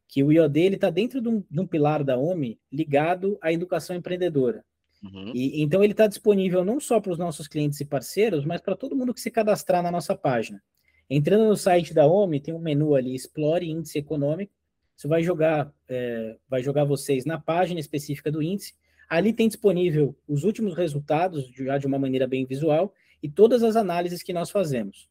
que 0.07 0.23
o 0.23 0.31
IOD 0.31 0.59
está 0.75 0.89
dentro 0.89 1.21
de 1.21 1.29
um, 1.29 1.43
de 1.49 1.59
um, 1.59 1.67
pilar 1.67 2.03
da 2.03 2.17
OMI 2.17 2.59
ligado 2.71 3.37
à 3.41 3.51
educação 3.51 3.95
empreendedora. 3.95 4.63
Uhum. 5.03 5.31
E, 5.35 5.61
então 5.61 5.83
ele 5.83 5.93
está 5.93 6.07
disponível 6.07 6.65
não 6.65 6.79
só 6.79 6.99
para 6.99 7.11
os 7.11 7.17
nossos 7.17 7.47
clientes 7.47 7.79
e 7.79 7.85
parceiros, 7.85 8.43
mas 8.45 8.59
para 8.59 8.75
todo 8.75 8.95
mundo 8.95 9.13
que 9.13 9.21
se 9.21 9.29
cadastrar 9.29 9.83
na 9.83 9.91
nossa 9.91 10.15
página. 10.15 10.61
Entrando 11.09 11.47
no 11.47 11.57
site 11.57 11.93
da 11.93 12.07
OMI, 12.07 12.39
tem 12.39 12.53
um 12.53 12.59
menu 12.59 12.95
ali, 12.95 13.13
Explore 13.13 13.69
Índice 13.69 13.99
Econômico, 13.99 14.53
você 14.99 15.07
vai 15.07 15.23
jogar, 15.23 15.73
é, 15.87 16.35
vai 16.49 16.61
jogar 16.61 16.83
vocês 16.83 17.23
na 17.23 17.39
página 17.39 17.79
específica 17.79 18.29
do 18.29 18.43
índice. 18.43 18.73
Ali 19.07 19.31
tem 19.31 19.47
disponível 19.47 20.13
os 20.27 20.43
últimos 20.43 20.75
resultados, 20.75 21.49
já 21.55 21.77
de 21.77 21.87
uma 21.87 21.97
maneira 21.97 22.27
bem 22.27 22.45
visual, 22.45 22.93
e 23.23 23.29
todas 23.29 23.63
as 23.63 23.77
análises 23.77 24.21
que 24.21 24.33
nós 24.33 24.49
fazemos. 24.49 25.09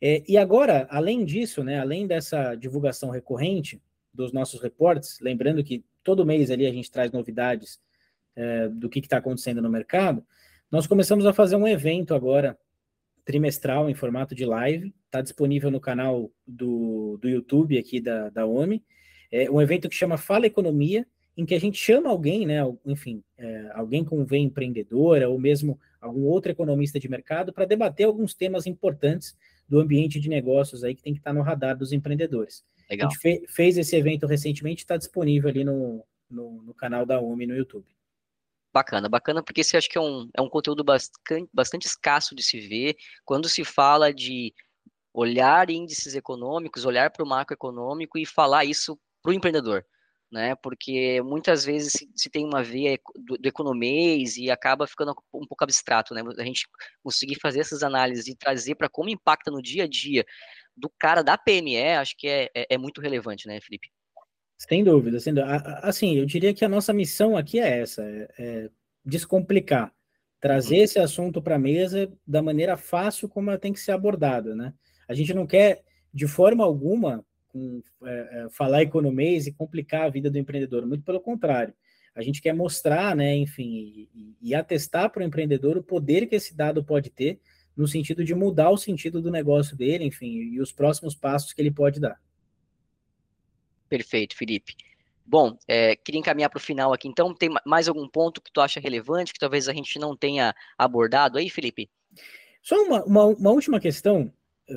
É, 0.00 0.24
e 0.26 0.36
agora, 0.36 0.88
além 0.90 1.24
disso, 1.24 1.62
né, 1.62 1.78
além 1.78 2.04
dessa 2.04 2.56
divulgação 2.56 3.10
recorrente 3.10 3.80
dos 4.12 4.32
nossos 4.32 4.60
reportes, 4.60 5.20
lembrando 5.20 5.62
que 5.62 5.84
todo 6.02 6.26
mês 6.26 6.50
ali 6.50 6.66
a 6.66 6.72
gente 6.72 6.90
traz 6.90 7.12
novidades 7.12 7.80
é, 8.34 8.68
do 8.70 8.90
que 8.90 8.98
está 8.98 9.18
acontecendo 9.18 9.62
no 9.62 9.70
mercado, 9.70 10.26
nós 10.68 10.88
começamos 10.88 11.26
a 11.26 11.32
fazer 11.32 11.54
um 11.54 11.68
evento 11.68 12.12
agora 12.12 12.58
trimestral 13.24 13.88
em 13.88 13.94
formato 13.94 14.34
de 14.34 14.44
live, 14.44 14.92
está 15.06 15.20
disponível 15.20 15.70
no 15.70 15.78
canal 15.80 16.28
do, 16.44 17.20
do 17.22 17.28
YouTube 17.28 17.78
aqui 17.78 18.00
da, 18.00 18.28
da 18.28 18.44
OMI, 18.44 18.82
é 19.32 19.50
um 19.50 19.60
evento 19.60 19.88
que 19.88 19.94
chama 19.94 20.18
Fala 20.18 20.46
Economia, 20.46 21.06
em 21.36 21.46
que 21.46 21.54
a 21.54 21.60
gente 21.60 21.78
chama 21.78 22.10
alguém, 22.10 22.46
né, 22.46 22.58
enfim, 22.84 23.24
é, 23.38 23.70
alguém 23.74 24.04
com 24.04 24.22
veia 24.24 24.42
empreendedora 24.42 25.28
ou 25.30 25.38
mesmo 25.38 25.80
algum 26.00 26.24
outro 26.24 26.52
economista 26.52 27.00
de 27.00 27.08
mercado 27.08 27.52
para 27.52 27.64
debater 27.64 28.06
alguns 28.06 28.34
temas 28.34 28.66
importantes 28.66 29.36
do 29.66 29.80
ambiente 29.80 30.20
de 30.20 30.28
negócios 30.28 30.84
aí 30.84 30.94
que 30.94 31.02
tem 31.02 31.14
que 31.14 31.20
estar 31.20 31.32
no 31.32 31.40
radar 31.40 31.76
dos 31.76 31.92
empreendedores. 31.92 32.62
Legal. 32.90 33.08
A 33.08 33.10
gente 33.10 33.20
fe 33.20 33.44
fez 33.48 33.78
esse 33.78 33.96
evento 33.96 34.26
recentemente, 34.26 34.82
está 34.82 34.98
disponível 34.98 35.48
ali 35.48 35.64
no, 35.64 36.04
no, 36.28 36.62
no, 36.62 36.74
canal 36.74 37.06
da 37.06 37.18
UMI 37.18 37.46
no 37.46 37.56
YouTube. 37.56 37.86
Bacana, 38.70 39.08
bacana, 39.08 39.42
porque 39.42 39.62
esse 39.62 39.76
acho 39.76 39.88
que 39.88 39.96
é 39.96 40.00
um, 40.00 40.28
é 40.34 40.42
um 40.42 40.48
conteúdo 40.48 40.84
bastante, 40.84 41.48
bastante 41.52 41.86
escasso 41.86 42.34
de 42.34 42.42
se 42.42 42.60
ver 42.60 42.96
quando 43.24 43.48
se 43.48 43.64
fala 43.64 44.12
de 44.12 44.52
olhar 45.14 45.70
índices 45.70 46.14
econômicos, 46.14 46.84
olhar 46.84 47.10
para 47.10 47.24
o 47.24 47.28
macroeconômico 47.28 48.18
e 48.18 48.26
falar 48.26 48.64
isso 48.64 48.98
para 49.22 49.30
o 49.30 49.34
empreendedor, 49.34 49.84
né? 50.30 50.54
Porque 50.56 51.20
muitas 51.22 51.64
vezes 51.64 51.92
se, 51.92 52.10
se 52.14 52.30
tem 52.30 52.44
uma 52.44 52.62
veia 52.62 52.98
do, 53.16 53.36
do, 53.38 53.46
economês 53.46 54.36
e 54.36 54.50
acaba 54.50 54.86
ficando 54.86 55.14
um 55.32 55.46
pouco 55.46 55.62
abstrato, 55.62 56.14
né? 56.14 56.22
A 56.38 56.44
gente 56.44 56.66
conseguir 57.02 57.38
fazer 57.40 57.60
essas 57.60 57.82
análises 57.82 58.26
e 58.26 58.36
trazer 58.36 58.74
para 58.74 58.88
como 58.88 59.10
impacta 59.10 59.50
no 59.50 59.62
dia 59.62 59.84
a 59.84 59.88
dia 59.88 60.24
do 60.76 60.90
cara 60.98 61.22
da 61.22 61.36
PME, 61.36 61.94
acho 61.98 62.16
que 62.16 62.26
é, 62.26 62.50
é, 62.54 62.66
é 62.70 62.78
muito 62.78 63.00
relevante, 63.00 63.46
né, 63.46 63.60
Felipe? 63.60 63.88
Sem 64.56 64.84
dúvida, 64.84 65.18
sem 65.20 65.34
dúvida. 65.34 65.80
Assim, 65.82 66.16
eu 66.16 66.24
diria 66.24 66.54
que 66.54 66.64
a 66.64 66.68
nossa 66.68 66.92
missão 66.92 67.36
aqui 67.36 67.58
é 67.58 67.80
essa, 67.80 68.02
é, 68.02 68.28
é 68.38 68.70
descomplicar, 69.04 69.92
trazer 70.40 70.78
uhum. 70.78 70.82
esse 70.84 70.98
assunto 70.98 71.42
para 71.42 71.56
a 71.56 71.58
mesa 71.58 72.10
da 72.26 72.40
maneira 72.40 72.76
fácil 72.76 73.28
como 73.28 73.50
ela 73.50 73.58
tem 73.58 73.72
que 73.72 73.80
ser 73.80 73.92
abordada, 73.92 74.54
né? 74.54 74.72
A 75.08 75.14
gente 75.14 75.34
não 75.34 75.46
quer, 75.46 75.84
de 76.14 76.26
forma 76.26 76.64
alguma, 76.64 77.24
com 77.52 77.82
é, 78.04 78.44
é, 78.44 78.50
falar 78.50 78.82
economês 78.82 79.46
e 79.46 79.52
complicar 79.52 80.04
a 80.04 80.10
vida 80.10 80.30
do 80.30 80.38
empreendedor, 80.38 80.86
muito 80.86 81.04
pelo 81.04 81.20
contrário. 81.20 81.74
A 82.14 82.22
gente 82.22 82.42
quer 82.42 82.54
mostrar, 82.54 83.16
né, 83.16 83.34
enfim, 83.34 84.08
e, 84.14 84.36
e 84.40 84.54
atestar 84.54 85.10
para 85.10 85.22
o 85.22 85.26
empreendedor 85.26 85.76
o 85.76 85.82
poder 85.82 86.26
que 86.26 86.34
esse 86.34 86.54
dado 86.54 86.84
pode 86.84 87.10
ter 87.10 87.40
no 87.76 87.88
sentido 87.88 88.24
de 88.24 88.34
mudar 88.34 88.70
o 88.70 88.76
sentido 88.76 89.20
do 89.20 89.30
negócio 89.30 89.76
dele, 89.76 90.04
enfim, 90.04 90.26
e 90.26 90.60
os 90.60 90.72
próximos 90.72 91.14
passos 91.14 91.52
que 91.52 91.60
ele 91.60 91.70
pode 91.70 92.00
dar. 92.00 92.20
Perfeito, 93.88 94.36
Felipe. 94.36 94.74
Bom, 95.24 95.56
é, 95.66 95.96
queria 95.96 96.18
encaminhar 96.18 96.50
para 96.50 96.58
o 96.58 96.60
final 96.60 96.92
aqui. 96.92 97.08
Então, 97.08 97.34
tem 97.34 97.48
mais 97.64 97.88
algum 97.88 98.08
ponto 98.08 98.42
que 98.42 98.52
tu 98.52 98.60
acha 98.60 98.80
relevante, 98.80 99.32
que 99.32 99.38
talvez 99.38 99.68
a 99.68 99.72
gente 99.72 99.98
não 99.98 100.16
tenha 100.16 100.54
abordado 100.76 101.38
aí, 101.38 101.48
Felipe? 101.48 101.88
Só 102.62 102.76
uma, 102.82 103.04
uma, 103.04 103.24
uma 103.26 103.50
última 103.50 103.80
questão, 103.80 104.32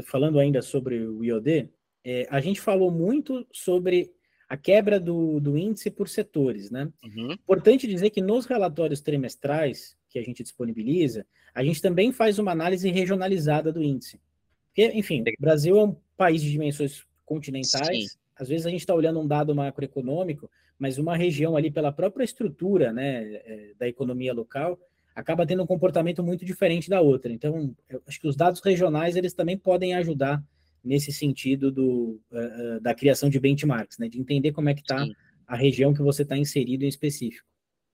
falando 0.05 0.39
ainda 0.39 0.61
sobre 0.61 1.05
o 1.05 1.23
IOD, 1.23 1.69
é, 2.05 2.27
a 2.29 2.39
gente 2.39 2.61
falou 2.61 2.91
muito 2.91 3.45
sobre 3.51 4.13
a 4.47 4.55
quebra 4.55 4.99
do, 4.99 5.39
do 5.39 5.57
índice 5.57 5.89
por 5.89 6.07
setores, 6.07 6.69
né? 6.69 6.87
Uhum. 7.03 7.31
Importante 7.31 7.87
dizer 7.87 8.11
que 8.11 8.21
nos 8.21 8.45
relatórios 8.45 9.01
trimestrais 9.01 9.97
que 10.07 10.19
a 10.19 10.21
gente 10.21 10.43
disponibiliza, 10.43 11.25
a 11.53 11.63
gente 11.63 11.81
também 11.81 12.11
faz 12.11 12.37
uma 12.37 12.51
análise 12.51 12.89
regionalizada 12.91 13.73
do 13.73 13.81
índice. 13.81 14.21
Porque, 14.67 14.85
enfim, 14.93 15.21
o 15.21 15.41
Brasil 15.41 15.79
é 15.79 15.83
um 15.83 15.95
país 16.15 16.43
de 16.43 16.51
dimensões 16.51 17.03
continentais, 17.25 18.11
Sim. 18.11 18.17
às 18.35 18.47
vezes 18.47 18.67
a 18.67 18.69
gente 18.69 18.81
está 18.81 18.93
olhando 18.93 19.19
um 19.19 19.27
dado 19.27 19.55
macroeconômico, 19.55 20.49
mas 20.77 20.99
uma 20.99 21.17
região 21.17 21.57
ali, 21.57 21.71
pela 21.71 21.91
própria 21.91 22.23
estrutura 22.23 22.93
né, 22.93 23.23
é, 23.45 23.71
da 23.79 23.87
economia 23.87 24.33
local, 24.33 24.79
acaba 25.15 25.45
tendo 25.45 25.63
um 25.63 25.67
comportamento 25.67 26.21
muito 26.21 26.45
diferente 26.45 26.89
da 26.89 27.01
outra. 27.01 27.31
Então, 27.31 27.73
acho 28.05 28.19
que 28.19 28.27
os 28.27 28.35
dados 28.35 28.61
regionais, 28.61 29.15
eles 29.15 29.33
também 29.33 29.57
podem 29.57 29.95
ajudar 29.95 30.43
nesse 30.85 31.11
sentido 31.11 31.71
do, 31.71 32.21
uh, 32.31 32.79
da 32.79 32.93
criação 32.93 33.29
de 33.29 33.39
benchmarks, 33.39 33.97
né? 33.97 34.07
De 34.07 34.19
entender 34.19 34.51
como 34.51 34.69
é 34.69 34.75
que 34.75 34.81
está 34.81 35.05
a 35.47 35.55
região 35.55 35.93
que 35.93 36.01
você 36.01 36.21
está 36.21 36.37
inserido 36.37 36.85
em 36.85 36.87
específico. 36.87 37.45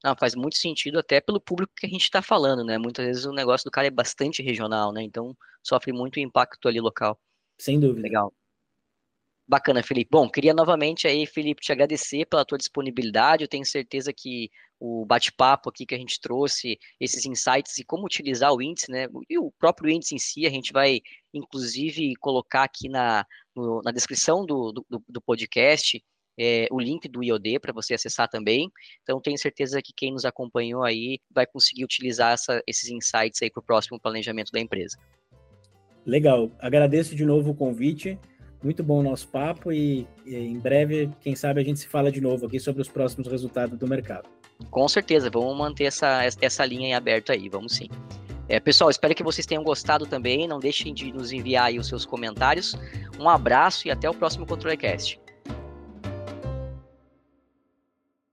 Não, 0.03 0.15
faz 0.15 0.35
muito 0.35 0.57
sentido 0.57 0.99
até 0.99 1.21
pelo 1.21 1.39
público 1.39 1.73
que 1.77 1.85
a 1.85 1.89
gente 1.89 2.03
está 2.03 2.21
falando, 2.21 2.63
né? 2.63 2.77
Muitas 2.77 3.05
vezes 3.05 3.25
o 3.25 3.33
negócio 3.33 3.65
do 3.65 3.71
cara 3.71 3.87
é 3.87 3.91
bastante 3.91 4.41
regional, 4.41 4.91
né? 4.91 5.01
Então 5.03 5.35
sofre 5.63 5.93
muito 5.93 6.19
impacto 6.19 6.67
ali 6.67 6.79
local. 6.79 7.19
Sem 7.59 7.79
dúvida. 7.79 8.01
Legal. 8.01 8.33
Bacana, 9.51 9.83
Felipe. 9.83 10.09
Bom, 10.09 10.29
queria 10.29 10.53
novamente 10.53 11.09
aí, 11.09 11.25
Felipe, 11.25 11.61
te 11.61 11.73
agradecer 11.73 12.25
pela 12.25 12.45
tua 12.45 12.57
disponibilidade. 12.57 13.43
Eu 13.43 13.49
tenho 13.49 13.65
certeza 13.65 14.13
que 14.13 14.49
o 14.79 15.05
bate-papo 15.05 15.69
aqui 15.69 15.85
que 15.85 15.93
a 15.93 15.97
gente 15.97 16.21
trouxe, 16.21 16.79
esses 16.97 17.25
insights 17.25 17.77
e 17.77 17.83
como 17.83 18.05
utilizar 18.05 18.53
o 18.53 18.61
índice, 18.61 18.89
né? 18.89 19.07
E 19.29 19.37
o 19.37 19.51
próprio 19.51 19.91
índice 19.91 20.15
em 20.15 20.17
si, 20.17 20.47
a 20.47 20.49
gente 20.49 20.71
vai, 20.71 21.01
inclusive, 21.33 22.15
colocar 22.15 22.63
aqui 22.63 22.87
na, 22.87 23.25
no, 23.53 23.81
na 23.83 23.91
descrição 23.91 24.45
do, 24.45 24.71
do, 24.71 24.85
do 25.05 25.21
podcast 25.21 26.01
é, 26.39 26.69
o 26.71 26.79
link 26.79 27.09
do 27.09 27.21
IOD 27.21 27.59
para 27.59 27.73
você 27.73 27.93
acessar 27.93 28.29
também. 28.29 28.71
Então, 29.03 29.19
tenho 29.19 29.37
certeza 29.37 29.81
que 29.81 29.91
quem 29.91 30.13
nos 30.13 30.23
acompanhou 30.23 30.81
aí 30.81 31.19
vai 31.29 31.45
conseguir 31.45 31.83
utilizar 31.83 32.31
essa, 32.31 32.63
esses 32.65 32.89
insights 32.89 33.41
aí 33.41 33.51
para 33.51 33.59
o 33.59 33.65
próximo 33.65 33.99
planejamento 33.99 34.49
da 34.49 34.61
empresa. 34.61 34.97
Legal. 36.05 36.49
Agradeço 36.57 37.17
de 37.17 37.25
novo 37.25 37.51
o 37.51 37.53
convite. 37.53 38.17
Muito 38.63 38.83
bom 38.83 38.99
o 38.99 39.03
nosso 39.03 39.27
papo 39.27 39.71
e, 39.71 40.07
e, 40.25 40.35
em 40.35 40.59
breve, 40.59 41.09
quem 41.19 41.35
sabe, 41.35 41.61
a 41.61 41.63
gente 41.63 41.79
se 41.79 41.87
fala 41.87 42.11
de 42.11 42.21
novo 42.21 42.45
aqui 42.45 42.59
sobre 42.59 42.81
os 42.81 42.87
próximos 42.87 43.27
resultados 43.27 43.77
do 43.77 43.87
mercado. 43.87 44.29
Com 44.69 44.87
certeza, 44.87 45.29
vamos 45.29 45.57
manter 45.57 45.85
essa, 45.85 46.21
essa 46.39 46.65
linha 46.65 46.89
em 46.89 46.93
aberto 46.93 47.31
aí, 47.31 47.49
vamos 47.49 47.73
sim. 47.73 47.89
É, 48.47 48.59
pessoal, 48.59 48.89
espero 48.89 49.15
que 49.15 49.23
vocês 49.23 49.45
tenham 49.45 49.63
gostado 49.63 50.05
também. 50.05 50.47
Não 50.47 50.59
deixem 50.59 50.93
de 50.93 51.11
nos 51.11 51.31
enviar 51.31 51.67
aí 51.67 51.79
os 51.79 51.87
seus 51.87 52.05
comentários. 52.05 52.75
Um 53.17 53.29
abraço 53.29 53.87
e 53.87 53.91
até 53.91 54.09
o 54.09 54.13
próximo 54.13 54.45
ControleCast. 54.45 55.19